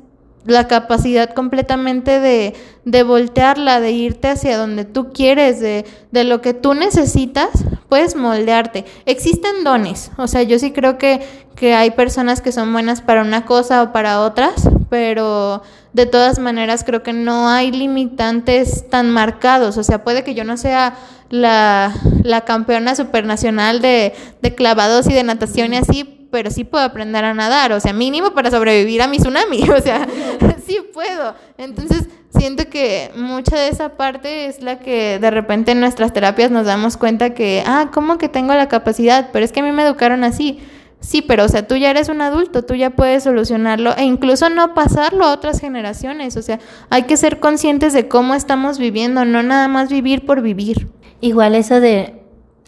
la 0.44 0.68
capacidad 0.68 1.36
completamente 1.36 2.20
de, 2.20 2.56
de, 2.84 3.04
voltearla, 3.04 3.80
de 3.80 3.92
irte 3.92 4.30
hacia 4.30 4.58
donde 4.58 4.86
tú 4.86 5.12
quieres, 5.14 5.60
de, 5.60 5.86
de, 6.12 6.24
lo 6.24 6.42
que 6.42 6.56
tú 6.56 6.74
necesitas, 6.74 7.50
puedes 7.90 8.16
moldearte. 8.16 8.86
Existen 9.06 9.64
dones, 9.64 10.12
o 10.18 10.28
sea, 10.28 10.44
yo 10.44 10.60
sí 10.60 10.72
creo 10.72 10.98
que, 10.98 11.22
que 11.56 11.74
hay 11.74 11.92
personas 11.92 12.42
que 12.42 12.52
son 12.52 12.72
buenas 12.74 13.02
para 13.02 13.22
una 13.22 13.46
cosa 13.46 13.84
o 13.84 13.92
para 13.92 14.22
otras, 14.22 14.70
pero 14.90 15.62
de 15.94 16.06
todas 16.06 16.40
maneras 16.40 16.84
creo 16.86 17.04
que 17.04 17.14
no 17.14 17.50
hay 17.50 17.72
limitantes 17.72 18.90
tan 18.90 19.10
marcados, 19.10 19.78
o 19.78 19.84
sea, 19.84 20.04
puede 20.04 20.24
que 20.24 20.36
yo 20.36 20.44
no 20.44 20.58
sea 20.58 20.96
la, 21.30 21.94
la 22.24 22.42
campeona 22.42 22.96
supernacional 22.96 23.82
de, 23.82 24.14
de 24.42 24.56
clavados 24.56 25.08
y 25.08 25.14
de 25.14 25.24
natación 25.24 25.74
y 25.74 25.78
así, 25.78 26.18
pero 26.32 26.52
sí 26.52 26.64
puedo 26.64 26.84
aprender 26.84 27.24
a 27.26 27.34
nadar, 27.34 27.72
o 27.72 27.80
sea, 27.80 27.94
mínimo 27.94 28.32
para 28.32 28.52
sobrevivir 28.52 29.02
a 29.02 29.08
mi 29.08 29.18
tsunami, 29.18 29.70
o 29.70 29.82
sea, 29.82 30.08
sí 30.66 30.78
puedo. 30.94 31.36
Entonces, 31.58 32.08
siento 32.38 32.70
que 32.70 33.12
mucha 33.16 33.58
de 33.58 33.70
esa 33.70 33.90
parte 33.98 34.48
es 34.48 34.62
la 34.62 34.80
que 34.80 35.20
de 35.20 35.32
repente 35.32 35.72
en 35.72 35.80
nuestras 35.80 36.14
terapias 36.14 36.52
nos 36.52 36.66
damos 36.66 36.98
cuenta 36.98 37.34
que, 37.34 37.64
ah, 37.66 37.90
¿cómo 37.94 38.18
que 38.18 38.30
tengo 38.30 38.54
la 38.54 38.68
capacidad? 38.68 39.30
Pero 39.32 39.46
es 39.46 39.52
que 39.52 39.60
a 39.60 39.64
mí 39.64 39.72
me 39.72 39.84
educaron 39.84 40.24
así. 40.24 40.60
Sí, 41.00 41.22
pero 41.22 41.46
o 41.46 41.48
sea, 41.48 41.68
tú 41.68 41.76
ya 41.76 41.92
eres 41.92 42.10
un 42.10 42.22
adulto, 42.22 42.64
tú 42.64 42.74
ya 42.74 42.90
puedes 42.90 43.24
solucionarlo 43.24 43.96
e 43.96 44.04
incluso 44.04 44.50
no 44.50 44.74
pasarlo 44.74 45.26
a 45.26 45.34
otras 45.34 45.60
generaciones. 45.60 46.38
O 46.38 46.42
sea, 46.42 46.60
hay 46.90 47.04
que 47.04 47.18
ser 47.18 47.40
conscientes 47.40 47.94
de 47.94 48.08
cómo 48.08 48.34
estamos 48.34 48.80
viviendo, 48.80 49.24
no 49.24 49.44
nada 49.44 49.68
más 49.68 49.90
vivir 49.90 50.26
por 50.26 50.42
vivir. 50.42 50.88
Igual 51.22 51.56
eso 51.56 51.80
de, 51.80 52.16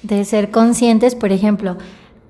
de 0.04 0.26
ser 0.26 0.52
conscientes, 0.52 1.16
por 1.16 1.32
ejemplo, 1.32 1.78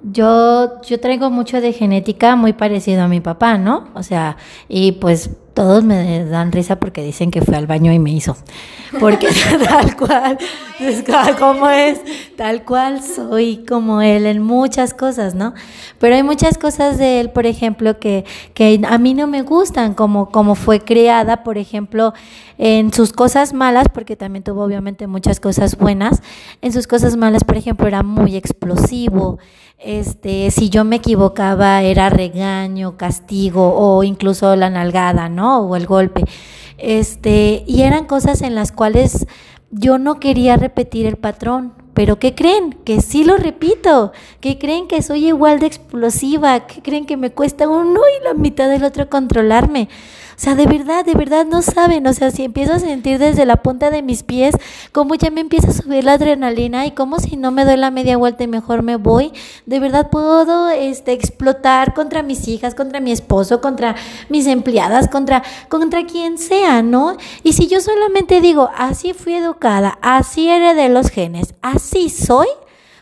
yo, 0.04 0.82
yo 0.82 1.00
traigo 1.00 1.30
mucho 1.30 1.60
de 1.60 1.74
genética 1.74 2.36
muy 2.36 2.54
parecido 2.54 3.04
a 3.04 3.08
mi 3.08 3.20
papá, 3.20 3.58
¿no? 3.58 3.90
O 3.94 4.04
sea, 4.04 4.38
y 4.70 4.94
pues 4.94 5.32
todos 5.60 5.84
me 5.84 6.24
dan 6.24 6.54
risa 6.54 6.78
porque 6.78 7.04
dicen 7.04 7.32
que 7.32 7.42
fue 7.42 7.58
al 7.58 7.68
baño 7.68 7.92
y 7.92 8.00
me 8.00 8.12
hizo. 8.12 8.38
Porque 8.98 9.28
tal 9.68 9.98
cual, 9.98 10.38
como 11.38 11.68
es, 11.68 12.00
tal 12.38 12.64
cual 12.64 13.04
soy 13.04 13.66
como 13.68 14.02
él 14.02 14.26
en 14.26 14.42
muchas 14.42 14.94
cosas, 14.94 15.36
¿no? 15.36 15.54
Pero 16.00 16.16
hay 16.16 16.24
muchas 16.24 16.58
cosas 16.58 16.98
de 16.98 17.20
él, 17.20 17.32
por 17.32 17.46
ejemplo, 17.46 18.00
que, 18.00 18.24
que 18.54 18.80
a 18.88 18.98
mí 19.00 19.14
no 19.14 19.28
me 19.28 19.42
gustan, 19.42 19.96
como, 19.96 20.30
como 20.30 20.56
fue 20.56 20.80
criada, 20.80 21.44
por 21.44 21.58
ejemplo, 21.58 22.14
en 22.58 22.94
sus 22.94 23.12
cosas 23.12 23.52
malas, 23.52 23.88
porque 23.94 24.16
también 24.16 24.44
tuvo 24.44 24.64
obviamente 24.64 25.08
muchas 25.08 25.42
cosas 25.42 25.78
buenas, 25.78 26.22
en 26.62 26.72
sus 26.72 26.88
cosas 26.88 27.18
malas, 27.18 27.44
por 27.44 27.58
ejemplo, 27.58 27.86
era 27.86 28.02
muy 28.02 28.38
explosivo. 28.38 29.40
Este, 29.82 30.52
si 30.52 30.70
yo 30.70 30.84
me 30.84 30.98
equivocaba 30.98 31.82
era 31.84 32.10
regaño, 32.10 32.98
castigo 32.98 33.76
o 33.76 34.04
incluso 34.04 34.58
la 34.58 34.70
nalgada, 34.70 35.30
¿no? 35.30 35.49
O 35.58 35.76
el 35.76 35.88
golpe. 35.88 36.24
Este, 36.78 37.64
y 37.68 37.82
eran 37.82 38.06
cosas 38.06 38.42
en 38.42 38.56
las 38.56 38.72
cuales 38.72 39.28
yo 39.72 39.98
no 39.98 40.20
quería 40.20 40.56
repetir 40.56 41.06
el 41.06 41.18
patrón. 41.18 41.74
Pero 41.94 42.18
¿qué 42.18 42.34
creen? 42.34 42.74
Que 42.86 43.02
sí 43.02 43.26
lo 43.26 43.36
repito. 43.36 44.14
¿Qué 44.40 44.58
creen 44.58 44.88
que 44.88 45.02
soy 45.02 45.28
igual 45.28 45.60
de 45.60 45.66
explosiva? 45.68 46.62
¿Qué 46.68 46.82
creen 46.82 47.06
que 47.06 47.18
me 47.18 47.32
cuesta 47.32 47.68
uno 47.68 48.00
y 48.20 48.24
la 48.24 48.34
mitad 48.34 48.70
del 48.70 48.86
otro 48.86 49.10
controlarme? 49.10 49.90
Sea, 50.40 50.56
de 50.56 50.68
verdad, 50.68 51.04
de 51.04 51.16
verdad 51.16 51.46
no 51.46 51.62
saben. 51.62 52.08
O 52.08 52.14
sea, 52.14 52.32
si 52.32 52.46
empiezo 52.46 52.72
a 52.72 52.80
sentir 52.80 53.20
desde 53.20 53.46
la 53.46 53.58
punta 53.58 53.92
de 53.92 54.02
mis 54.02 54.24
pies 54.24 54.56
cómo 54.94 55.16
ya 55.16 55.32
me 55.32 55.42
empieza 55.42 55.68
a 55.68 55.74
subir 55.74 56.06
la 56.06 56.14
adrenalina 56.14 56.86
y 56.86 56.92
como 56.92 57.20
si 57.20 57.36
no 57.36 57.52
me 57.52 57.66
doy 57.66 57.76
la 57.76 57.92
media 57.92 58.16
vuelta 58.16 58.46
y 58.46 58.48
mejor 58.48 58.82
me 58.82 58.96
voy, 58.96 59.34
de 59.66 59.82
verdad 59.82 60.10
puedo 60.10 60.70
este, 60.70 61.12
explotar 61.12 61.94
contra 61.94 62.24
mis 62.24 62.48
hijas, 62.48 62.74
contra 62.74 63.02
mi 63.02 63.12
esposo, 63.12 63.60
contra 63.60 63.98
mis 64.30 64.48
empleadas, 64.48 65.10
contra, 65.10 65.44
contra 65.68 66.06
quien 66.06 66.38
sea, 66.38 66.82
¿no? 66.84 67.18
Y 67.44 67.52
si 67.52 67.68
yo 67.68 67.82
solamente 67.82 68.40
digo, 68.40 68.70
así 68.78 69.12
fui 69.12 69.34
educada, 69.34 70.00
así 70.02 70.48
de 70.48 70.88
los 70.88 71.10
genes, 71.10 71.54
así 71.62 72.08
soy, 72.08 72.48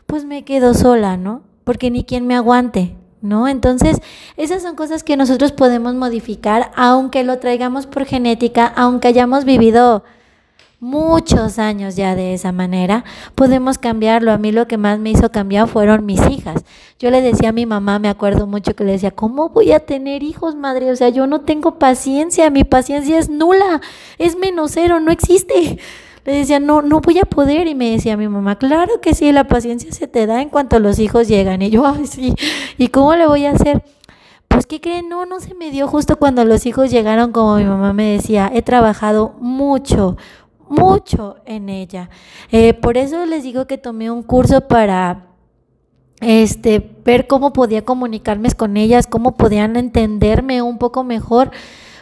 pues 0.08 0.26
me 0.26 0.44
quedo 0.44 0.74
sola, 0.74 1.18
¿no? 1.18 1.44
Porque 1.64 1.92
ni 1.92 2.04
quien 2.04 2.26
me 2.26 2.34
aguante. 2.36 2.97
¿No? 3.22 3.48
Entonces, 3.48 4.02
esas 4.36 4.62
son 4.62 4.76
cosas 4.76 5.04
que 5.04 5.18
nosotros 5.18 5.52
podemos 5.52 5.96
modificar, 5.96 6.72
aunque 6.76 7.24
lo 7.24 7.40
traigamos 7.40 7.88
por 7.88 8.06
genética, 8.06 8.66
aunque 8.66 9.08
hayamos 9.08 9.46
vivido 9.46 10.04
muchos 10.80 11.58
años 11.58 11.96
ya 11.96 12.16
de 12.16 12.34
esa 12.34 12.52
manera, 12.52 13.04
podemos 13.36 13.78
cambiarlo. 13.78 14.32
A 14.32 14.38
mí 14.38 14.52
lo 14.52 14.68
que 14.68 14.78
más 14.78 15.00
me 15.00 15.10
hizo 15.10 15.32
cambiar 15.32 15.68
fueron 15.68 16.06
mis 16.06 16.22
hijas. 16.30 16.64
Yo 17.00 17.10
le 17.10 17.22
decía 17.22 17.50
a 17.50 17.54
mi 17.54 17.66
mamá, 17.66 18.00
me 18.00 18.10
acuerdo 18.10 18.46
mucho 18.48 18.76
que 18.76 18.84
le 18.84 18.92
decía, 18.94 19.12
¿cómo 19.12 19.50
voy 19.50 19.72
a 19.72 19.80
tener 19.80 20.24
hijos, 20.24 20.56
madre? 20.56 20.92
O 20.92 20.96
sea, 20.96 21.10
yo 21.10 21.26
no 21.28 21.42
tengo 21.42 21.80
paciencia, 21.80 22.50
mi 22.50 22.64
paciencia 22.64 23.18
es 23.18 23.30
nula, 23.30 23.82
es 24.18 24.38
menos 24.38 24.72
cero, 24.74 25.00
no 25.00 25.12
existe 25.12 25.80
le 26.28 26.34
decía, 26.34 26.60
no, 26.60 26.82
no 26.82 27.00
voy 27.00 27.20
a 27.20 27.24
poder. 27.24 27.68
Y 27.68 27.74
me 27.74 27.92
decía 27.92 28.18
mi 28.18 28.28
mamá, 28.28 28.58
claro 28.58 29.00
que 29.00 29.16
sí, 29.16 29.32
la 29.32 29.46
paciencia 29.46 29.92
se 29.94 30.08
te 30.08 30.26
da 30.28 30.42
en 30.42 30.50
cuanto 30.50 30.78
los 30.80 31.00
hijos 31.00 31.30
llegan. 31.30 31.62
Y 31.62 31.70
yo, 31.70 31.88
ay, 31.88 32.06
sí, 32.06 32.36
¿y 32.78 32.90
cómo 32.90 33.16
le 33.16 33.26
voy 33.26 33.46
a 33.46 33.52
hacer? 33.52 33.82
Pues, 34.50 34.66
¿qué 34.66 34.82
creen? 34.82 35.08
No, 35.08 35.26
no 35.26 35.40
se 35.40 35.56
me 35.56 35.72
dio 35.72 35.88
justo 35.88 36.18
cuando 36.18 36.44
los 36.44 36.66
hijos 36.66 36.92
llegaron, 36.92 37.32
como 37.32 37.56
mi 37.56 37.64
mamá 37.64 37.94
me 37.94 38.12
decía, 38.12 38.52
he 38.54 38.62
trabajado 38.62 39.36
mucho, 39.40 40.18
mucho 40.68 41.38
en 41.46 41.70
ella. 41.70 42.10
Eh, 42.52 42.74
por 42.74 42.98
eso 42.98 43.26
les 43.26 43.44
digo 43.44 43.66
que 43.66 43.78
tomé 43.78 44.12
un 44.12 44.22
curso 44.22 44.68
para 44.68 45.28
este, 46.20 46.98
ver 47.06 47.28
cómo 47.28 47.54
podía 47.54 47.86
comunicarme 47.86 48.52
con 48.52 48.76
ellas, 48.76 49.08
cómo 49.08 49.38
podían 49.38 49.78
entenderme 49.78 50.62
un 50.62 50.78
poco 50.78 51.06
mejor, 51.06 51.52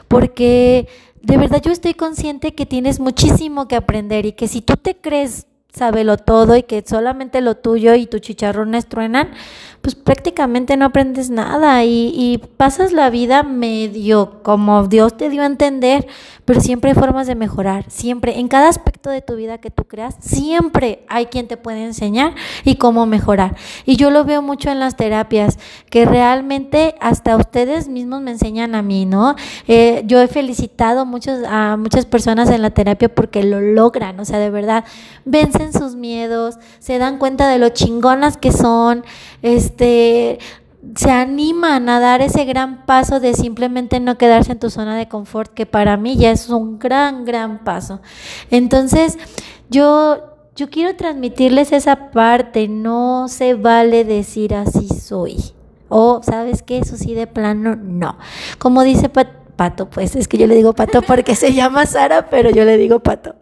porque 0.08 0.88
de 1.26 1.38
verdad 1.38 1.60
yo 1.64 1.72
estoy 1.72 1.96
consciente 1.96 2.54
que 2.54 2.68
tienes 2.68 3.00
muchísimo 3.00 3.68
que 3.68 3.76
aprender 3.76 4.28
y 4.28 4.34
que 4.34 4.48
si 4.48 4.62
tú 4.62 4.78
te 4.78 4.96
crees 4.96 5.48
lo 6.04 6.18
todo 6.18 6.56
y 6.56 6.64
que 6.64 6.84
solamente 6.86 7.42
lo 7.42 7.56
tuyo 7.56 7.96
y 7.96 8.06
tus 8.08 8.22
chicharrones 8.22 8.88
truenan, 8.88 9.30
pues 9.82 9.94
prácticamente 9.94 10.78
no 10.78 10.86
aprendes 10.86 11.30
nada 11.30 11.84
y, 11.84 12.12
y, 12.16 12.40
pasas 12.58 12.92
la 12.92 13.12
vida 13.12 13.44
medio 13.44 14.42
como 14.42 14.88
Dios 14.88 15.16
te 15.16 15.30
dio 15.30 15.44
a 15.44 15.46
entender, 15.46 16.08
pero 16.44 16.60
siempre 16.60 16.92
hay 16.92 16.96
formas 16.96 17.28
de 17.28 17.36
mejorar, 17.36 17.86
siempre, 17.88 18.40
en 18.40 18.48
cada 18.48 18.68
aspecto 18.68 19.12
de 19.12 19.22
tu 19.22 19.36
vida 19.36 19.60
que 19.60 19.70
tú 19.70 19.84
creas, 19.84 20.16
siempre 20.20 21.04
hay 21.08 21.28
quien 21.28 21.48
te 21.48 21.58
puede 21.58 21.84
enseñar 21.84 22.34
y 22.64 22.78
cómo 22.78 23.06
mejorar. 23.06 23.56
Y 23.86 23.96
yo 23.96 24.10
lo 24.10 24.26
veo 24.26 24.42
mucho 24.42 24.72
en 24.72 24.80
las 24.80 24.96
terapias, 24.96 25.60
que 25.92 26.06
realmente 26.06 26.96
hasta 27.00 27.36
ustedes 27.36 27.88
mismos 27.88 28.22
me 28.22 28.32
enseñan 28.32 28.74
a 28.74 28.82
mí, 28.82 29.06
¿no? 29.06 29.36
Eh, 29.68 30.04
yo 30.06 30.20
he 30.20 30.28
felicitado 30.28 31.06
muchos, 31.06 31.42
a 31.48 31.78
muchas 31.78 32.06
personas 32.06 32.50
en 32.50 32.64
la 32.64 32.72
terapia 32.72 33.14
porque 33.14 33.44
lo 33.44 33.62
logran, 33.62 34.20
o 34.20 34.26
sea, 34.26 34.40
de 34.40 34.50
verdad, 34.50 34.84
vencen 35.26 35.65
sus 35.74 35.96
miedos, 35.96 36.56
se 36.80 36.98
dan 36.98 37.18
cuenta 37.18 37.48
de 37.48 37.60
lo 37.60 37.70
chingonas 37.70 38.38
que 38.38 38.52
son, 38.52 39.04
este, 39.42 40.40
se 40.96 41.12
animan 41.12 41.90
a 41.90 42.00
dar 42.00 42.22
ese 42.22 42.46
gran 42.46 42.86
paso 42.86 43.20
de 43.20 43.34
simplemente 43.34 44.00
no 44.00 44.18
quedarse 44.18 44.52
en 44.52 44.60
tu 44.60 44.70
zona 44.70 44.96
de 44.96 45.08
confort, 45.08 45.54
que 45.54 45.66
para 45.66 45.98
mí 45.98 46.16
ya 46.16 46.32
es 46.32 46.50
un 46.50 46.78
gran, 46.78 47.26
gran 47.26 47.64
paso. 47.64 48.02
Entonces, 48.52 49.18
yo, 49.70 50.36
yo 50.56 50.70
quiero 50.70 50.96
transmitirles 50.96 51.72
esa 51.72 52.12
parte, 52.12 52.68
no 52.68 53.28
se 53.28 53.56
vale 53.56 54.04
decir 54.04 54.54
así 54.54 54.88
soy. 54.88 55.38
O, 55.90 56.22
¿sabes 56.24 56.64
qué? 56.64 56.80
Eso 56.80 56.98
sí, 56.98 57.14
de 57.14 57.28
plano, 57.28 57.76
no. 57.76 58.18
Como 58.58 58.84
dice 58.84 59.10
Pato, 59.10 59.90
pues 59.90 60.16
es 60.16 60.28
que 60.28 60.38
yo 60.38 60.48
le 60.48 60.56
digo 60.56 60.74
Pato 60.74 61.02
porque 61.02 61.36
se 61.36 61.54
llama 61.54 61.86
Sara, 61.86 62.30
pero 62.30 62.50
yo 62.50 62.66
le 62.66 62.78
digo 62.78 63.00
Pato. 63.00 63.36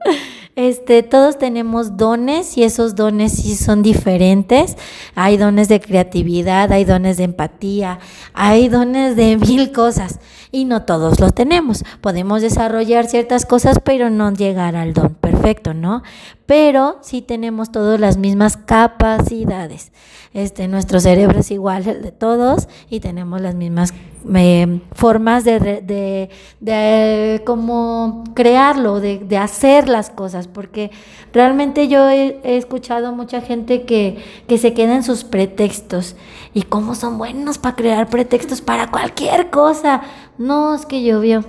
Este, 0.56 1.02
todos 1.02 1.40
tenemos 1.40 1.98
dones 1.98 2.58
y 2.58 2.64
esos 2.64 2.94
dones 2.96 3.34
sí 3.34 3.56
son 3.56 3.82
diferentes. 3.82 4.78
Hay 5.16 5.38
dones 5.38 5.68
de 5.68 5.82
creatividad, 5.82 6.72
hay 6.72 6.86
dones 6.86 7.18
de 7.18 7.24
empatía, 7.24 8.00
hay 8.34 8.70
dones 8.70 9.16
de 9.16 9.38
mil 9.38 9.72
cosas 9.72 10.20
y 10.54 10.66
no 10.66 10.84
todos 10.84 11.20
los 11.20 11.34
tenemos. 11.34 11.84
Podemos 12.00 12.42
desarrollar 12.42 13.08
ciertas 13.08 13.46
cosas, 13.46 13.80
pero 13.84 14.10
no 14.12 14.32
llegar 14.32 14.76
al 14.76 14.94
don 14.94 15.16
perfecto, 15.16 15.74
¿no? 15.74 16.04
Pero 16.46 17.00
sí 17.02 17.24
tenemos 17.24 17.72
todas 17.72 18.00
las 18.00 18.18
mismas 18.18 18.56
capacidades. 18.56 19.92
Este, 20.34 20.68
nuestro 20.68 21.00
cerebro 21.00 21.40
es 21.40 21.52
igual 21.52 21.84
de 21.84 22.12
todos 22.12 22.68
y 22.90 23.00
tenemos 23.00 23.42
las 23.42 23.56
mismas 23.56 23.94
eh, 24.36 24.80
formas 24.94 25.44
de, 25.44 25.60
de, 25.60 26.30
de, 26.60 27.42
como 27.46 28.24
crearlo, 28.34 29.00
de, 29.00 29.20
de, 29.20 29.38
hacer 29.38 29.90
las 29.90 30.10
cosas, 30.10 30.48
porque 30.48 30.92
realmente 31.34 31.88
yo 31.88 32.10
he, 32.10 32.40
he, 32.44 32.58
escuchado 32.58 33.14
mucha 33.14 33.42
gente 33.42 33.84
que, 33.84 34.24
que 34.48 34.58
se 34.58 34.74
queda 34.74 34.96
en 34.96 35.04
sus 35.04 35.24
pretextos 35.24 36.16
y 36.54 36.64
cómo 36.64 36.96
son 36.96 37.18
buenos 37.18 37.58
para 37.58 37.76
crear 37.76 38.10
pretextos 38.10 38.62
para 38.62 38.92
cualquier 38.92 39.50
cosa. 39.50 40.02
No, 40.38 40.76
es 40.76 40.86
que 40.86 41.04
llovió. 41.04 41.44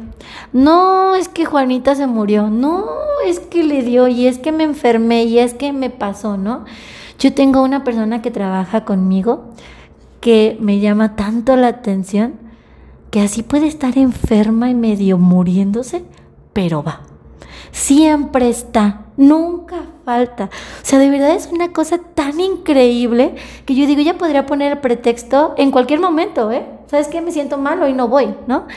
No, 0.52 1.14
es 1.14 1.28
que 1.28 1.44
Juanita 1.44 1.94
se 1.94 2.07
murió. 2.07 2.48
No, 2.48 2.86
es 3.26 3.40
que 3.40 3.62
le 3.64 3.82
dio 3.82 4.09
y 4.09 4.26
es 4.26 4.38
que 4.38 4.52
me 4.52 4.64
enfermé 4.64 5.24
y 5.24 5.38
es 5.38 5.55
que 5.55 5.72
me 5.72 5.90
pasó, 5.90 6.36
¿no? 6.36 6.64
Yo 7.18 7.34
tengo 7.34 7.62
una 7.62 7.84
persona 7.84 8.22
que 8.22 8.30
trabaja 8.30 8.84
conmigo 8.84 9.50
que 10.20 10.57
me 10.61 10.80
llama 10.80 11.16
tanto 11.16 11.55
la 11.57 11.68
atención 11.68 12.34
que 13.11 13.20
así 13.20 13.42
puede 13.42 13.66
estar 13.66 13.96
enferma 13.98 14.70
y 14.70 14.74
medio 14.74 15.18
muriéndose, 15.18 16.05
pero 16.52 16.82
va. 16.82 17.02
Siempre 17.75 18.49
está, 18.49 19.07
nunca 19.16 19.83
falta. 20.05 20.45
O 20.45 20.85
sea, 20.85 21.01
de 21.01 21.11
verdad 21.11 21.35
es 21.35 21.49
una 21.49 21.72
cosa 21.72 21.99
tan 21.99 22.39
increíble 22.39 23.35
que 23.66 23.75
yo 23.75 23.85
digo, 23.85 24.01
ya 24.01 24.16
podría 24.16 24.47
poner 24.47 24.70
el 24.70 24.79
pretexto 24.79 25.55
en 25.57 25.72
cualquier 25.72 25.99
momento, 25.99 26.53
¿eh? 26.53 26.64
¿Sabes 26.87 27.09
qué? 27.09 27.20
Me 27.20 27.33
siento 27.33 27.59
mal, 27.59 27.87
y 27.91 27.93
no 27.93 28.07
voy, 28.07 28.33
¿no? 28.47 28.68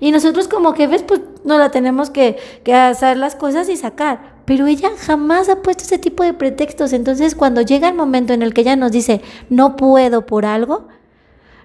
Y 0.00 0.10
nosotros 0.10 0.48
como 0.48 0.72
jefes, 0.72 1.02
pues 1.02 1.20
no 1.44 1.58
la 1.58 1.70
tenemos 1.70 2.08
que, 2.08 2.38
que 2.64 2.72
hacer 2.72 3.18
las 3.18 3.36
cosas 3.36 3.68
y 3.68 3.76
sacar 3.76 4.36
pero 4.46 4.68
ella 4.68 4.90
jamás 4.96 5.48
ha 5.48 5.60
puesto 5.60 5.82
ese 5.82 5.98
tipo 5.98 6.22
de 6.22 6.32
pretextos. 6.32 6.92
Entonces, 6.92 7.34
cuando 7.34 7.62
llega 7.62 7.88
el 7.88 7.96
momento 7.96 8.32
en 8.32 8.42
el 8.42 8.54
que 8.54 8.60
ella 8.60 8.76
nos 8.76 8.92
dice, 8.92 9.20
no 9.50 9.74
puedo 9.74 10.24
por 10.24 10.46
algo, 10.46 10.86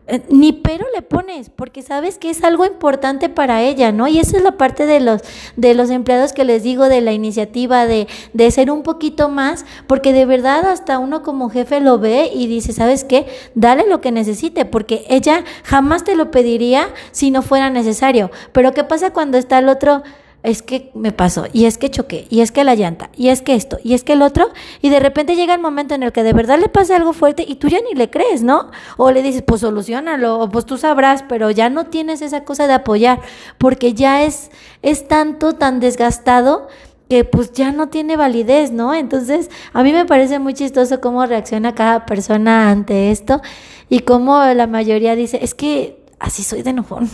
eh, 0.07 0.23
ni 0.29 0.51
pero 0.51 0.85
le 0.95 1.01
pones, 1.01 1.49
porque 1.49 1.81
sabes 1.81 2.17
que 2.17 2.29
es 2.29 2.43
algo 2.43 2.65
importante 2.65 3.29
para 3.29 3.61
ella, 3.61 3.91
¿no? 3.91 4.07
Y 4.07 4.19
esa 4.19 4.37
es 4.37 4.43
la 4.43 4.57
parte 4.57 4.85
de 4.85 4.99
los, 4.99 5.21
de 5.55 5.73
los 5.73 5.89
empleados 5.89 6.33
que 6.33 6.43
les 6.43 6.63
digo 6.63 6.89
de 6.89 7.01
la 7.01 7.13
iniciativa, 7.13 7.85
de, 7.85 8.07
de 8.33 8.51
ser 8.51 8.71
un 8.71 8.83
poquito 8.83 9.29
más, 9.29 9.65
porque 9.87 10.11
de 10.11 10.25
verdad 10.25 10.65
hasta 10.65 10.99
uno 10.99 11.21
como 11.21 11.49
jefe 11.49 11.79
lo 11.79 11.99
ve 11.99 12.31
y 12.33 12.47
dice, 12.47 12.73
¿sabes 12.73 13.03
qué? 13.03 13.27
Dale 13.53 13.87
lo 13.87 14.01
que 14.01 14.11
necesite, 14.11 14.65
porque 14.65 15.05
ella 15.07 15.43
jamás 15.63 16.03
te 16.03 16.15
lo 16.15 16.31
pediría 16.31 16.89
si 17.11 17.29
no 17.31 17.41
fuera 17.41 17.69
necesario. 17.69 18.31
Pero 18.51 18.73
¿qué 18.73 18.83
pasa 18.83 19.13
cuando 19.13 19.37
está 19.37 19.59
el 19.59 19.69
otro? 19.69 20.03
Es 20.43 20.61
que 20.61 20.91
me 20.95 21.11
pasó, 21.11 21.45
y 21.53 21.65
es 21.65 21.77
que 21.77 21.91
choqué, 21.91 22.25
y 22.29 22.41
es 22.41 22.51
que 22.51 22.63
la 22.63 22.75
llanta, 22.75 23.09
y 23.15 23.29
es 23.29 23.41
que 23.41 23.53
esto, 23.53 23.77
y 23.83 23.93
es 23.93 24.03
que 24.03 24.13
el 24.13 24.21
otro, 24.21 24.49
y 24.81 24.89
de 24.89 24.99
repente 24.99 25.35
llega 25.35 25.53
el 25.53 25.61
momento 25.61 25.93
en 25.93 26.03
el 26.03 26.11
que 26.11 26.23
de 26.23 26.33
verdad 26.33 26.59
le 26.59 26.67
pasa 26.67 26.95
algo 26.95 27.13
fuerte 27.13 27.45
y 27.47 27.55
tú 27.55 27.67
ya 27.67 27.79
ni 27.81 27.95
le 27.95 28.09
crees, 28.09 28.41
¿no? 28.41 28.71
O 28.97 29.11
le 29.11 29.21
dices, 29.21 29.43
pues 29.45 29.61
solucionalo, 29.61 30.39
o 30.39 30.49
pues 30.49 30.65
tú 30.65 30.77
sabrás, 30.77 31.23
pero 31.27 31.51
ya 31.51 31.69
no 31.69 31.85
tienes 31.85 32.21
esa 32.21 32.43
cosa 32.43 32.67
de 32.67 32.73
apoyar, 32.73 33.21
porque 33.57 33.93
ya 33.93 34.23
es, 34.23 34.49
es 34.81 35.07
tanto, 35.07 35.53
tan 35.53 35.79
desgastado 35.79 36.67
que 37.07 37.25
pues 37.25 37.51
ya 37.51 37.71
no 37.71 37.89
tiene 37.89 38.15
validez, 38.15 38.71
¿no? 38.71 38.93
Entonces, 38.93 39.49
a 39.73 39.83
mí 39.83 39.91
me 39.91 40.05
parece 40.05 40.39
muy 40.39 40.53
chistoso 40.53 41.01
cómo 41.01 41.25
reacciona 41.25 41.75
cada 41.75 42.05
persona 42.05 42.71
ante 42.71 43.11
esto 43.11 43.41
y 43.89 43.99
cómo 43.99 44.41
la 44.41 44.65
mayoría 44.65 45.15
dice, 45.15 45.39
es 45.43 45.53
que 45.53 46.05
así 46.19 46.41
soy 46.43 46.61
de 46.63 46.69
enojón. 46.69 47.09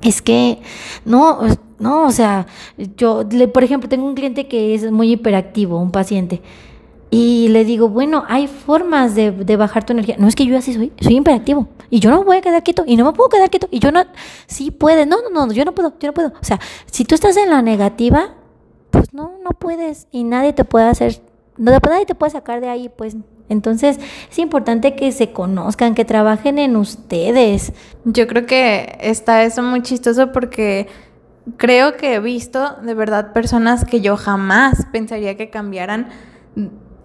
Es 0.00 0.22
que, 0.22 0.62
no, 1.04 1.40
no, 1.78 2.06
o 2.06 2.10
sea, 2.10 2.46
yo, 2.96 3.24
por 3.52 3.64
ejemplo, 3.64 3.88
tengo 3.88 4.06
un 4.06 4.14
cliente 4.14 4.48
que 4.48 4.74
es 4.74 4.90
muy 4.90 5.12
hiperactivo, 5.12 5.78
un 5.78 5.92
paciente, 5.92 6.42
y 7.10 7.48
le 7.48 7.64
digo, 7.64 7.88
bueno, 7.88 8.24
hay 8.28 8.48
formas 8.48 9.14
de, 9.14 9.30
de, 9.30 9.56
bajar 9.56 9.86
tu 9.86 9.94
energía. 9.94 10.16
No 10.18 10.28
es 10.28 10.36
que 10.36 10.44
yo 10.44 10.58
así 10.58 10.74
soy, 10.74 10.92
soy 11.00 11.16
hiperactivo, 11.16 11.68
y 11.88 12.00
yo 12.00 12.10
no 12.10 12.24
voy 12.24 12.38
a 12.38 12.40
quedar 12.40 12.62
quieto, 12.62 12.84
y 12.86 12.96
no 12.96 13.04
me 13.04 13.12
puedo 13.12 13.30
quedar 13.30 13.48
quieto, 13.48 13.68
y 13.70 13.78
yo 13.78 13.92
no, 13.92 14.04
sí 14.46 14.70
puede, 14.70 15.06
no, 15.06 15.18
no, 15.22 15.46
no, 15.46 15.52
yo 15.52 15.64
no 15.64 15.72
puedo, 15.72 15.94
yo 16.00 16.08
no 16.08 16.14
puedo. 16.14 16.28
O 16.40 16.44
sea, 16.44 16.60
si 16.86 17.04
tú 17.04 17.14
estás 17.14 17.36
en 17.36 17.50
la 17.50 17.62
negativa, 17.62 18.34
pues 18.90 19.14
no, 19.14 19.32
no 19.42 19.50
puedes, 19.50 20.08
y 20.10 20.24
nadie 20.24 20.52
te 20.52 20.64
puede 20.64 20.86
hacer, 20.86 21.20
nadie 21.56 22.06
te 22.06 22.14
puede 22.14 22.32
sacar 22.32 22.60
de 22.60 22.68
ahí, 22.68 22.90
pues 22.94 23.16
entonces 23.48 23.98
es 24.30 24.38
importante 24.38 24.94
que 24.94 25.10
se 25.12 25.32
conozcan, 25.32 25.94
que 25.94 26.04
trabajen 26.04 26.58
en 26.58 26.76
ustedes. 26.76 27.72
Yo 28.04 28.26
creo 28.26 28.46
que 28.46 28.98
está 29.00 29.42
eso 29.44 29.62
muy 29.62 29.82
chistoso 29.82 30.32
porque 30.32 30.88
creo 31.56 31.96
que 31.96 32.14
he 32.14 32.20
visto 32.20 32.76
de 32.82 32.94
verdad 32.94 33.32
personas 33.32 33.84
que 33.84 34.00
yo 34.00 34.16
jamás 34.16 34.86
pensaría 34.92 35.36
que 35.36 35.50
cambiaran 35.50 36.08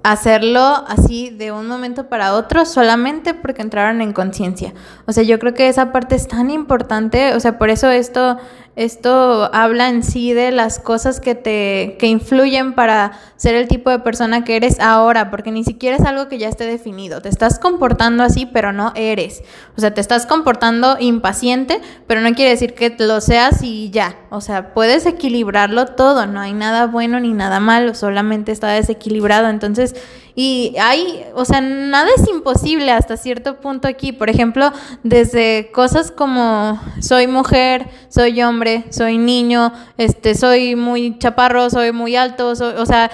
hacerlo 0.03 0.83
así 0.87 1.29
de 1.29 1.51
un 1.51 1.67
momento 1.67 2.09
para 2.09 2.33
otro 2.33 2.65
solamente 2.65 3.33
porque 3.33 3.61
entraron 3.61 4.01
en 4.01 4.11
conciencia. 4.11 4.73
O 5.05 5.13
sea, 5.13 5.23
yo 5.23 5.39
creo 5.39 5.53
que 5.53 5.69
esa 5.69 5.93
parte 5.93 6.15
es 6.15 6.27
tan 6.27 6.51
importante, 6.51 7.33
o 7.33 7.39
sea, 7.39 7.57
por 7.57 7.69
eso 7.69 7.89
esto 7.89 8.37
esto 8.75 9.53
habla 9.53 9.89
en 9.89 10.03
sí 10.03 10.33
de 10.33 10.51
las 10.51 10.79
cosas 10.79 11.19
que 11.19 11.35
te 11.35 11.95
que 11.99 12.07
influyen 12.07 12.73
para 12.73 13.19
ser 13.35 13.53
el 13.55 13.67
tipo 13.67 13.89
de 13.89 13.99
persona 13.99 14.43
que 14.43 14.55
eres 14.55 14.79
ahora, 14.79 15.29
porque 15.29 15.51
ni 15.51 15.63
siquiera 15.63 15.97
es 15.97 16.03
algo 16.03 16.27
que 16.27 16.39
ya 16.39 16.49
esté 16.49 16.65
definido. 16.65 17.21
Te 17.21 17.29
estás 17.29 17.59
comportando 17.59 18.23
así, 18.23 18.45
pero 18.45 18.73
no 18.73 18.91
eres. 18.95 19.43
O 19.77 19.81
sea, 19.81 19.93
te 19.93 20.01
estás 20.01 20.25
comportando 20.25 20.97
impaciente, 20.99 21.81
pero 22.07 22.21
no 22.21 22.33
quiere 22.33 22.51
decir 22.51 22.73
que 22.73 22.95
lo 22.97 23.21
seas 23.21 23.61
y 23.61 23.91
ya. 23.91 24.15
O 24.31 24.41
sea, 24.41 24.73
puedes 24.73 25.05
equilibrarlo 25.05 25.87
todo, 25.87 26.25
no 26.25 26.39
hay 26.39 26.53
nada 26.53 26.87
bueno 26.87 27.19
ni 27.19 27.33
nada 27.33 27.59
malo, 27.59 27.93
solamente 27.93 28.51
está 28.51 28.69
desequilibrado. 28.69 29.49
Entonces, 29.49 29.95
y 30.35 30.75
hay, 30.79 31.25
o 31.35 31.45
sea, 31.45 31.61
nada 31.61 32.09
es 32.17 32.27
imposible 32.27 32.91
hasta 32.91 33.17
cierto 33.17 33.59
punto 33.59 33.87
aquí. 33.87 34.11
Por 34.11 34.29
ejemplo, 34.29 34.71
desde 35.03 35.69
cosas 35.71 36.11
como 36.11 36.81
soy 37.01 37.27
mujer, 37.27 37.87
soy 38.09 38.41
hombre, 38.41 38.85
soy 38.89 39.17
niño, 39.17 39.71
este, 39.97 40.33
soy 40.33 40.75
muy 40.75 41.17
chaparro, 41.19 41.69
soy 41.69 41.91
muy 41.91 42.15
alto, 42.15 42.49
o 42.49 42.85
sea, 42.85 43.11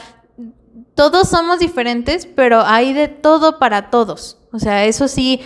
todos 0.95 1.27
somos 1.29 1.59
diferentes, 1.59 2.25
pero 2.25 2.61
hay 2.61 2.93
de 2.93 3.07
todo 3.09 3.59
para 3.59 3.89
todos. 3.89 4.37
O 4.51 4.59
sea, 4.59 4.85
eso 4.85 5.07
sí, 5.07 5.41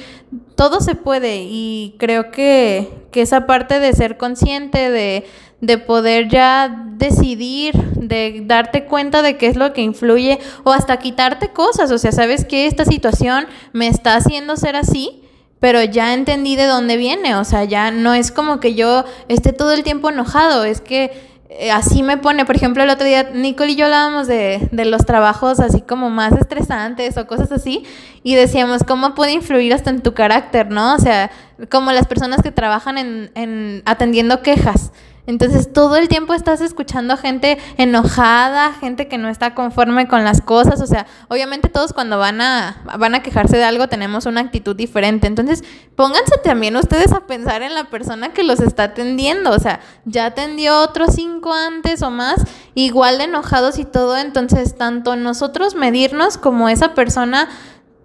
todo 0.55 0.79
se 0.79 0.95
puede 0.95 1.43
y 1.43 1.95
creo 1.99 2.31
que, 2.31 3.07
que 3.11 3.21
esa 3.21 3.45
parte 3.45 3.79
de 3.79 3.93
ser 3.93 4.17
consciente, 4.17 4.89
de, 4.89 5.25
de 5.63 5.77
poder 5.77 6.27
ya 6.27 6.87
decidir, 6.97 7.73
de 7.95 8.43
darte 8.45 8.83
cuenta 8.83 9.21
de 9.21 9.37
qué 9.37 9.47
es 9.47 9.55
lo 9.55 9.71
que 9.71 9.81
influye 9.81 10.39
o 10.65 10.73
hasta 10.73 10.97
quitarte 10.97 11.53
cosas. 11.53 11.89
O 11.91 11.97
sea, 11.97 12.11
sabes 12.11 12.43
que 12.43 12.67
esta 12.67 12.83
situación 12.83 13.47
me 13.71 13.87
está 13.87 14.15
haciendo 14.15 14.57
ser 14.57 14.75
así, 14.75 15.23
pero 15.61 15.81
ya 15.81 16.13
entendí 16.13 16.57
de 16.57 16.65
dónde 16.65 16.97
viene. 16.97 17.37
O 17.37 17.45
sea, 17.45 17.63
ya 17.63 17.91
no 17.91 18.13
es 18.13 18.29
como 18.29 18.59
que 18.59 18.75
yo 18.75 19.05
esté 19.29 19.53
todo 19.53 19.71
el 19.71 19.83
tiempo 19.83 20.09
enojado, 20.09 20.65
es 20.65 20.81
que 20.81 21.11
eh, 21.49 21.71
así 21.71 22.03
me 22.03 22.17
pone, 22.17 22.43
por 22.43 22.57
ejemplo, 22.57 22.83
el 22.83 22.89
otro 22.89 23.05
día 23.05 23.29
Nicole 23.33 23.71
y 23.71 23.75
yo 23.75 23.85
hablábamos 23.85 24.27
de, 24.27 24.67
de, 24.71 24.85
los 24.85 25.05
trabajos 25.05 25.61
así 25.61 25.81
como 25.81 26.09
más 26.09 26.33
estresantes 26.33 27.15
o 27.15 27.25
cosas 27.25 27.53
así 27.53 27.85
y 28.21 28.35
decíamos, 28.35 28.83
¿cómo 28.83 29.15
puede 29.15 29.31
influir 29.31 29.73
hasta 29.73 29.91
en 29.91 30.01
tu 30.01 30.13
carácter, 30.13 30.71
no? 30.71 30.95
O 30.95 30.99
sea, 30.99 31.31
como 31.69 31.93
las 31.93 32.07
personas 32.07 32.41
que 32.41 32.51
trabajan 32.51 32.97
en, 32.97 33.31
en 33.35 33.81
atendiendo 33.85 34.41
quejas. 34.41 34.91
Entonces 35.25 35.71
todo 35.71 35.95
el 35.95 36.09
tiempo 36.09 36.33
estás 36.33 36.59
escuchando 36.59 37.15
gente 37.15 37.57
enojada, 37.77 38.73
gente 38.73 39.07
que 39.07 39.17
no 39.17 39.29
está 39.29 39.55
conforme 39.55 40.07
con 40.09 40.25
las 40.25 40.41
cosas, 40.41 40.81
o 40.81 40.85
sea, 40.85 41.07
obviamente 41.29 41.69
todos 41.69 41.93
cuando 41.93 42.19
van 42.19 42.41
a 42.41 42.81
van 42.97 43.15
a 43.15 43.23
quejarse 43.23 43.55
de 43.55 43.63
algo 43.63 43.87
tenemos 43.87 44.25
una 44.25 44.41
actitud 44.41 44.75
diferente. 44.75 45.27
Entonces, 45.27 45.63
pónganse 45.95 46.37
también 46.43 46.75
ustedes 46.75 47.13
a 47.13 47.21
pensar 47.21 47.61
en 47.61 47.73
la 47.73 47.85
persona 47.85 48.33
que 48.33 48.43
los 48.43 48.59
está 48.59 48.83
atendiendo, 48.83 49.51
o 49.51 49.59
sea, 49.59 49.79
ya 50.03 50.25
atendió 50.25 50.79
otros 50.81 51.15
cinco 51.15 51.53
antes 51.53 52.01
o 52.01 52.11
más, 52.11 52.43
igual 52.75 53.17
de 53.17 53.25
enojados 53.25 53.79
y 53.79 53.85
todo, 53.85 54.17
entonces 54.17 54.77
tanto 54.77 55.15
nosotros 55.15 55.75
medirnos 55.75 56.37
como 56.37 56.67
esa 56.67 56.93
persona 56.93 57.47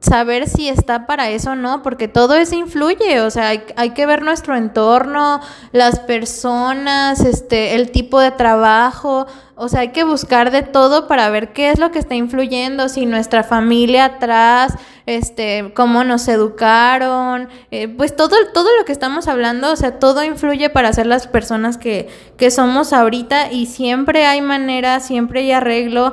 saber 0.01 0.49
si 0.49 0.69
está 0.69 1.07
para 1.07 1.31
eso 1.31 1.53
o 1.53 1.57
no, 1.57 1.83
porque 1.83 2.09
todo 2.09 2.35
eso 2.35 2.55
influye, 2.55 3.21
o 3.21 3.31
sea, 3.31 3.49
hay, 3.77 3.91
que 3.91 4.07
ver 4.07 4.23
nuestro 4.23 4.57
entorno, 4.57 5.41
las 5.73 5.99
personas, 6.01 7.21
este, 7.21 7.75
el 7.75 7.91
tipo 7.91 8.21
de 8.21 8.31
trabajo, 8.31 9.27
o 9.57 9.69
sea, 9.69 9.81
hay 9.81 9.89
que 9.89 10.05
buscar 10.05 10.53
de 10.53 10.63
todo 10.63 11.09
para 11.09 11.29
ver 11.31 11.53
qué 11.53 11.71
es 11.71 11.81
lo 11.81 11.91
que 11.91 11.99
está 11.99 12.15
influyendo, 12.15 12.89
si 12.89 13.07
nuestra 13.07 13.43
familia 13.43 14.05
atrás, 14.05 14.75
este, 15.07 15.73
cómo 15.75 16.05
nos 16.05 16.29
educaron, 16.29 17.49
eh, 17.73 17.89
pues 17.89 18.15
todo, 18.15 18.37
todo 18.55 18.69
lo 18.79 18.85
que 18.85 18.93
estamos 18.93 19.27
hablando, 19.27 19.73
o 19.73 19.77
sea, 19.77 19.99
todo 19.99 20.23
influye 20.23 20.71
para 20.71 20.93
ser 20.93 21.07
las 21.07 21.27
personas 21.27 21.77
que, 21.77 22.09
que 22.37 22.53
somos 22.53 22.93
ahorita 22.93 23.51
y 23.51 23.67
siempre 23.67 24.27
hay 24.27 24.43
manera, 24.43 25.01
siempre 25.01 25.41
hay 25.41 25.53
arreglo, 25.53 26.13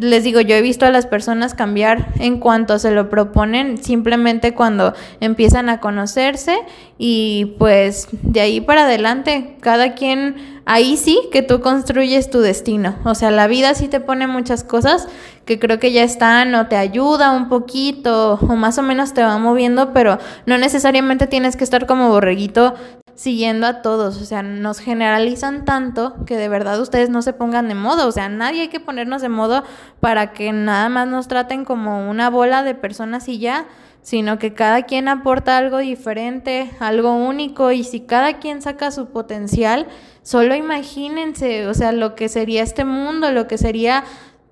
les 0.00 0.24
digo, 0.24 0.40
yo 0.40 0.54
he 0.54 0.62
visto 0.62 0.86
a 0.86 0.90
las 0.90 1.06
personas 1.06 1.54
cambiar 1.54 2.08
en 2.18 2.38
cuanto 2.38 2.78
se 2.78 2.90
lo 2.90 3.08
proponen, 3.10 3.82
simplemente 3.82 4.54
cuando 4.54 4.94
empiezan 5.20 5.68
a 5.68 5.80
conocerse 5.80 6.56
y 6.98 7.54
pues 7.58 8.08
de 8.22 8.40
ahí 8.40 8.60
para 8.60 8.84
adelante, 8.84 9.56
cada 9.60 9.94
quien, 9.94 10.61
ahí 10.64 10.96
sí 10.96 11.20
que 11.32 11.42
tú 11.42 11.60
construyes 11.60 12.30
tu 12.30 12.40
destino. 12.40 12.96
O 13.04 13.14
sea, 13.14 13.30
la 13.30 13.46
vida 13.46 13.74
sí 13.74 13.88
te 13.88 14.00
pone 14.00 14.26
muchas 14.26 14.64
cosas 14.64 15.08
que 15.44 15.58
creo 15.58 15.78
que 15.78 15.92
ya 15.92 16.04
están 16.04 16.54
o 16.54 16.68
te 16.68 16.76
ayuda 16.76 17.32
un 17.32 17.48
poquito 17.48 18.34
o 18.34 18.56
más 18.56 18.78
o 18.78 18.82
menos 18.82 19.12
te 19.12 19.22
va 19.22 19.38
moviendo, 19.38 19.92
pero 19.92 20.18
no 20.46 20.58
necesariamente 20.58 21.26
tienes 21.26 21.56
que 21.56 21.64
estar 21.64 21.86
como 21.86 22.08
borreguito 22.08 22.74
siguiendo 23.14 23.66
a 23.66 23.82
todos, 23.82 24.20
o 24.20 24.24
sea, 24.24 24.42
nos 24.42 24.78
generalizan 24.78 25.64
tanto 25.64 26.14
que 26.24 26.36
de 26.36 26.48
verdad 26.48 26.80
ustedes 26.80 27.10
no 27.10 27.22
se 27.22 27.32
pongan 27.32 27.68
de 27.68 27.74
modo, 27.74 28.08
o 28.08 28.12
sea, 28.12 28.28
nadie 28.28 28.62
hay 28.62 28.68
que 28.68 28.80
ponernos 28.80 29.20
de 29.22 29.28
modo 29.28 29.64
para 30.00 30.32
que 30.32 30.52
nada 30.52 30.88
más 30.88 31.06
nos 31.06 31.28
traten 31.28 31.64
como 31.64 32.08
una 32.08 32.30
bola 32.30 32.62
de 32.62 32.74
personas 32.74 33.28
y 33.28 33.38
ya, 33.38 33.66
sino 34.02 34.38
que 34.38 34.52
cada 34.52 34.82
quien 34.82 35.08
aporta 35.08 35.56
algo 35.56 35.78
diferente, 35.78 36.70
algo 36.80 37.14
único 37.14 37.72
y 37.72 37.84
si 37.84 38.00
cada 38.00 38.38
quien 38.38 38.60
saca 38.60 38.90
su 38.90 39.06
potencial, 39.06 39.86
solo 40.22 40.54
imagínense, 40.54 41.66
o 41.68 41.74
sea, 41.74 41.92
lo 41.92 42.14
que 42.14 42.28
sería 42.28 42.62
este 42.62 42.84
mundo, 42.84 43.30
lo 43.30 43.46
que 43.46 43.58
sería 43.58 44.04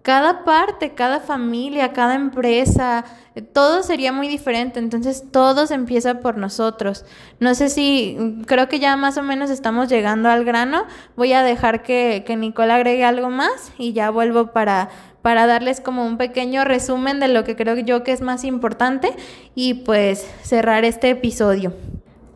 cada 0.03 0.45
parte, 0.45 0.95
cada 0.95 1.21
familia, 1.21 1.93
cada 1.93 2.15
empresa, 2.15 3.05
todo 3.53 3.83
sería 3.83 4.13
muy 4.13 4.29
diferente. 4.29 4.79
Entonces 4.79 5.25
todo 5.31 5.67
se 5.67 5.75
empieza 5.75 6.21
por 6.21 6.39
nosotros. 6.39 7.05
No 7.39 7.55
sé 7.55 7.69
si, 7.69 8.17
creo 8.47 8.69
que 8.69 8.79
ya 8.79 8.97
más 8.97 9.19
o 9.19 9.23
menos 9.23 9.51
estamos 9.51 9.89
llegando 9.89 10.31
al 10.31 10.45
grano. 10.45 10.85
Voy 11.17 11.33
a 11.35 11.43
dejar 11.43 11.83
que, 11.83 12.25
que 12.27 12.37
Nicole 12.37 12.73
agregue 12.73 13.05
algo 13.05 13.29
más 13.29 13.73
y 13.77 13.93
ya 13.93 14.11
vuelvo 14.11 14.53
para, 14.53 14.89
para 15.23 15.47
darles 15.47 15.81
como 15.81 16.07
un 16.07 16.17
pequeño 16.17 16.65
resumen 16.65 17.21
de 17.21 17.29
lo 17.29 17.45
que 17.45 17.57
creo 17.57 17.77
yo 17.79 18.05
que 18.05 18.13
es 18.13 18.21
más 18.21 18.45
importante 18.45 19.13
y 19.55 19.75
pues 19.75 20.27
cerrar 20.43 20.85
este 20.85 21.11
episodio. 21.11 21.75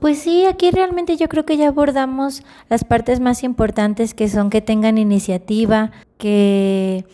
Pues 0.01 0.18
sí, 0.18 0.45
aquí 0.45 0.70
realmente 0.70 1.16
yo 1.16 1.28
creo 1.28 1.47
que 1.47 1.57
ya 1.57 1.68
abordamos 1.68 2.43
las 2.68 2.85
partes 2.85 3.20
más 3.20 3.43
importantes 3.43 4.12
que 4.12 4.28
son 4.28 4.51
que 4.51 4.61
tengan 4.61 4.99
iniciativa, 4.99 5.93
que 6.18 7.07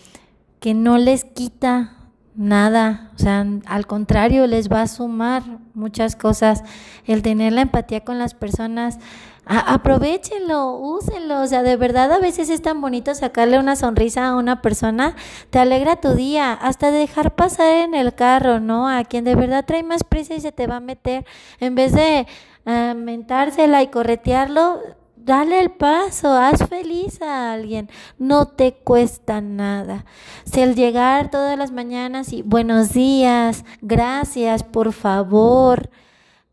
que 0.60 0.74
no 0.74 0.98
les 0.98 1.24
quita 1.24 1.96
nada, 2.36 3.10
o 3.16 3.18
sea, 3.18 3.44
al 3.66 3.86
contrario, 3.86 4.46
les 4.46 4.70
va 4.70 4.82
a 4.82 4.86
sumar 4.86 5.42
muchas 5.74 6.16
cosas. 6.16 6.62
El 7.06 7.22
tener 7.22 7.52
la 7.52 7.62
empatía 7.62 8.04
con 8.04 8.18
las 8.18 8.34
personas, 8.34 8.98
aprovechenlo, 9.46 10.76
úsenlo, 10.76 11.40
o 11.42 11.46
sea, 11.46 11.62
de 11.62 11.76
verdad 11.76 12.12
a 12.12 12.18
veces 12.18 12.50
es 12.50 12.62
tan 12.62 12.80
bonito 12.80 13.14
sacarle 13.14 13.58
una 13.58 13.76
sonrisa 13.76 14.28
a 14.28 14.36
una 14.36 14.62
persona, 14.62 15.16
te 15.50 15.58
alegra 15.58 15.96
tu 15.96 16.14
día, 16.14 16.52
hasta 16.52 16.90
dejar 16.90 17.34
pasar 17.34 17.72
en 17.72 17.94
el 17.94 18.14
carro, 18.14 18.60
¿no? 18.60 18.88
A 18.88 19.04
quien 19.04 19.24
de 19.24 19.34
verdad 19.34 19.64
trae 19.66 19.82
más 19.82 20.04
prisa 20.04 20.34
y 20.34 20.40
se 20.40 20.52
te 20.52 20.66
va 20.66 20.76
a 20.76 20.80
meter, 20.80 21.24
en 21.58 21.74
vez 21.74 21.92
de 21.92 22.26
uh, 22.66 22.94
mentársela 22.94 23.82
y 23.82 23.88
corretearlo, 23.88 24.80
Dale 25.22 25.60
el 25.60 25.70
paso, 25.70 26.32
haz 26.32 26.66
feliz 26.66 27.20
a 27.20 27.52
alguien, 27.52 27.90
no 28.18 28.46
te 28.46 28.72
cuesta 28.72 29.42
nada. 29.42 30.06
Si 30.44 30.62
el 30.62 30.74
llegar 30.74 31.30
todas 31.30 31.58
las 31.58 31.72
mañanas 31.72 32.32
y 32.32 32.40
buenos 32.40 32.94
días, 32.94 33.66
gracias, 33.82 34.64
por 34.64 34.94
favor, 34.94 35.90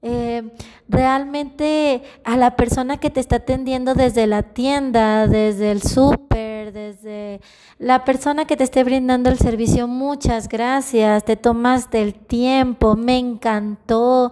eh, 0.08 0.44
realmente 0.88 2.02
a 2.24 2.38
la 2.38 2.56
persona 2.56 2.98
que 2.98 3.10
te 3.10 3.20
está 3.20 3.38
atendiendo 3.38 3.94
desde 3.94 4.26
la 4.26 4.42
tienda, 4.42 5.28
desde 5.28 5.72
el 5.72 5.82
súper, 5.82 6.72
desde 6.72 7.42
la 7.78 8.06
persona 8.06 8.46
que 8.46 8.56
te 8.56 8.64
esté 8.64 8.84
brindando 8.84 9.30
el 9.30 9.38
servicio, 9.38 9.88
muchas 9.88 10.48
gracias, 10.48 11.26
te 11.26 11.36
tomaste 11.36 12.02
el 12.02 12.14
tiempo, 12.14 12.96
me 12.96 13.18
encantó. 13.18 14.32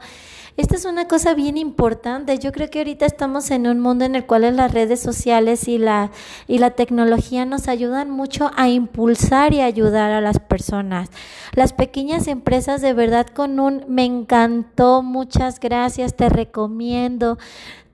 Esta 0.57 0.75
es 0.75 0.85
una 0.85 1.05
cosa 1.09 1.33
bien 1.33 1.57
importante. 1.57 2.39
Yo 2.39 2.53
creo 2.53 2.69
que 2.69 2.79
ahorita 2.79 3.05
estamos 3.05 3.51
en 3.51 3.67
un 3.67 3.81
mundo 3.81 4.05
en 4.05 4.15
el 4.15 4.25
cual 4.25 4.55
las 4.55 4.73
redes 4.73 5.01
sociales 5.01 5.67
y 5.67 5.77
la, 5.77 6.11
y 6.47 6.59
la 6.59 6.71
tecnología 6.71 7.43
nos 7.43 7.67
ayudan 7.67 8.09
mucho 8.09 8.51
a 8.55 8.69
impulsar 8.69 9.53
y 9.53 9.59
ayudar 9.59 10.11
a 10.11 10.21
las 10.21 10.39
personas. 10.39 11.09
Las 11.55 11.73
pequeñas 11.73 12.27
empresas 12.27 12.81
de 12.81 12.93
verdad 12.93 13.27
con 13.27 13.59
un 13.59 13.83
me 13.89 14.05
encantó, 14.05 15.03
muchas 15.03 15.59
gracias, 15.59 16.15
te 16.15 16.29
recomiendo 16.29 17.37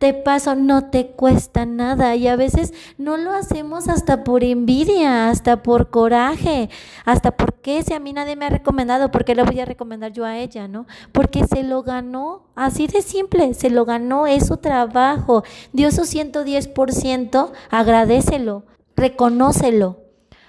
te 0.02 0.16
paso, 0.16 0.56
no 0.56 0.86
te 0.86 1.12
cuesta 1.12 1.68
nada 1.68 2.16
y 2.16 2.28
a 2.28 2.36
veces 2.36 2.74
no 2.98 3.18
lo 3.18 3.34
hacemos 3.34 3.88
hasta 3.88 4.24
por 4.24 4.44
envidia, 4.44 5.30
hasta 5.30 5.62
por 5.62 5.92
coraje, 5.92 6.72
hasta 7.06 7.38
porque 7.38 7.84
si 7.84 7.94
a 7.94 8.00
mí 8.00 8.12
nadie 8.12 8.36
me 8.36 8.48
ha 8.48 8.50
recomendado, 8.50 9.12
¿por 9.12 9.26
qué 9.26 9.36
le 9.36 9.44
voy 9.44 9.60
a 9.60 9.66
recomendar 9.66 10.12
yo 10.12 10.26
a 10.26 10.40
ella, 10.40 10.68
no? 10.68 10.88
Porque 11.12 11.46
se 11.46 11.62
lo 11.62 11.84
ganó, 11.84 12.48
así 12.56 12.88
de 12.88 13.04
simple, 13.04 13.54
se 13.54 13.70
lo 13.70 13.86
ganó, 13.86 14.26
es 14.26 14.48
su 14.48 14.58
trabajo, 14.58 15.44
dio 15.72 15.92
su 15.92 16.02
110%, 16.02 17.52
agradecelo, 17.70 18.64
reconócelo 18.96 20.00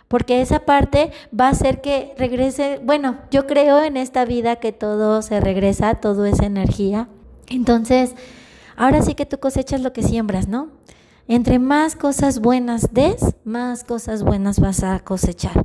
porque 0.09 0.41
esa 0.41 0.61
parte 0.61 1.11
va 1.39 1.49
a 1.49 1.51
hacer 1.51 1.83
que 1.83 2.15
regrese, 2.17 2.81
bueno, 2.83 3.19
yo 3.31 3.47
creo 3.47 3.83
en 3.83 3.99
esta 3.99 4.25
vida 4.25 4.57
que 4.57 4.73
todo 4.73 5.21
se 5.21 5.41
regresa, 5.41 5.95
todo 5.97 6.25
es 6.25 6.41
energía. 6.41 7.09
Entonces, 7.49 8.15
Ahora 8.83 9.01
sí 9.01 9.15
que 9.15 9.27
tú 9.27 9.39
cosechas 9.39 9.81
lo 9.81 9.93
que 9.93 10.03
siembras, 10.03 10.49
¿no? 10.49 10.71
Entre 11.29 11.61
más 11.61 11.95
cosas 11.95 12.41
buenas 12.41 12.93
des, 12.93 13.37
más 13.45 13.85
cosas 13.85 14.25
buenas 14.25 14.59
vas 14.59 14.83
a 14.83 14.99
cosechar. 14.99 15.65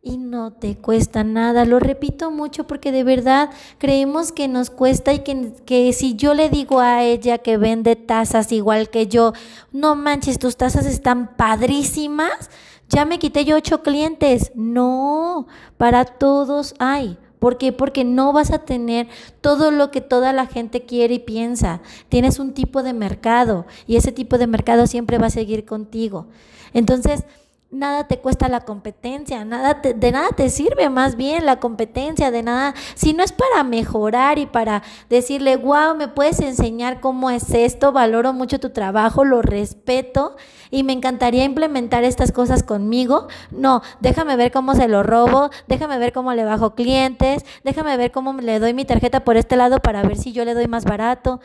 Y 0.00 0.16
no 0.16 0.52
te 0.52 0.76
cuesta 0.78 1.24
nada, 1.24 1.64
lo 1.64 1.80
repito 1.80 2.30
mucho 2.30 2.68
porque 2.68 2.92
de 2.92 3.02
verdad 3.02 3.50
creemos 3.78 4.30
que 4.30 4.46
nos 4.46 4.70
cuesta 4.70 5.12
y 5.12 5.24
que, 5.24 5.54
que 5.66 5.92
si 5.92 6.14
yo 6.14 6.34
le 6.34 6.50
digo 6.50 6.78
a 6.78 7.02
ella 7.02 7.38
que 7.38 7.56
vende 7.56 7.96
tazas 7.96 8.52
igual 8.52 8.90
que 8.90 9.08
yo, 9.08 9.32
no 9.72 9.96
manches, 9.96 10.38
tus 10.38 10.56
tazas 10.56 10.86
están 10.86 11.34
padrísimas, 11.34 12.48
ya 12.88 13.04
me 13.04 13.18
quité 13.18 13.44
yo 13.44 13.56
ocho 13.56 13.82
clientes. 13.82 14.52
No, 14.54 15.48
para 15.78 16.04
todos 16.04 16.76
hay. 16.78 17.18
¿Por 17.42 17.58
qué? 17.58 17.72
Porque 17.72 18.04
no 18.04 18.32
vas 18.32 18.52
a 18.52 18.60
tener 18.60 19.08
todo 19.40 19.72
lo 19.72 19.90
que 19.90 20.00
toda 20.00 20.32
la 20.32 20.46
gente 20.46 20.82
quiere 20.82 21.14
y 21.14 21.18
piensa. 21.18 21.80
Tienes 22.08 22.38
un 22.38 22.54
tipo 22.54 22.84
de 22.84 22.92
mercado 22.92 23.66
y 23.84 23.96
ese 23.96 24.12
tipo 24.12 24.38
de 24.38 24.46
mercado 24.46 24.86
siempre 24.86 25.18
va 25.18 25.26
a 25.26 25.30
seguir 25.30 25.64
contigo. 25.64 26.28
Entonces, 26.72 27.24
nada 27.72 28.06
te 28.06 28.18
cuesta 28.18 28.48
la 28.48 28.60
competencia, 28.60 29.44
nada 29.44 29.80
de 29.82 30.12
nada 30.12 30.28
te 30.36 30.50
sirve 30.50 30.90
más 30.90 31.16
bien 31.16 31.46
la 31.46 31.58
competencia, 31.58 32.30
de 32.30 32.42
nada, 32.42 32.74
si 32.94 33.14
no 33.14 33.24
es 33.24 33.32
para 33.32 33.64
mejorar 33.64 34.38
y 34.38 34.46
para 34.46 34.82
decirle, 35.08 35.56
wow, 35.56 35.96
me 35.96 36.06
puedes 36.06 36.40
enseñar 36.40 37.00
cómo 37.00 37.30
es 37.30 37.50
esto, 37.50 37.90
valoro 37.90 38.34
mucho 38.34 38.60
tu 38.60 38.70
trabajo, 38.70 39.24
lo 39.24 39.40
respeto 39.40 40.36
y 40.70 40.82
me 40.84 40.92
encantaría 40.92 41.44
implementar 41.44 42.04
estas 42.04 42.30
cosas 42.30 42.62
conmigo, 42.62 43.28
no, 43.50 43.82
déjame 44.00 44.36
ver 44.36 44.52
cómo 44.52 44.74
se 44.74 44.86
lo 44.86 45.02
robo, 45.02 45.50
déjame 45.66 45.98
ver 45.98 46.12
cómo 46.12 46.34
le 46.34 46.44
bajo 46.44 46.74
clientes, 46.74 47.44
déjame 47.64 47.96
ver 47.96 48.12
cómo 48.12 48.34
le 48.34 48.58
doy 48.58 48.74
mi 48.74 48.84
tarjeta 48.84 49.24
por 49.24 49.38
este 49.38 49.56
lado 49.56 49.78
para 49.78 50.02
ver 50.02 50.18
si 50.18 50.32
yo 50.32 50.44
le 50.44 50.54
doy 50.54 50.68
más 50.68 50.84
barato. 50.84 51.40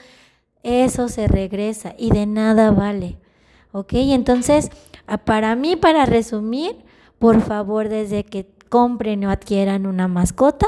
Eso 0.63 1.07
se 1.07 1.28
regresa 1.28 1.93
y 1.97 2.09
de 2.09 2.25
nada 2.25 2.71
vale. 2.71 3.17
¿Ok? 3.71 3.93
Entonces, 3.93 4.69
para 5.26 5.55
mí, 5.55 5.76
para 5.76 6.05
resumir, 6.05 6.76
por 7.20 7.41
favor, 7.41 7.88
desde 7.88 8.26
que 8.26 8.49
compren 8.70 9.24
o 9.26 9.30
adquieran 9.30 9.88
una 9.88 10.08
mascota, 10.08 10.68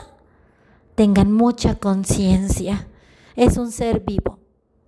tengan 0.95 1.31
mucha 1.31 1.75
conciencia. 1.75 2.87
Es 3.35 3.57
un 3.57 3.71
ser 3.71 4.01
vivo 4.01 4.39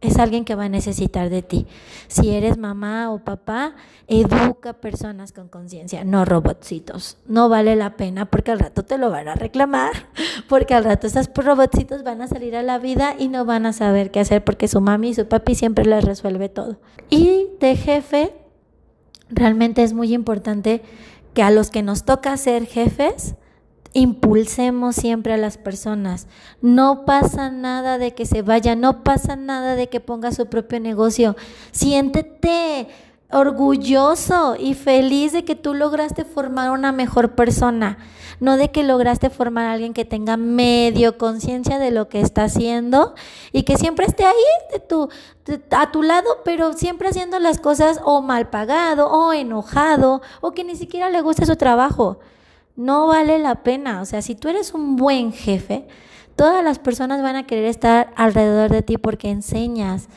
es 0.01 0.17
alguien 0.17 0.45
que 0.45 0.55
va 0.55 0.65
a 0.65 0.69
necesitar 0.69 1.29
de 1.29 1.43
ti. 1.43 1.67
Si 2.07 2.31
eres 2.31 2.57
mamá 2.57 3.11
o 3.11 3.19
papá, 3.19 3.75
educa 4.07 4.73
personas 4.73 5.31
con 5.31 5.47
conciencia, 5.47 6.03
no 6.03 6.25
robotcitos. 6.25 7.17
No 7.27 7.49
vale 7.49 7.75
la 7.75 7.95
pena 7.95 8.25
porque 8.25 8.51
al 8.51 8.59
rato 8.59 8.83
te 8.83 8.97
lo 8.97 9.11
van 9.11 9.27
a 9.27 9.35
reclamar, 9.35 9.91
porque 10.49 10.73
al 10.73 10.83
rato 10.83 11.05
esos 11.05 11.29
robotcitos 11.33 12.03
van 12.03 12.21
a 12.21 12.27
salir 12.27 12.55
a 12.55 12.63
la 12.63 12.79
vida 12.79 13.15
y 13.17 13.27
no 13.27 13.45
van 13.45 13.67
a 13.67 13.73
saber 13.73 14.09
qué 14.09 14.19
hacer 14.19 14.43
porque 14.43 14.67
su 14.67 14.81
mami 14.81 15.09
y 15.09 15.13
su 15.13 15.27
papi 15.27 15.53
siempre 15.53 15.85
les 15.85 16.03
resuelve 16.03 16.49
todo. 16.49 16.77
Y 17.11 17.49
de 17.59 17.75
jefe, 17.75 18.33
realmente 19.31 19.83
es 19.83 19.93
muy 19.93 20.13
importante 20.13 20.81
que 21.33 21.43
a 21.43 21.51
los 21.51 21.69
que 21.69 21.81
nos 21.81 22.03
toca 22.03 22.35
ser 22.37 22.65
jefes, 22.65 23.35
impulsemos 23.93 24.95
siempre 24.95 25.33
a 25.33 25.37
las 25.37 25.57
personas. 25.57 26.27
No 26.61 27.05
pasa 27.05 27.49
nada 27.51 27.97
de 27.97 28.13
que 28.13 28.25
se 28.25 28.41
vaya, 28.41 28.75
no 28.75 29.03
pasa 29.03 29.35
nada 29.35 29.75
de 29.75 29.87
que 29.87 29.99
ponga 29.99 30.31
su 30.31 30.47
propio 30.47 30.79
negocio. 30.79 31.35
Siéntete 31.71 32.87
orgulloso 33.33 34.55
y 34.59 34.73
feliz 34.73 35.31
de 35.31 35.43
que 35.43 35.55
tú 35.55 35.73
lograste 35.73 36.25
formar 36.25 36.71
una 36.71 36.91
mejor 36.91 37.35
persona, 37.35 37.97
no 38.39 38.57
de 38.57 38.71
que 38.71 38.83
lograste 38.83 39.29
formar 39.29 39.65
a 39.65 39.73
alguien 39.73 39.93
que 39.93 40.05
tenga 40.05 40.37
medio 40.37 41.17
conciencia 41.17 41.79
de 41.79 41.91
lo 41.91 42.09
que 42.09 42.21
está 42.21 42.45
haciendo 42.45 43.15
y 43.51 43.63
que 43.63 43.77
siempre 43.77 44.05
esté 44.05 44.25
ahí 44.25 44.35
de 44.71 44.79
tu, 44.79 45.09
a 45.71 45.91
tu 45.91 46.03
lado, 46.03 46.39
pero 46.43 46.73
siempre 46.73 47.09
haciendo 47.09 47.39
las 47.39 47.59
cosas 47.59 47.99
o 48.03 48.21
mal 48.21 48.49
pagado 48.49 49.07
o 49.07 49.33
enojado 49.33 50.21
o 50.41 50.51
que 50.51 50.63
ni 50.63 50.75
siquiera 50.75 51.09
le 51.09 51.21
guste 51.21 51.45
su 51.45 51.55
trabajo 51.55 52.19
no 52.75 53.07
vale 53.07 53.39
la 53.39 53.63
pena. 53.63 54.01
O 54.01 54.05
sea, 54.05 54.21
si 54.21 54.35
tú 54.35 54.49
eres 54.49 54.73
un 54.73 54.95
buen 54.95 55.31
jefe, 55.33 55.85
todas 56.35 56.63
las 56.63 56.79
personas 56.79 57.21
van 57.21 57.35
a 57.35 57.45
querer 57.45 57.65
estar 57.65 58.11
alrededor 58.15 58.71
de 58.71 58.81
ti 58.81 58.97
porque 58.97 59.29
enseñas, 59.29 60.07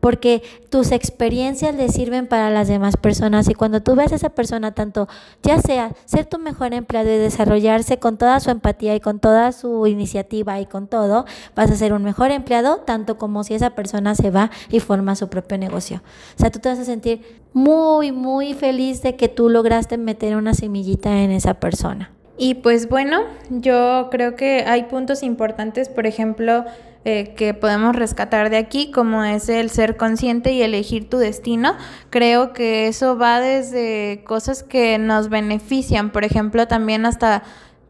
porque 0.00 0.42
tus 0.70 0.92
experiencias 0.92 1.74
le 1.74 1.88
sirven 1.88 2.26
para 2.26 2.50
las 2.50 2.68
demás 2.68 2.96
personas 2.96 3.48
y 3.48 3.54
cuando 3.54 3.82
tú 3.82 3.94
ves 3.94 4.12
a 4.12 4.16
esa 4.16 4.30
persona 4.30 4.72
tanto 4.72 5.08
ya 5.42 5.60
sea 5.60 5.92
ser 6.04 6.26
tu 6.26 6.38
mejor 6.38 6.74
empleado 6.74 7.08
y 7.08 7.16
desarrollarse 7.16 7.98
con 7.98 8.18
toda 8.18 8.40
su 8.40 8.50
empatía 8.50 8.94
y 8.94 9.00
con 9.00 9.20
toda 9.20 9.52
su 9.52 9.86
iniciativa 9.86 10.60
y 10.60 10.66
con 10.66 10.86
todo, 10.86 11.24
vas 11.54 11.70
a 11.70 11.76
ser 11.76 11.92
un 11.92 12.02
mejor 12.02 12.30
empleado 12.30 12.78
tanto 12.78 13.18
como 13.18 13.44
si 13.44 13.54
esa 13.54 13.70
persona 13.70 14.14
se 14.14 14.30
va 14.30 14.50
y 14.70 14.80
forma 14.80 15.16
su 15.16 15.28
propio 15.28 15.58
negocio. 15.58 16.02
O 16.36 16.40
sea, 16.40 16.50
tú 16.50 16.58
te 16.58 16.68
vas 16.68 16.78
a 16.78 16.84
sentir 16.84 17.40
muy, 17.52 18.12
muy 18.12 18.54
feliz 18.54 19.02
de 19.02 19.16
que 19.16 19.28
tú 19.28 19.48
lograste 19.48 19.98
meter 19.98 20.36
una 20.36 20.54
semillita 20.54 21.22
en 21.22 21.30
esa 21.30 21.54
persona. 21.54 22.12
Y 22.36 22.54
pues 22.54 22.88
bueno, 22.88 23.22
yo 23.50 24.08
creo 24.10 24.36
que 24.36 24.64
hay 24.64 24.84
puntos 24.84 25.24
importantes, 25.24 25.88
por 25.88 26.06
ejemplo, 26.06 26.64
eh, 27.04 27.34
que 27.36 27.54
podemos 27.54 27.94
rescatar 27.94 28.50
de 28.50 28.56
aquí, 28.56 28.90
como 28.90 29.24
es 29.24 29.48
el 29.48 29.70
ser 29.70 29.96
consciente 29.96 30.52
y 30.52 30.62
elegir 30.62 31.08
tu 31.08 31.18
destino. 31.18 31.76
Creo 32.10 32.52
que 32.52 32.88
eso 32.88 33.16
va 33.16 33.40
desde 33.40 34.22
cosas 34.26 34.62
que 34.62 34.98
nos 34.98 35.28
benefician, 35.28 36.10
por 36.10 36.24
ejemplo, 36.24 36.66
también 36.66 37.06
hasta 37.06 37.44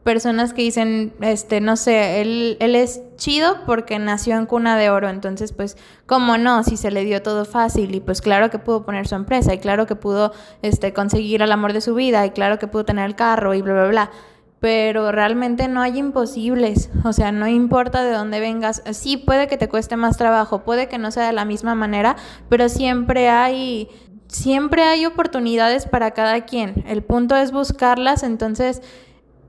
personas 0.04 0.54
que 0.54 0.62
dicen, 0.62 1.12
este, 1.20 1.61
no 1.61 1.76
sé, 1.76 2.20
él, 2.20 2.56
él 2.61 2.74
es 2.74 3.02
chido 3.16 3.64
porque 3.66 3.98
nació 3.98 4.36
en 4.36 4.46
cuna 4.46 4.78
de 4.78 4.88
oro, 4.88 5.09
entonces 5.09 5.52
pues, 5.52 5.76
¿cómo 6.06 6.38
no? 6.38 6.62
Si 6.62 6.76
se 6.76 6.90
le 6.90 7.04
dio 7.04 7.20
todo 7.22 7.44
fácil 7.44 7.94
y 7.94 8.00
pues 8.00 8.22
claro 8.22 8.50
que 8.50 8.59
pudo 8.59 8.84
poner 8.84 9.06
su 9.06 9.16
empresa 9.16 9.52
y 9.52 9.59
claro 9.59 9.86
que 9.86 9.96
pudo 9.96 10.32
este, 10.62 10.92
conseguir 10.92 11.42
el 11.42 11.52
amor 11.52 11.72
de 11.72 11.80
su 11.80 11.94
vida 11.94 12.24
y 12.24 12.30
claro 12.30 12.59
que 12.59 12.68
pudo 12.68 12.84
tener 12.84 13.04
el 13.04 13.16
carro 13.16 13.52
y 13.52 13.61
bla, 13.61 13.74
bla, 13.74 13.88
bla 13.88 14.11
pero 14.61 15.12
realmente 15.12 15.68
no 15.68 15.80
hay 15.80 15.98
imposibles, 15.98 16.90
o 17.04 17.12
sea, 17.12 17.32
no 17.32 17.46
importa 17.46 18.02
de 18.02 18.12
dónde 18.12 18.40
vengas, 18.40 18.82
sí 18.92 19.16
puede 19.16 19.46
que 19.46 19.56
te 19.56 19.68
cueste 19.68 19.96
más 19.96 20.16
trabajo, 20.16 20.64
puede 20.64 20.88
que 20.88 20.98
no 20.98 21.11
sea 21.11 21.26
de 21.26 21.32
la 21.32 21.44
misma 21.44 21.74
manera, 21.74 22.16
pero 22.48 22.68
siempre 22.68 23.28
hay 23.28 23.88
siempre 24.28 24.82
hay 24.82 25.06
oportunidades 25.06 25.86
para 25.86 26.11
cada 26.12 26.42
quien. 26.42 26.84
El 26.86 27.02
punto 27.02 27.34
es 27.34 27.50
buscarlas, 27.50 28.22
entonces 28.22 28.82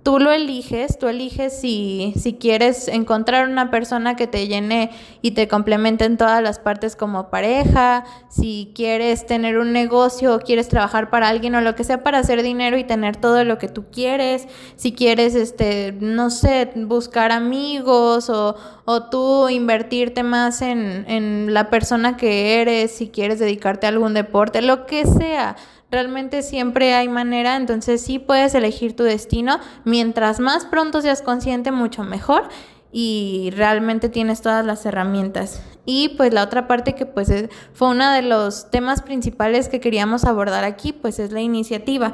tú 0.10 0.18
lo 0.18 0.32
eliges, 0.32 0.98
tú 0.98 1.08
eliges 1.08 1.54
si, 1.62 2.16
si 2.20 2.34
quieres 2.34 2.88
encontrar 2.88 3.48
una 3.48 3.70
persona 3.70 4.16
que 4.16 4.26
te 4.26 4.48
llene 4.48 4.90
y 5.22 5.32
te 5.32 5.48
complemente 5.48 6.04
en 6.04 6.18
todas 6.18 6.42
las 6.42 6.58
partes 6.58 6.96
como 6.96 7.30
pareja, 7.30 8.06
si 8.28 8.72
quieres 8.74 9.28
tener 9.28 9.60
un 9.60 9.72
negocio 9.72 10.34
o 10.34 10.40
quieres 10.40 10.68
trabajar 10.68 11.12
para 11.12 11.30
alguien 11.30 11.54
o 11.54 11.62
lo 11.62 11.76
que 11.76 11.84
sea 11.84 12.02
para 12.02 12.18
hacer 12.18 12.42
dinero 12.42 12.76
y 12.80 12.86
tener 12.86 13.18
todo 13.18 13.44
lo 13.44 13.60
que 13.60 13.68
tú 13.68 13.86
quieres, 13.92 14.48
si 14.78 14.94
quieres, 14.94 15.36
este, 15.36 15.96
no 16.00 16.32
sé, 16.32 16.72
buscar 16.76 17.32
amigos 17.32 18.32
o, 18.32 18.56
o 18.86 19.04
tú 19.12 19.48
invertirte 19.50 20.24
más 20.24 20.64
en, 20.64 21.06
en 21.08 21.54
la 21.54 21.70
persona 21.70 22.18
que 22.18 22.60
eres, 22.60 22.94
si 22.94 23.10
quieres 23.10 23.38
dedicarte 23.38 23.86
a 23.86 23.90
algún 23.90 24.16
deporte, 24.16 24.64
lo 24.64 24.88
que 24.88 25.06
sea 25.06 25.56
Realmente 25.92 26.44
siempre 26.44 26.94
hay 26.94 27.08
manera, 27.08 27.56
entonces 27.56 28.02
sí 28.02 28.20
puedes 28.20 28.54
elegir 28.54 28.96
tu 28.96 29.04
destino. 29.04 29.60
Mientras 29.86 30.40
más 30.40 30.66
pronto 30.66 31.02
seas 31.02 31.22
consciente, 31.24 31.72
mucho 31.72 32.04
mejor 32.04 32.48
y 32.92 33.52
realmente 33.56 34.10
tienes 34.10 34.42
todas 34.42 34.66
las 34.66 34.86
herramientas. 34.86 35.62
Y 35.86 36.10
pues 36.10 36.34
la 36.34 36.44
otra 36.44 36.68
parte 36.68 36.94
que 36.94 37.08
pues 37.08 37.32
fue 37.74 37.90
uno 37.90 38.12
de 38.12 38.22
los 38.22 38.70
temas 38.70 39.02
principales 39.02 39.68
que 39.70 39.80
queríamos 39.80 40.26
abordar 40.26 40.64
aquí, 40.64 40.94
pues 40.94 41.18
es 41.18 41.32
la 41.32 41.42
iniciativa 41.42 42.14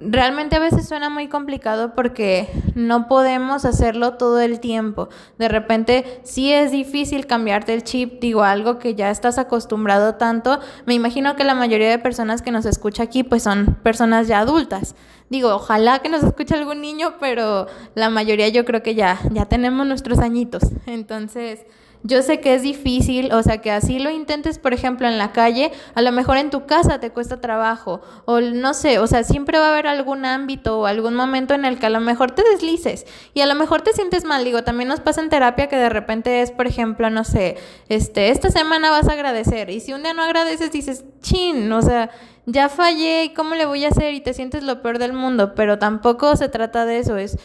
realmente 0.00 0.56
a 0.56 0.60
veces 0.60 0.88
suena 0.88 1.10
muy 1.10 1.28
complicado 1.28 1.94
porque 1.94 2.48
no 2.74 3.08
podemos 3.08 3.64
hacerlo 3.64 4.14
todo 4.14 4.40
el 4.40 4.60
tiempo. 4.60 5.08
De 5.38 5.48
repente 5.48 6.20
sí 6.24 6.52
es 6.52 6.70
difícil 6.70 7.26
cambiarte 7.26 7.74
el 7.74 7.84
chip, 7.84 8.20
digo, 8.20 8.42
algo 8.42 8.78
que 8.78 8.94
ya 8.94 9.10
estás 9.10 9.38
acostumbrado 9.38 10.14
tanto. 10.14 10.60
Me 10.86 10.94
imagino 10.94 11.36
que 11.36 11.44
la 11.44 11.54
mayoría 11.54 11.90
de 11.90 11.98
personas 11.98 12.42
que 12.42 12.50
nos 12.50 12.66
escucha 12.66 13.02
aquí 13.02 13.22
pues 13.22 13.42
son 13.42 13.78
personas 13.82 14.28
ya 14.28 14.40
adultas. 14.40 14.94
Digo, 15.28 15.54
ojalá 15.54 16.00
que 16.00 16.08
nos 16.08 16.24
escuche 16.24 16.54
algún 16.54 16.80
niño, 16.80 17.14
pero 17.20 17.66
la 17.94 18.10
mayoría 18.10 18.48
yo 18.48 18.64
creo 18.64 18.82
que 18.82 18.94
ya 18.94 19.20
ya 19.30 19.46
tenemos 19.46 19.86
nuestros 19.86 20.18
añitos. 20.18 20.62
Entonces, 20.86 21.66
yo 22.02 22.22
sé 22.22 22.40
que 22.40 22.54
es 22.54 22.62
difícil, 22.62 23.32
o 23.32 23.42
sea, 23.42 23.58
que 23.58 23.70
así 23.70 23.98
lo 23.98 24.10
intentes, 24.10 24.58
por 24.58 24.72
ejemplo, 24.72 25.06
en 25.06 25.18
la 25.18 25.32
calle, 25.32 25.70
a 25.94 26.00
lo 26.00 26.12
mejor 26.12 26.38
en 26.38 26.50
tu 26.50 26.64
casa 26.64 26.98
te 26.98 27.10
cuesta 27.10 27.40
trabajo, 27.40 28.00
o 28.24 28.40
no 28.40 28.72
sé, 28.72 28.98
o 28.98 29.06
sea, 29.06 29.22
siempre 29.22 29.58
va 29.58 29.66
a 29.66 29.72
haber 29.72 29.86
algún 29.86 30.24
ámbito 30.24 30.80
o 30.80 30.86
algún 30.86 31.14
momento 31.14 31.52
en 31.52 31.64
el 31.64 31.78
que 31.78 31.86
a 31.86 31.90
lo 31.90 32.00
mejor 32.00 32.30
te 32.30 32.42
deslices 32.42 33.06
y 33.34 33.42
a 33.42 33.46
lo 33.46 33.54
mejor 33.54 33.82
te 33.82 33.92
sientes 33.92 34.24
mal. 34.24 34.44
Digo, 34.44 34.64
también 34.64 34.88
nos 34.88 35.00
pasa 35.00 35.20
en 35.20 35.28
terapia 35.28 35.68
que 35.68 35.76
de 35.76 35.90
repente 35.90 36.40
es, 36.40 36.50
por 36.50 36.66
ejemplo, 36.66 37.10
no 37.10 37.24
sé, 37.24 37.56
este, 37.88 38.30
esta 38.30 38.50
semana 38.50 38.90
vas 38.90 39.08
a 39.08 39.12
agradecer 39.12 39.68
y 39.68 39.80
si 39.80 39.92
un 39.92 40.02
día 40.02 40.14
no 40.14 40.22
agradeces 40.22 40.72
dices, 40.72 41.04
chin, 41.20 41.70
o 41.70 41.82
sea, 41.82 42.10
ya 42.46 42.68
fallé 42.68 43.24
y 43.24 43.34
cómo 43.34 43.54
le 43.54 43.66
voy 43.66 43.84
a 43.84 43.88
hacer 43.88 44.14
y 44.14 44.20
te 44.20 44.32
sientes 44.32 44.62
lo 44.62 44.80
peor 44.80 44.98
del 44.98 45.12
mundo, 45.12 45.54
pero 45.54 45.78
tampoco 45.78 46.34
se 46.36 46.48
trata 46.48 46.86
de 46.86 46.98
eso, 46.98 47.16
es 47.16 47.38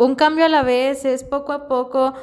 un 0.00 0.14
cambio 0.14 0.46
a 0.46 0.48
la 0.48 0.62
vez, 0.62 1.04
es 1.04 1.24
poco 1.24 1.52
a 1.52 1.68
poco 1.68 2.14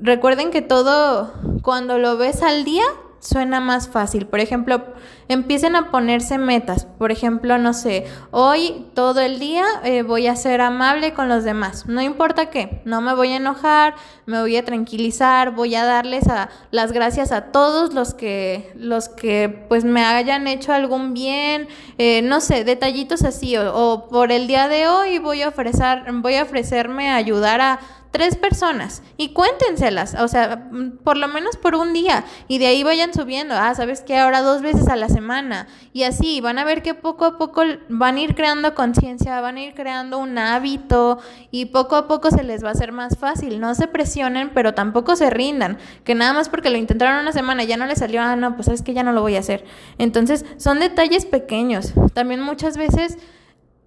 recuerden 0.00 0.50
que 0.50 0.62
todo, 0.62 1.32
cuando 1.62 1.98
lo 1.98 2.16
ves 2.16 2.42
al 2.42 2.64
día, 2.64 2.84
suena 3.22 3.60
más 3.60 3.88
fácil. 3.88 4.26
Por 4.26 4.40
ejemplo, 4.40 4.82
empiecen 5.28 5.76
a 5.76 5.90
ponerse 5.90 6.38
metas. 6.38 6.86
Por 6.98 7.12
ejemplo, 7.12 7.56
no 7.56 7.72
sé, 7.72 8.04
hoy 8.32 8.86
todo 8.94 9.20
el 9.20 9.38
día 9.38 9.64
eh, 9.84 10.02
voy 10.02 10.26
a 10.26 10.34
ser 10.34 10.60
amable 10.60 11.14
con 11.14 11.28
los 11.28 11.44
demás. 11.44 11.86
No 11.86 12.02
importa 12.02 12.50
qué, 12.50 12.82
no 12.84 13.00
me 13.00 13.14
voy 13.14 13.28
a 13.28 13.36
enojar, 13.36 13.94
me 14.26 14.40
voy 14.40 14.56
a 14.56 14.64
tranquilizar, 14.64 15.54
voy 15.54 15.76
a 15.76 15.84
darles 15.84 16.28
a, 16.28 16.50
las 16.72 16.90
gracias 16.90 17.30
a 17.30 17.52
todos 17.52 17.94
los 17.94 18.12
que, 18.12 18.72
los 18.74 19.08
que 19.08 19.64
pues 19.68 19.84
me 19.84 20.04
hayan 20.04 20.48
hecho 20.48 20.72
algún 20.72 21.14
bien, 21.14 21.68
eh, 21.98 22.22
no 22.22 22.40
sé, 22.40 22.64
detallitos 22.64 23.22
así. 23.22 23.56
O, 23.56 23.72
o 23.72 24.08
por 24.08 24.32
el 24.32 24.48
día 24.48 24.66
de 24.66 24.88
hoy 24.88 25.18
voy 25.18 25.42
a 25.42 25.48
ofrecer, 25.48 26.02
voy 26.12 26.34
a 26.34 26.42
ofrecerme 26.42 27.10
a 27.10 27.16
ayudar 27.16 27.60
a 27.60 27.78
tres 28.12 28.36
personas 28.36 29.02
y 29.16 29.32
cuéntenselas, 29.32 30.14
o 30.20 30.28
sea, 30.28 30.68
mm, 30.70 30.98
por 31.02 31.16
lo 31.16 31.26
menos 31.26 31.56
por 31.56 31.74
un 31.74 31.92
día 31.92 32.24
y 32.46 32.58
de 32.58 32.66
ahí 32.66 32.84
vayan 32.84 33.12
subiendo, 33.12 33.54
ah, 33.56 33.74
sabes 33.74 34.02
que 34.02 34.18
ahora 34.18 34.42
dos 34.42 34.62
veces 34.62 34.86
a 34.88 34.96
la 34.96 35.08
semana 35.08 35.66
y 35.92 36.04
así 36.04 36.40
van 36.40 36.58
a 36.58 36.64
ver 36.64 36.82
que 36.82 36.94
poco 36.94 37.24
a 37.24 37.38
poco 37.38 37.62
van 37.88 38.16
a 38.16 38.20
ir 38.20 38.34
creando 38.34 38.74
conciencia, 38.74 39.40
van 39.40 39.56
a 39.56 39.62
ir 39.62 39.74
creando 39.74 40.18
un 40.18 40.38
hábito 40.38 41.18
y 41.50 41.66
poco 41.66 41.96
a 41.96 42.06
poco 42.06 42.30
se 42.30 42.44
les 42.44 42.62
va 42.62 42.68
a 42.68 42.72
hacer 42.72 42.92
más 42.92 43.18
fácil, 43.18 43.58
no 43.58 43.74
se 43.74 43.88
presionen, 43.88 44.50
pero 44.54 44.74
tampoco 44.74 45.16
se 45.16 45.30
rindan, 45.30 45.78
que 46.04 46.14
nada 46.14 46.34
más 46.34 46.50
porque 46.50 46.70
lo 46.70 46.76
intentaron 46.76 47.18
una 47.18 47.32
semana 47.32 47.64
ya 47.64 47.78
no 47.78 47.86
les 47.86 47.98
salió, 47.98 48.20
ah, 48.20 48.36
no, 48.36 48.54
pues 48.54 48.66
sabes 48.66 48.82
que 48.82 48.92
ya 48.94 49.02
no 49.02 49.12
lo 49.12 49.22
voy 49.22 49.36
a 49.36 49.40
hacer. 49.40 49.64
Entonces, 49.98 50.44
son 50.58 50.80
detalles 50.80 51.24
pequeños. 51.24 51.94
También 52.12 52.42
muchas 52.42 52.76
veces 52.76 53.16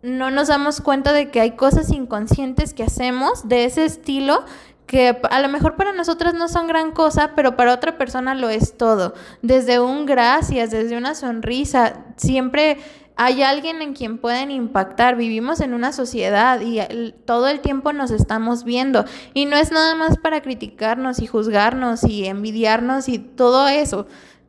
no 0.06 0.32
nos 0.32 0.47
damos 0.47 0.82
cuenta 0.82 1.12
de 1.14 1.30
que 1.32 1.41
hay 1.41 1.51
cosas 1.51 1.91
inconscientes 1.91 2.74
que 2.74 2.84
hacemos 2.84 3.47
de 3.47 3.66
ese 3.66 3.86
estilo 3.86 4.45
que 4.86 5.20
a 5.32 5.39
lo 5.39 5.49
mejor 5.49 5.76
para 5.76 5.93
nosotras 5.93 6.36
no 6.36 6.47
son 6.47 6.68
gran 6.68 6.91
cosa, 6.91 7.32
pero 7.36 7.56
para 7.56 7.74
otra 7.74 7.97
persona 7.97 8.36
lo 8.36 8.49
es 8.49 8.78
todo. 8.78 9.16
Desde 9.41 9.80
un 9.80 10.06
gracias, 10.06 10.70
desde 10.70 10.95
una 10.95 11.16
sonrisa, 11.16 12.06
siempre 12.18 12.78
hay 13.16 13.41
alguien 13.43 13.82
en 13.82 13.93
quien 13.93 14.18
pueden 14.18 14.51
impactar. 14.51 15.16
Vivimos 15.16 15.60
en 15.62 15.74
una 15.74 15.91
sociedad 15.91 16.62
y 16.62 17.14
todo 17.26 17.47
el 17.47 17.62
tiempo 17.62 17.93
nos 17.93 18.12
estamos 18.12 18.64
viendo. 18.64 19.06
Y 19.34 19.45
no 19.45 19.58
es 19.58 19.72
nada 19.72 19.95
más 19.95 20.18
para 20.18 20.41
criticarnos 20.41 21.20
y 21.20 21.28
juzgarnos 21.28 22.03
y 22.03 22.26
envidiarnos 22.26 23.10
y 23.10 23.18
todo 23.18 23.68
eso, 23.68 24.06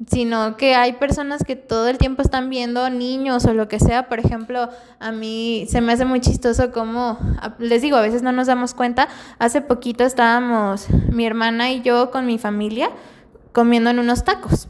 sino 0.06 0.56
que 0.56 0.74
hay 0.74 0.94
personas 0.94 1.42
que 1.42 1.56
todo 1.56 1.88
el 1.88 1.96
tiempo 1.96 2.20
están 2.20 2.50
viendo 2.50 2.90
niños 2.90 3.46
o 3.46 3.54
lo 3.54 3.68
que 3.68 3.80
sea. 3.80 4.08
Por 4.08 4.18
ejemplo, 4.18 4.68
a 5.00 5.12
mí 5.12 5.66
se 5.68 5.80
me 5.80 5.92
hace 5.92 6.04
muy 6.04 6.20
chistoso 6.20 6.70
como, 6.70 7.18
les 7.58 7.80
digo, 7.82 7.96
a 7.96 8.02
veces 8.02 8.22
no 8.22 8.32
nos 8.32 8.46
damos 8.46 8.74
cuenta. 8.74 9.08
Hace 9.38 9.62
poquito 9.62 10.04
estábamos 10.04 10.88
mi 10.90 11.24
hermana 11.24 11.70
y 11.70 11.80
yo 11.80 12.10
con 12.10 12.26
mi 12.26 12.38
familia 12.38 12.90
comiendo 13.52 13.90
en 13.90 13.98
unos 13.98 14.24
tacos. 14.24 14.68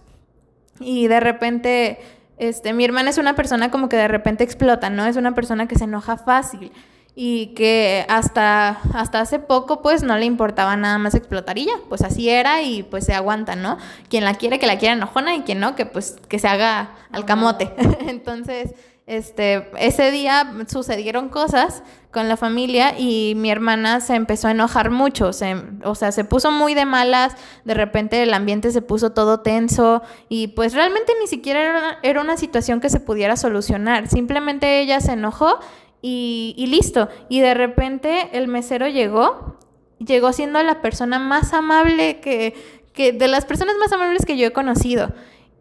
Y 0.78 1.08
de 1.08 1.20
repente 1.20 1.98
este, 2.38 2.72
mi 2.72 2.84
hermana 2.84 3.10
es 3.10 3.18
una 3.18 3.34
persona 3.34 3.70
como 3.70 3.88
que 3.88 3.96
de 3.96 4.08
repente 4.08 4.44
explota, 4.44 4.90
¿no? 4.90 5.06
Es 5.06 5.16
una 5.16 5.34
persona 5.34 5.66
que 5.66 5.76
se 5.76 5.84
enoja 5.84 6.16
fácil 6.16 6.70
y 7.18 7.54
que 7.54 8.04
hasta, 8.10 8.78
hasta 8.92 9.20
hace 9.20 9.38
poco 9.38 9.80
pues 9.80 10.02
no 10.02 10.18
le 10.18 10.26
importaba 10.26 10.76
nada 10.76 10.98
más 10.98 11.14
explotar 11.14 11.56
y 11.56 11.64
ya, 11.64 11.72
pues 11.88 12.02
así 12.02 12.28
era 12.28 12.60
y 12.60 12.82
pues 12.82 13.06
se 13.06 13.14
aguanta, 13.14 13.56
¿no? 13.56 13.78
Quien 14.10 14.22
la 14.22 14.34
quiere, 14.34 14.58
que 14.58 14.66
la 14.66 14.76
quiera 14.76 14.94
enojona 14.94 15.34
y 15.34 15.40
quien 15.40 15.58
no, 15.58 15.74
que 15.74 15.86
pues 15.86 16.18
que 16.28 16.38
se 16.38 16.46
haga 16.46 16.90
al 17.10 17.24
camote. 17.24 17.72
Entonces, 18.06 18.74
este, 19.06 19.70
ese 19.78 20.10
día 20.10 20.52
sucedieron 20.66 21.30
cosas 21.30 21.82
con 22.10 22.28
la 22.28 22.36
familia 22.36 22.98
y 22.98 23.34
mi 23.36 23.50
hermana 23.50 24.00
se 24.00 24.14
empezó 24.14 24.48
a 24.48 24.50
enojar 24.50 24.90
mucho, 24.90 25.28
o 25.28 25.94
sea, 25.94 26.12
se 26.12 26.24
puso 26.24 26.50
muy 26.50 26.74
de 26.74 26.86
malas, 26.86 27.34
de 27.64 27.74
repente 27.74 28.22
el 28.22 28.34
ambiente 28.34 28.72
se 28.72 28.82
puso 28.82 29.12
todo 29.12 29.40
tenso 29.40 30.02
y 30.28 30.48
pues 30.48 30.72
realmente 30.72 31.12
ni 31.20 31.28
siquiera 31.28 31.62
era, 31.62 31.98
era 32.02 32.20
una 32.20 32.36
situación 32.36 32.80
que 32.80 32.88
se 32.88 33.00
pudiera 33.00 33.36
solucionar, 33.36 34.08
simplemente 34.08 34.80
ella 34.80 35.00
se 35.00 35.12
enojó 35.12 35.60
y, 36.02 36.54
y 36.56 36.66
listo, 36.66 37.08
y 37.28 37.40
de 37.40 37.54
repente 37.54 38.30
el 38.32 38.48
mesero 38.48 38.88
llegó, 38.88 39.56
llegó 39.98 40.32
siendo 40.32 40.62
la 40.62 40.82
persona 40.82 41.18
más 41.18 41.52
amable 41.52 42.20
que, 42.20 42.54
que 42.92 43.12
de 43.12 43.28
las 43.28 43.44
personas 43.44 43.76
más 43.78 43.92
amables 43.92 44.24
que 44.24 44.36
yo 44.36 44.46
he 44.46 44.52
conocido. 44.52 45.12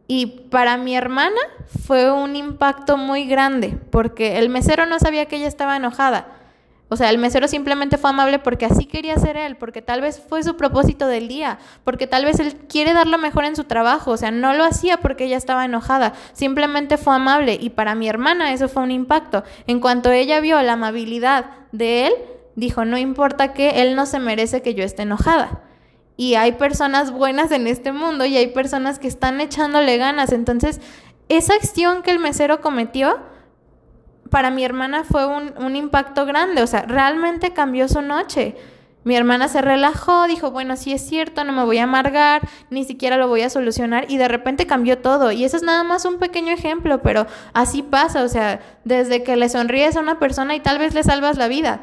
Y 0.08 0.48
para 0.50 0.78
mi 0.78 0.96
hermana 0.96 1.40
fue 1.86 2.12
un 2.12 2.36
impacto 2.36 2.98
muy 2.98 3.26
grande, 3.26 3.78
porque 3.92 4.38
el 4.38 4.50
mesero 4.50 4.86
no 4.86 5.00
sabía 5.00 5.26
que 5.26 5.38
ella 5.38 5.48
estaba 5.48 5.76
enojada. 5.76 6.35
O 6.88 6.96
sea, 6.96 7.10
el 7.10 7.18
mesero 7.18 7.48
simplemente 7.48 7.98
fue 7.98 8.12
amable 8.12 8.38
porque 8.38 8.66
así 8.66 8.86
quería 8.86 9.18
ser 9.18 9.38
él, 9.38 9.58
porque 9.58 9.82
tal 9.82 10.02
vez 10.02 10.22
fue 10.30 10.44
su 10.44 10.56
propósito 10.56 11.08
del 11.08 11.28
día, 11.28 11.58
porque 11.84 12.06
tal 12.06 12.26
vez 12.26 12.40
él 12.40 12.56
quiere 12.70 12.94
dar 12.94 13.08
lo 13.08 13.18
mejor 13.18 13.46
en 13.46 13.56
su 13.56 13.64
trabajo, 13.64 14.12
o 14.12 14.18
sea, 14.18 14.30
no 14.30 14.54
lo 14.54 14.64
hacía 14.64 14.98
porque 14.98 15.26
ella 15.26 15.38
estaba 15.38 15.66
enojada, 15.66 16.14
simplemente 16.34 16.98
fue 16.98 17.16
amable 17.16 17.58
y 17.60 17.72
para 17.72 17.96
mi 17.96 18.08
hermana 18.08 18.54
eso 18.54 18.70
fue 18.70 18.84
un 18.84 18.92
impacto. 18.92 19.44
En 19.66 19.80
cuanto 19.80 20.12
ella 20.12 20.40
vio 20.42 20.62
la 20.62 20.74
amabilidad 20.74 21.46
de 21.72 22.08
él, 22.08 22.14
dijo, 22.56 22.86
no 22.86 22.98
importa 22.98 23.54
que 23.54 23.82
él 23.82 23.96
no 23.96 24.06
se 24.06 24.20
merece 24.20 24.62
que 24.62 24.76
yo 24.76 24.84
esté 24.84 25.02
enojada 25.02 25.64
y 26.18 26.36
hay 26.36 26.54
personas 26.54 27.12
buenas 27.12 27.52
en 27.52 27.68
este 27.68 27.92
mundo 27.92 28.26
y 28.26 28.38
hay 28.38 28.48
personas 28.48 29.00
que 29.00 29.08
están 29.08 29.42
echándole 29.42 29.98
ganas. 29.98 30.32
Entonces, 30.32 30.80
esa 31.30 31.54
acción 31.56 32.04
que 32.04 32.12
el 32.12 32.20
mesero 32.20 32.62
cometió, 32.62 33.20
para 34.30 34.50
mi 34.50 34.64
hermana 34.64 35.04
fue 35.04 35.26
un, 35.26 35.76
impacto 35.76 36.26
grande, 36.26 36.64
o 36.64 36.68
sea, 36.68 36.84
realmente 36.84 37.54
cambió 37.54 37.88
su 37.88 38.02
noche. 38.02 38.56
Mi 39.04 39.16
hermana 39.16 39.48
se 39.48 39.62
relajó, 39.62 40.26
dijo, 40.26 40.50
bueno, 40.50 40.76
sí 40.76 40.92
es 40.92 41.08
cierto, 41.08 41.44
no 41.44 41.54
me 41.54 41.64
voy 41.64 41.78
a 41.78 41.84
amargar, 41.84 42.42
ni 42.72 42.86
siquiera 42.86 43.18
lo 43.18 43.28
voy 43.28 43.42
a 43.42 43.52
solucionar 43.52 44.06
y 44.10 44.18
de 44.18 44.28
repente 44.28 44.66
cambió 44.66 44.98
todo. 44.98 45.32
Y 45.32 45.44
eso 45.44 45.58
es 45.58 45.64
nada 45.64 45.84
más 45.84 46.06
un 46.06 46.18
pequeño 46.18 46.52
ejemplo, 46.52 47.04
pero 47.04 47.28
así 47.54 47.84
pasa, 47.84 48.24
o 48.24 48.28
sea, 48.28 48.62
desde 48.84 49.22
que 49.22 49.36
le 49.36 49.48
sonríes 49.48 49.96
a 49.96 50.00
una 50.00 50.18
persona 50.18 50.56
y 50.56 50.60
tal 50.60 50.80
vez 50.80 50.96
le 50.96 51.04
salvas 51.04 51.38
la 51.38 51.48
vida 51.48 51.82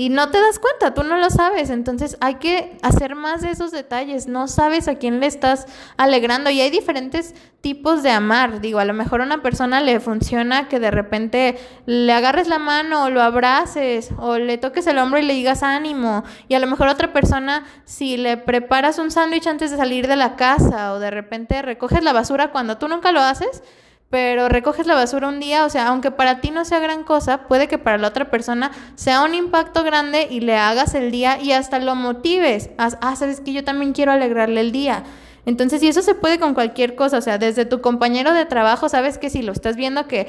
y 0.00 0.08
no 0.08 0.30
te 0.30 0.40
das 0.40 0.58
cuenta, 0.58 0.94
tú 0.94 1.02
no 1.02 1.18
lo 1.18 1.28
sabes. 1.28 1.68
Entonces 1.68 2.16
hay 2.22 2.36
que 2.36 2.78
hacer 2.80 3.16
más 3.16 3.42
de 3.42 3.50
esos 3.50 3.70
detalles. 3.70 4.28
No 4.28 4.48
sabes 4.48 4.88
a 4.88 4.94
quién 4.94 5.20
le 5.20 5.26
estás 5.26 5.66
alegrando. 5.98 6.48
Y 6.48 6.58
hay 6.62 6.70
diferentes 6.70 7.34
tipos 7.60 8.02
de 8.02 8.10
amar. 8.10 8.62
Digo, 8.62 8.78
a 8.78 8.86
lo 8.86 8.94
mejor 8.94 9.20
a 9.20 9.24
una 9.24 9.42
persona 9.42 9.82
le 9.82 10.00
funciona 10.00 10.68
que 10.68 10.80
de 10.80 10.90
repente 10.90 11.58
le 11.84 12.14
agarres 12.14 12.48
la 12.48 12.58
mano 12.58 13.04
o 13.04 13.10
lo 13.10 13.20
abraces 13.20 14.08
o 14.16 14.38
le 14.38 14.56
toques 14.56 14.86
el 14.86 14.96
hombro 14.96 15.18
y 15.18 15.22
le 15.22 15.34
digas 15.34 15.62
ánimo. 15.62 16.24
Y 16.48 16.54
a 16.54 16.60
lo 16.60 16.66
mejor 16.66 16.88
a 16.88 16.92
otra 16.92 17.12
persona, 17.12 17.66
si 17.84 18.16
le 18.16 18.38
preparas 18.38 18.98
un 18.98 19.10
sándwich 19.10 19.48
antes 19.48 19.70
de 19.70 19.76
salir 19.76 20.08
de 20.08 20.16
la 20.16 20.34
casa 20.34 20.94
o 20.94 20.98
de 20.98 21.10
repente 21.10 21.60
recoges 21.60 22.02
la 22.02 22.14
basura 22.14 22.52
cuando 22.52 22.78
tú 22.78 22.88
nunca 22.88 23.12
lo 23.12 23.20
haces 23.20 23.62
pero 24.10 24.48
recoges 24.48 24.86
la 24.86 24.96
basura 24.96 25.28
un 25.28 25.38
día, 25.38 25.64
o 25.64 25.70
sea, 25.70 25.86
aunque 25.86 26.10
para 26.10 26.40
ti 26.40 26.50
no 26.50 26.64
sea 26.64 26.80
gran 26.80 27.04
cosa, 27.04 27.46
puede 27.46 27.68
que 27.68 27.78
para 27.78 27.96
la 27.96 28.08
otra 28.08 28.28
persona 28.28 28.72
sea 28.96 29.22
un 29.22 29.34
impacto 29.34 29.84
grande 29.84 30.26
y 30.28 30.40
le 30.40 30.56
hagas 30.56 30.94
el 30.94 31.12
día 31.12 31.40
y 31.40 31.52
hasta 31.52 31.78
lo 31.78 31.94
motives. 31.94 32.70
Ah, 32.76 33.14
sabes 33.14 33.40
que 33.40 33.52
yo 33.52 33.62
también 33.62 33.92
quiero 33.92 34.10
alegrarle 34.10 34.60
el 34.60 34.72
día. 34.72 35.04
Entonces, 35.46 35.82
y 35.82 35.88
eso 35.88 36.02
se 36.02 36.14
puede 36.14 36.38
con 36.38 36.54
cualquier 36.54 36.96
cosa, 36.96 37.18
o 37.18 37.22
sea, 37.22 37.38
desde 37.38 37.64
tu 37.64 37.80
compañero 37.80 38.34
de 38.34 38.44
trabajo, 38.44 38.88
sabes 38.88 39.16
que 39.16 39.30
si 39.30 39.42
lo 39.42 39.52
estás 39.52 39.76
viendo 39.76 40.06
que 40.06 40.26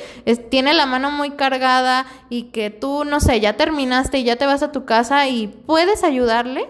tiene 0.50 0.74
la 0.74 0.86
mano 0.86 1.10
muy 1.12 1.32
cargada 1.32 2.06
y 2.30 2.44
que 2.44 2.70
tú, 2.70 3.04
no 3.04 3.20
sé, 3.20 3.40
ya 3.40 3.58
terminaste 3.58 4.20
y 4.20 4.24
ya 4.24 4.36
te 4.36 4.46
vas 4.46 4.64
a 4.64 4.72
tu 4.72 4.86
casa 4.86 5.28
y 5.28 5.48
puedes 5.48 6.04
ayudarle, 6.04 6.68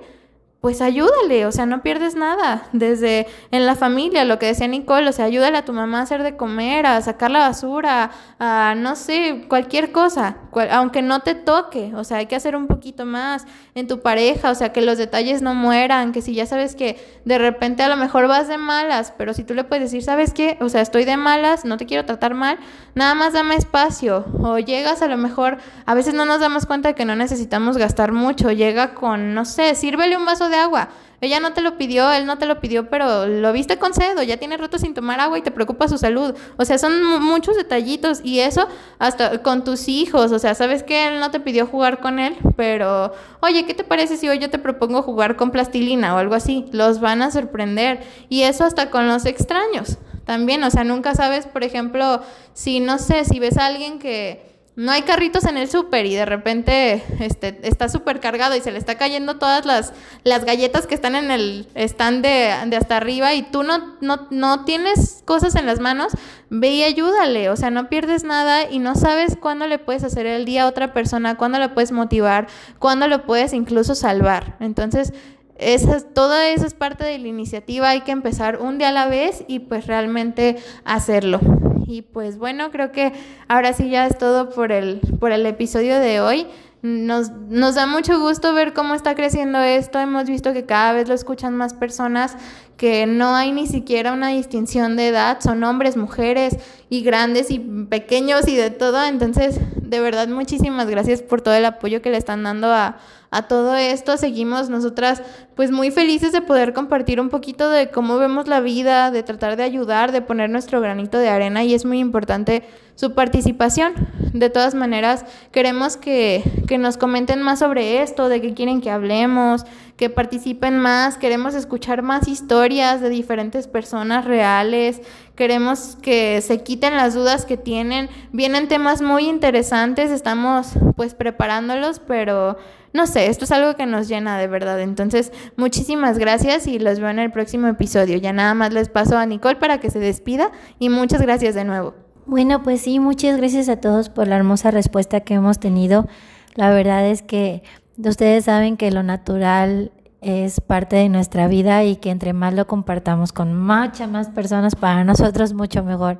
pues 0.61 0.79
ayúdale, 0.79 1.47
o 1.47 1.51
sea, 1.51 1.65
no 1.65 1.81
pierdes 1.81 2.13
nada. 2.13 2.67
Desde 2.71 3.25
en 3.49 3.65
la 3.65 3.75
familia, 3.75 4.25
lo 4.25 4.37
que 4.37 4.45
decía 4.45 4.67
Nicole, 4.67 5.09
o 5.09 5.11
sea, 5.11 5.25
ayúdale 5.25 5.57
a 5.57 5.65
tu 5.65 5.73
mamá 5.73 5.99
a 5.99 6.03
hacer 6.03 6.21
de 6.21 6.37
comer, 6.37 6.85
a 6.85 7.01
sacar 7.01 7.31
la 7.31 7.39
basura, 7.39 8.11
a 8.39 8.75
no 8.77 8.95
sé, 8.95 9.45
cualquier 9.49 9.91
cosa, 9.91 10.37
aunque 10.69 11.01
no 11.01 11.21
te 11.21 11.33
toque, 11.33 11.93
o 11.95 12.03
sea, 12.03 12.17
hay 12.17 12.27
que 12.27 12.35
hacer 12.35 12.55
un 12.55 12.67
poquito 12.67 13.05
más 13.05 13.47
en 13.73 13.87
tu 13.87 14.01
pareja, 14.01 14.51
o 14.51 14.55
sea, 14.55 14.71
que 14.71 14.83
los 14.83 14.99
detalles 14.99 15.41
no 15.41 15.55
mueran, 15.55 16.11
que 16.11 16.21
si 16.21 16.35
ya 16.35 16.45
sabes 16.45 16.75
que 16.75 17.03
de 17.25 17.39
repente 17.39 17.81
a 17.81 17.89
lo 17.89 17.97
mejor 17.97 18.27
vas 18.27 18.47
de 18.47 18.59
malas, 18.59 19.15
pero 19.17 19.33
si 19.33 19.43
tú 19.43 19.55
le 19.55 19.63
puedes 19.63 19.85
decir, 19.85 20.03
¿sabes 20.03 20.31
qué? 20.31 20.57
O 20.61 20.69
sea, 20.69 20.81
estoy 20.81 21.05
de 21.05 21.17
malas, 21.17 21.65
no 21.65 21.77
te 21.77 21.87
quiero 21.87 22.05
tratar 22.05 22.35
mal, 22.35 22.59
nada 22.93 23.15
más 23.15 23.33
dame 23.33 23.55
espacio, 23.55 24.25
o 24.39 24.59
llegas 24.59 25.01
a 25.01 25.07
lo 25.07 25.17
mejor, 25.17 25.57
a 25.87 25.95
veces 25.95 26.13
no 26.13 26.25
nos 26.25 26.39
damos 26.39 26.67
cuenta 26.67 26.89
de 26.89 26.95
que 26.95 27.05
no 27.05 27.15
necesitamos 27.15 27.77
gastar 27.77 28.11
mucho, 28.11 28.51
llega 28.51 28.93
con, 28.93 29.33
no 29.33 29.45
sé, 29.45 29.73
sírvele 29.73 30.17
un 30.17 30.25
vaso 30.25 30.49
de 30.49 30.50
agua. 30.57 30.89
Ella 31.21 31.39
no 31.39 31.53
te 31.53 31.61
lo 31.61 31.77
pidió, 31.77 32.11
él 32.11 32.25
no 32.25 32.39
te 32.39 32.47
lo 32.47 32.59
pidió, 32.59 32.89
pero 32.89 33.27
lo 33.27 33.53
viste 33.53 33.77
con 33.77 33.93
sed 33.93 34.19
ya 34.23 34.37
tiene 34.37 34.57
rato 34.57 34.79
sin 34.79 34.95
tomar 34.95 35.19
agua 35.19 35.37
y 35.37 35.43
te 35.43 35.51
preocupa 35.51 35.87
su 35.87 35.99
salud. 35.99 36.33
O 36.57 36.65
sea, 36.65 36.79
son 36.79 37.21
muchos 37.21 37.55
detallitos 37.55 38.21
y 38.23 38.39
eso 38.39 38.67
hasta 38.97 39.43
con 39.43 39.63
tus 39.63 39.87
hijos. 39.87 40.31
O 40.31 40.39
sea, 40.39 40.55
sabes 40.55 40.81
que 40.81 41.07
él 41.07 41.19
no 41.19 41.29
te 41.29 41.39
pidió 41.39 41.67
jugar 41.67 41.99
con 41.99 42.17
él, 42.17 42.35
pero 42.55 43.13
oye, 43.41 43.65
¿qué 43.65 43.75
te 43.75 43.83
parece 43.83 44.17
si 44.17 44.27
hoy 44.29 44.39
yo 44.39 44.49
te 44.49 44.57
propongo 44.57 45.03
jugar 45.03 45.35
con 45.35 45.51
plastilina 45.51 46.15
o 46.15 46.17
algo 46.17 46.33
así? 46.33 46.65
Los 46.71 46.99
van 46.99 47.21
a 47.21 47.29
sorprender. 47.29 48.01
Y 48.27 48.41
eso 48.41 48.63
hasta 48.63 48.89
con 48.89 49.07
los 49.07 49.25
extraños 49.27 49.99
también. 50.25 50.63
O 50.63 50.71
sea, 50.71 50.83
nunca 50.83 51.13
sabes, 51.13 51.45
por 51.45 51.63
ejemplo, 51.63 52.23
si 52.53 52.79
no 52.79 52.97
sé, 52.97 53.25
si 53.25 53.39
ves 53.39 53.59
a 53.59 53.67
alguien 53.67 53.99
que 53.99 54.50
no 54.75 54.91
hay 54.91 55.01
carritos 55.01 55.45
en 55.45 55.57
el 55.57 55.69
súper 55.69 56.05
y 56.05 56.15
de 56.15 56.25
repente 56.25 57.03
este, 57.19 57.59
está 57.63 57.89
súper 57.89 58.21
cargado 58.21 58.55
y 58.55 58.61
se 58.61 58.71
le 58.71 58.77
está 58.77 58.95
cayendo 58.95 59.37
todas 59.37 59.65
las, 59.65 59.93
las 60.23 60.45
galletas 60.45 60.87
que 60.87 60.95
están 60.95 61.15
en 61.15 61.29
el 61.29 61.67
stand 61.75 62.23
de, 62.23 62.53
de 62.67 62.77
hasta 62.77 62.95
arriba 62.95 63.33
y 63.33 63.43
tú 63.43 63.63
no, 63.63 63.97
no, 63.99 64.27
no, 64.29 64.63
tienes 64.63 65.23
cosas 65.25 65.55
en 65.55 65.65
las 65.65 65.79
manos, 65.81 66.13
ve 66.49 66.69
y 66.69 66.83
ayúdale, 66.83 67.49
o 67.49 67.57
sea, 67.57 67.69
no 67.69 67.89
pierdes 67.89 68.23
nada 68.23 68.69
y 68.69 68.79
no 68.79 68.95
sabes 68.95 69.35
cuándo 69.35 69.67
le 69.67 69.77
puedes 69.77 70.05
hacer 70.05 70.25
el 70.25 70.45
día 70.45 70.63
a 70.63 70.67
otra 70.67 70.93
persona, 70.93 71.35
cuándo 71.35 71.59
le 71.59 71.67
puedes 71.67 71.91
motivar, 71.91 72.47
cuándo 72.79 73.07
lo 73.07 73.25
puedes 73.25 73.51
incluso 73.53 73.93
salvar. 73.93 74.55
Entonces, 74.61 75.11
esa, 75.57 75.99
toda 75.99 76.47
esa 76.47 76.65
es 76.65 76.73
parte 76.73 77.03
de 77.03 77.19
la 77.19 77.27
iniciativa, 77.27 77.89
hay 77.89 78.01
que 78.01 78.11
empezar 78.11 78.59
un 78.61 78.77
día 78.77 78.89
a 78.89 78.93
la 78.93 79.07
vez 79.07 79.43
y 79.47 79.59
pues 79.59 79.85
realmente 79.85 80.57
hacerlo. 80.85 81.41
Y 81.85 82.03
pues 82.03 82.37
bueno, 82.37 82.71
creo 82.71 82.91
que 82.91 83.13
ahora 83.47 83.73
sí 83.73 83.89
ya 83.89 84.05
es 84.07 84.17
todo 84.17 84.49
por 84.49 84.71
el, 84.71 85.01
por 85.19 85.31
el 85.31 85.45
episodio 85.45 85.99
de 85.99 86.21
hoy. 86.21 86.47
Nos, 86.81 87.31
nos 87.31 87.75
da 87.75 87.85
mucho 87.85 88.19
gusto 88.19 88.53
ver 88.53 88.73
cómo 88.73 88.95
está 88.95 89.13
creciendo 89.13 89.59
esto. 89.59 89.99
Hemos 89.99 90.25
visto 90.25 90.51
que 90.53 90.65
cada 90.65 90.93
vez 90.93 91.07
lo 91.07 91.13
escuchan 91.13 91.55
más 91.55 91.73
personas, 91.75 92.35
que 92.81 93.05
no 93.05 93.35
hay 93.35 93.51
ni 93.51 93.67
siquiera 93.67 94.11
una 94.11 94.29
distinción 94.29 94.95
de 94.95 95.09
edad. 95.09 95.37
Son 95.39 95.63
hombres, 95.63 95.97
mujeres 95.97 96.57
y 96.89 97.03
grandes 97.03 97.51
y 97.51 97.59
pequeños 97.59 98.47
y 98.47 98.55
de 98.55 98.71
todo. 98.71 99.05
Entonces, 99.05 99.59
de 99.83 99.99
verdad, 99.99 100.27
muchísimas 100.27 100.89
gracias 100.89 101.21
por 101.21 101.43
todo 101.43 101.53
el 101.53 101.65
apoyo 101.65 102.01
que 102.01 102.09
le 102.09 102.17
están 102.17 102.41
dando 102.41 102.73
a, 102.73 102.97
a 103.29 103.43
todo 103.43 103.75
esto. 103.75 104.17
Seguimos 104.17 104.69
nosotras 104.69 105.21
pues 105.55 105.69
muy 105.69 105.91
felices 105.91 106.31
de 106.31 106.41
poder 106.41 106.73
compartir 106.73 107.21
un 107.21 107.29
poquito 107.29 107.69
de 107.69 107.91
cómo 107.91 108.17
vemos 108.17 108.47
la 108.47 108.61
vida, 108.61 109.11
de 109.11 109.21
tratar 109.21 109.57
de 109.57 109.63
ayudar, 109.63 110.11
de 110.11 110.23
poner 110.23 110.49
nuestro 110.49 110.81
granito 110.81 111.19
de 111.19 111.29
arena 111.29 111.63
y 111.63 111.75
es 111.75 111.85
muy 111.85 111.99
importante 111.99 112.63
su 112.95 113.13
participación. 113.13 113.93
De 114.33 114.49
todas 114.49 114.73
maneras, 114.73 115.23
queremos 115.51 115.97
que, 115.97 116.43
que 116.67 116.79
nos 116.79 116.97
comenten 116.97 117.43
más 117.43 117.59
sobre 117.59 118.01
esto, 118.01 118.27
de 118.27 118.41
qué 118.41 118.55
quieren 118.55 118.81
que 118.81 118.89
hablemos, 118.89 119.65
que 120.01 120.09
participen 120.09 120.79
más, 120.79 121.19
queremos 121.19 121.53
escuchar 121.53 122.01
más 122.01 122.27
historias 122.27 123.01
de 123.01 123.09
diferentes 123.09 123.67
personas 123.67 124.25
reales. 124.25 124.99
Queremos 125.35 125.95
que 126.01 126.41
se 126.41 126.63
quiten 126.63 126.97
las 126.97 127.13
dudas 127.13 127.45
que 127.45 127.55
tienen. 127.55 128.09
Vienen 128.31 128.67
temas 128.67 129.03
muy 129.03 129.29
interesantes, 129.29 130.09
estamos 130.09 130.71
pues 130.95 131.13
preparándolos, 131.13 131.99
pero 131.99 132.57
no 132.93 133.05
sé, 133.05 133.27
esto 133.27 133.45
es 133.45 133.51
algo 133.51 133.75
que 133.75 133.85
nos 133.85 134.07
llena 134.07 134.39
de 134.39 134.47
verdad. 134.47 134.81
Entonces, 134.81 135.31
muchísimas 135.55 136.17
gracias 136.17 136.65
y 136.65 136.79
los 136.79 136.99
veo 136.99 137.09
en 137.09 137.19
el 137.19 137.31
próximo 137.31 137.67
episodio. 137.67 138.17
Ya 138.17 138.33
nada 138.33 138.55
más 138.55 138.73
les 138.73 138.89
paso 138.89 139.19
a 139.19 139.27
Nicole 139.27 139.57
para 139.57 139.79
que 139.79 139.91
se 139.91 139.99
despida 139.99 140.51
y 140.79 140.89
muchas 140.89 141.21
gracias 141.21 141.53
de 141.53 141.63
nuevo. 141.63 141.93
Bueno, 142.25 142.63
pues 142.63 142.81
sí, 142.81 142.99
muchas 142.99 143.37
gracias 143.37 143.69
a 143.69 143.79
todos 143.79 144.09
por 144.09 144.27
la 144.27 144.37
hermosa 144.37 144.71
respuesta 144.71 145.19
que 145.19 145.35
hemos 145.35 145.59
tenido. 145.59 146.07
La 146.55 146.69
verdad 146.71 147.05
es 147.07 147.21
que 147.21 147.63
ustedes 148.09 148.45
saben 148.45 148.77
que 148.77 148.91
lo 148.91 149.03
natural 149.03 149.91
es 150.21 150.61
parte 150.61 150.95
de 150.95 151.09
nuestra 151.09 151.47
vida 151.47 151.83
y 151.83 151.95
que 151.95 152.11
entre 152.11 152.33
más 152.33 152.53
lo 152.53 152.67
compartamos 152.67 153.33
con 153.33 153.57
muchas 153.59 154.09
más 154.09 154.29
personas, 154.29 154.75
para 154.75 155.03
nosotros 155.03 155.53
mucho 155.53 155.83
mejor. 155.83 156.19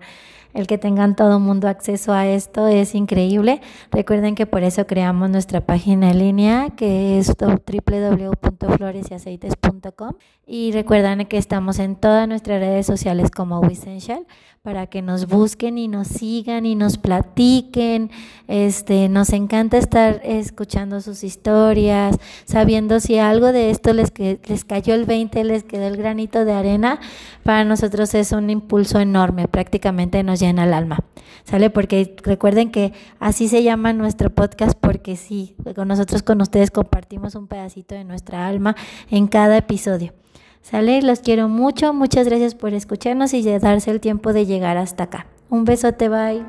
El 0.53 0.67
que 0.67 0.77
tengan 0.77 1.15
todo 1.15 1.39
mundo 1.39 1.67
acceso 1.67 2.13
a 2.13 2.27
esto 2.27 2.67
es 2.67 2.93
increíble. 2.95 3.61
Recuerden 3.91 4.35
que 4.35 4.45
por 4.45 4.63
eso 4.63 4.87
creamos 4.87 5.29
nuestra 5.29 5.59
página 5.61 6.11
en 6.11 6.19
línea 6.19 6.69
que 6.75 7.19
es 7.19 7.33
www.floresyaceites.com 7.37 10.15
y 10.45 10.71
recuerden 10.71 11.25
que 11.27 11.37
estamos 11.37 11.79
en 11.79 11.95
todas 11.95 12.27
nuestras 12.27 12.59
redes 12.59 12.85
sociales 12.85 13.31
como 13.31 13.61
Wissential 13.61 14.25
para 14.63 14.85
que 14.85 15.01
nos 15.01 15.27
busquen 15.27 15.79
y 15.79 15.87
nos 15.87 16.07
sigan 16.07 16.67
y 16.67 16.75
nos 16.75 16.99
platiquen. 16.99 18.11
Este, 18.47 19.09
nos 19.09 19.33
encanta 19.33 19.79
estar 19.79 20.21
escuchando 20.23 21.01
sus 21.01 21.23
historias, 21.23 22.17
sabiendo 22.45 22.99
si 22.99 23.17
algo 23.17 23.53
de 23.53 23.71
esto 23.71 23.91
les, 23.93 24.13
les 24.19 24.65
cayó 24.65 24.93
el 24.93 25.05
20, 25.05 25.43
les 25.45 25.63
quedó 25.63 25.87
el 25.87 25.97
granito 25.97 26.45
de 26.45 26.53
arena. 26.53 26.99
Para 27.43 27.63
nosotros 27.63 28.13
es 28.13 28.33
un 28.33 28.51
impulso 28.51 28.99
enorme, 28.99 29.47
prácticamente 29.47 30.21
nos 30.21 30.39
llena 30.41 30.65
el 30.65 30.73
alma. 30.73 30.99
¿Sale? 31.45 31.69
Porque 31.69 32.15
recuerden 32.23 32.71
que 32.71 32.93
así 33.19 33.47
se 33.47 33.63
llama 33.63 33.93
nuestro 33.93 34.29
podcast 34.29 34.77
porque 34.77 35.15
sí, 35.15 35.55
con 35.75 35.87
nosotros 35.87 36.23
con 36.23 36.41
ustedes 36.41 36.71
compartimos 36.71 37.35
un 37.35 37.47
pedacito 37.47 37.95
de 37.95 38.03
nuestra 38.03 38.47
alma 38.47 38.75
en 39.09 39.27
cada 39.27 39.57
episodio. 39.57 40.13
¿Sale? 40.61 41.01
Los 41.01 41.21
quiero 41.21 41.47
mucho. 41.47 41.93
Muchas 41.93 42.27
gracias 42.27 42.55
por 42.55 42.73
escucharnos 42.73 43.33
y 43.33 43.41
de 43.41 43.59
darse 43.59 43.89
el 43.91 43.99
tiempo 43.99 44.33
de 44.33 44.45
llegar 44.45 44.77
hasta 44.77 45.05
acá. 45.05 45.27
Un 45.49 45.65
besote, 45.65 46.09
bye. 46.09 46.45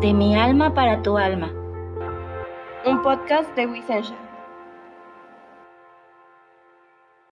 De 0.00 0.12
mi 0.12 0.36
alma 0.36 0.74
para 0.74 1.02
tu 1.02 1.16
alma. 1.16 1.52
Un 2.84 3.02
podcast 3.02 3.54
de 3.56 3.66
Wisensha. 3.66 4.29